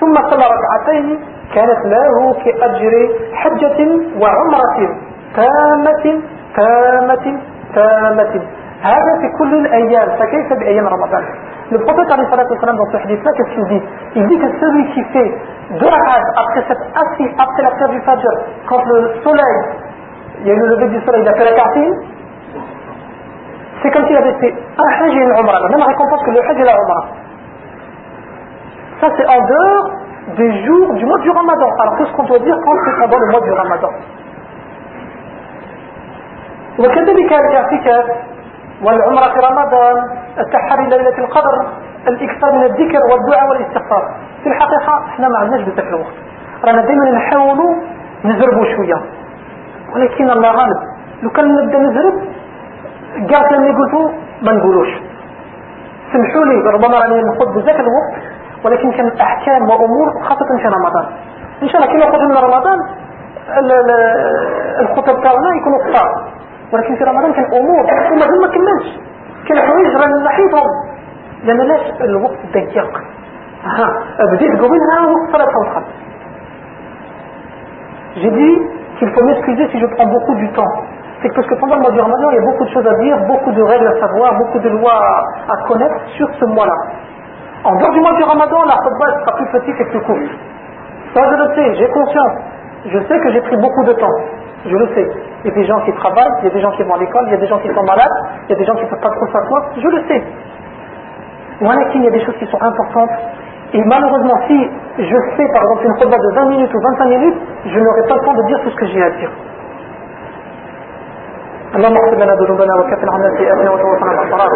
ثم 0.00 0.14
صلى 0.30 0.44
ركعتين 0.54 1.20
كانت 1.54 1.80
له 1.86 2.34
كأجر 2.44 2.94
حجة 3.34 3.78
وعمرة 4.20 4.78
تامة 5.36 6.20
تامة 6.56 7.40
تامة. 7.74 8.42
هذا 8.82 9.12
في 9.20 9.28
كل 9.38 9.54
الأيام 9.66 10.08
فكيف 10.18 10.58
بأيام 10.60 10.86
رمضان؟ 10.86 11.24
Le 11.70 11.78
prophète 11.78 12.08
dans 12.08 12.16
ce 12.90 12.96
hadith-là, 12.96 13.32
qu'est-ce 13.36 13.54
qu'il 13.54 13.64
dit? 13.68 13.82
Il 14.16 14.26
dit 14.28 14.38
que 14.38 14.60
celui 14.60 14.92
qui 14.92 15.02
fait 15.04 15.34
deux 15.80 15.86
rak'at 15.86 16.20
après, 16.36 16.64
cette, 16.68 16.78
après 17.38 17.62
la 17.62 17.70
prière 17.70 17.88
du 17.88 18.00
Fajr, 18.02 18.28
quand 18.68 18.84
le 18.84 19.10
soleil, 19.22 19.64
il 20.40 20.48
y 20.48 20.50
a 20.50 20.54
eu 20.54 20.58
le 20.58 20.66
lever 20.76 20.88
du 20.88 21.00
soleil, 21.04 21.22
il 21.22 21.28
a 21.28 21.34
fait 21.34 21.44
la 21.44 21.52
tartine, 21.52 21.94
c'est 23.82 23.90
comme 23.90 24.06
s'il 24.06 24.16
avait 24.16 24.34
fait 24.40 24.54
un 24.78 25.04
hajj 25.04 25.14
et 25.14 25.20
une 25.22 25.30
umrah, 25.30 25.60
la 25.60 25.68
même 25.68 25.82
récompense 25.86 26.22
que 26.24 26.30
le 26.30 26.40
hajj 26.40 26.60
et 26.60 26.64
la 26.64 26.72
umrah. 26.72 27.06
Ça 29.00 29.08
c'est 29.16 29.26
en 29.26 29.40
dehors 29.46 29.90
des 30.36 30.64
jours 30.64 30.94
du 30.94 31.06
mois 31.06 31.18
du 31.20 31.30
ramadan, 31.30 31.68
alors 31.80 31.96
qu'est-ce 31.96 32.12
qu'on 32.12 32.24
doit 32.24 32.38
dire 32.40 32.56
quand 32.64 32.72
c'est 32.84 33.00
pendant 33.00 33.18
le 33.18 33.30
mois 33.30 33.40
du 33.40 33.52
ramadan? 33.52 33.90
والعمرة 38.82 39.32
في 39.34 39.38
رمضان 39.38 39.96
التحري 40.38 40.86
ليلة 40.86 41.18
القدر 41.18 41.66
الإكثار 42.08 42.52
من 42.52 42.62
الذكر 42.64 43.00
والدعاء 43.12 43.48
والاستغفار. 43.50 44.14
في 44.42 44.48
الحقيقة 44.48 45.06
إحنا 45.08 45.28
ما 45.28 45.38
عندناش 45.38 45.60
بذاك 45.62 45.86
الوقت. 45.86 46.14
رانا 46.64 46.82
دائما 46.82 47.10
نحاولوا 47.10 47.74
نزربوا 48.24 48.64
شوية. 48.76 49.02
ولكن 49.94 50.30
الله 50.30 50.50
غالب. 50.50 50.76
لو 51.22 51.30
كان 51.30 51.54
نبدأ 51.56 51.78
نزرب 51.78 52.14
كاع 53.30 53.48
كلام 53.48 53.62
اللي 53.62 53.74
قلتو 53.74 54.10
ما 54.42 54.52
نقولوش. 54.52 54.88
سمحوا 56.12 56.44
لي 56.44 56.70
ربما 56.70 56.98
راني 56.98 57.22
نخوض 57.22 57.54
بذاك 57.54 57.80
الوقت 57.80 58.14
ولكن 58.64 58.92
كان 58.92 59.12
أحكام 59.20 59.62
وأمور 59.70 60.22
خاصة 60.22 60.58
في 60.62 60.68
رمضان. 60.68 61.06
إن 61.62 61.68
شاء 61.68 61.82
الله 61.82 61.92
كما 61.92 62.04
قلت 62.12 62.22
من 62.22 62.36
رمضان 62.36 62.78
الخطب 64.80 65.22
تاعنا 65.22 65.56
يكونوا 65.56 65.78
قصار 65.84 66.23
ولكن 66.73 66.95
في 66.95 67.03
رمضان 67.03 67.33
كان 67.33 67.45
امور 67.45 67.83
وما 68.11 68.25
ما 68.41 68.47
كملش 68.47 68.99
كان 69.47 69.57
حوايج 69.57 69.95
راني 69.95 70.23
نحيطهم 70.23 70.69
لان 71.43 71.57
لاش 71.57 71.81
الوقت 72.01 72.37
ضيق 72.53 73.01
ها 73.63 73.93
بديت 74.31 74.51
قبلها 74.61 74.97
وقت 75.11 75.31
صلاه 75.31 75.61
الخمس 75.61 76.09
J'ai 78.15 78.31
dit 78.31 78.55
qu'il 78.97 79.09
faut 79.11 79.23
m'excuser 79.23 79.67
si 79.71 79.79
je 79.79 79.85
prends 79.85 80.07
beaucoup 80.07 80.35
du 80.35 80.49
temps. 80.49 80.73
C'est 81.21 81.33
parce 81.33 81.47
que 81.47 81.55
pendant 81.55 81.75
le 81.75 81.81
mois 81.81 81.91
du 81.91 81.99
Ramadan, 81.99 82.31
il 82.31 82.35
y 82.35 82.39
a 82.39 82.45
beaucoup 82.45 82.65
de 82.65 82.69
choses 82.71 82.87
à 82.87 82.95
dire, 82.95 83.17
beaucoup 83.27 83.51
de 83.51 83.61
règles 83.61 83.87
à 83.87 83.99
savoir, 83.99 84.37
beaucoup 84.37 84.59
de 84.59 84.69
lois 84.69 84.99
à, 85.47 85.67
connaître 85.67 85.95
sur 86.17 86.27
ce 86.39 86.45
mois-là. 86.45 86.73
En 87.63 87.75
dehors 87.75 87.91
du 87.91 87.99
mois 87.99 88.13
du 88.13 88.23
Ramadan, 88.23 88.63
la 88.65 88.77
khutbah 88.77 89.19
sera 89.19 89.35
plus 89.37 89.47
petite 89.59 89.79
et 89.79 89.85
plus 89.85 90.01
courte. 90.01 90.31
Ça, 91.13 91.21
je 91.29 91.35
le 91.35 91.55
sais, 91.55 91.75
j'ai 91.75 91.89
conscience. 91.89 92.33
Je 92.85 92.99
sais 92.99 93.19
que 93.19 93.31
j'ai 93.31 93.41
pris 93.41 93.57
beaucoup 93.57 93.83
de 93.85 93.93
temps. 93.93 94.17
Je 94.65 94.75
le 94.75 94.87
sais. 94.95 95.07
Il 95.43 95.49
y 95.49 95.51
a 95.51 95.55
des 95.55 95.65
gens 95.65 95.79
qui 95.81 95.93
travaillent, 95.93 96.33
il 96.41 96.45
y 96.45 96.51
a 96.51 96.53
des 96.53 96.61
gens 96.61 96.71
qui 96.71 96.83
vont 96.83 96.95
à 96.95 96.97
l'école, 96.97 97.23
il 97.27 97.31
y 97.31 97.35
a 97.35 97.37
des 97.37 97.47
gens 97.47 97.59
qui 97.59 97.73
sont 97.73 97.83
malades, 97.83 98.17
il 98.47 98.51
y 98.51 98.55
a 98.55 98.59
des 98.59 98.65
gens 98.65 98.75
qui 98.75 98.83
ne 98.83 98.89
peuvent 98.89 98.99
pas 98.99 99.09
trop 99.11 99.27
s'asseoir. 99.27 99.63
Je 99.77 99.87
le 99.87 100.03
sais. 100.07 100.23
Voilà 101.61 101.85
qu'il 101.91 102.03
y 102.03 102.07
a 102.07 102.11
des 102.11 102.23
choses 102.25 102.37
qui 102.37 102.47
sont 102.47 102.61
importantes 102.61 103.11
et 103.73 103.83
malheureusement, 103.83 104.33
si 104.47 104.67
je 104.97 105.17
fais 105.37 105.47
par 105.53 105.61
exemple 105.61 105.85
une 105.85 105.93
khutbah 105.93 106.17
de 106.17 106.33
20 106.33 106.45
minutes 106.49 106.73
ou 106.73 106.79
25 106.79 107.05
minutes, 107.05 107.37
je 107.65 107.79
n'aurai 107.79 108.01
pas 108.07 108.15
le 108.15 108.21
temps 108.21 108.33
de 108.33 108.43
dire 108.47 108.59
tout 108.63 108.69
ce 108.71 108.75
que 108.75 108.85
j'ai 108.87 109.03
à 109.03 109.09
dire. 109.11 109.31
اللهم 111.69 111.97
اغفر 111.97 112.15
لنا 112.15 112.33
ذنوبنا 112.33 112.75
وكفر 112.75 113.09
عنا 113.13 113.37
سيئاتنا 113.37 113.71
وتوفنا 113.71 114.11
مع 114.13 114.23
الصلاة 114.23 114.53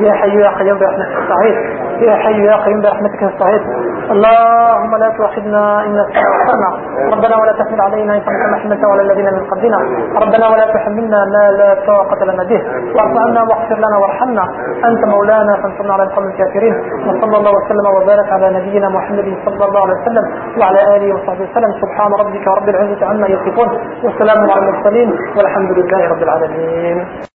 يا 0.00 0.12
حي 0.12 0.36
يا 0.40 0.48
قيوم 0.58 0.78
برحمتك 0.78 1.08
نستعيذ 1.20 1.56
يا 2.01 2.15
حي 2.15 2.45
يا 2.45 2.55
قيوم 2.55 2.81
برحمتك 2.81 3.23
نستعيذ 3.23 3.61
اللهم 4.11 4.95
لا 4.95 5.09
تؤاخذنا 5.17 5.85
إن 5.85 5.91
نسينا. 5.99 6.69
ربنا 7.13 7.35
ولا 7.41 7.51
تحمل 7.51 7.81
علينا 7.81 8.15
إنك 8.15 8.27
ما 8.27 8.57
حملت 8.57 8.85
على 8.85 9.01
الذين 9.01 9.25
من 9.25 9.43
قبلنا. 9.51 9.79
ربنا 10.23 10.47
ولا 10.47 10.73
تحملنا 10.73 11.25
ما 11.25 11.51
لا 11.59 11.69
طاقة 11.87 12.25
لنا 12.25 12.43
به. 12.43 12.61
واعف 12.95 13.17
عنا 13.17 13.41
واغفر 13.43 13.77
لنا 13.77 13.97
وارحمنا. 13.97 14.43
أنت 14.85 15.05
مولانا 15.05 15.53
فانصرنا 15.61 15.93
على 15.93 16.03
القوم 16.03 16.25
الكافرين. 16.27 16.75
وصلى 17.07 17.37
الله 17.37 17.51
وسلم 17.51 17.85
وبارك 17.95 18.31
على 18.31 18.47
نبينا 18.57 18.89
محمد 18.89 19.37
صلى 19.45 19.65
الله 19.65 19.81
عليه 19.81 19.97
وسلم 20.01 20.25
وعلى 20.59 20.79
آله 20.95 21.15
وصحبه 21.15 21.43
وسلم. 21.51 21.71
سبحان 21.81 22.11
ربك 22.21 22.47
رب 22.47 22.69
العزة 22.69 23.05
عما 23.05 23.27
يصفون. 23.27 23.69
والسلام 24.03 24.49
على 24.51 24.59
المرسلين. 24.59 25.09
والحمد 25.37 25.71
لله 25.71 26.09
رب 26.09 26.23
العالمين. 26.23 27.07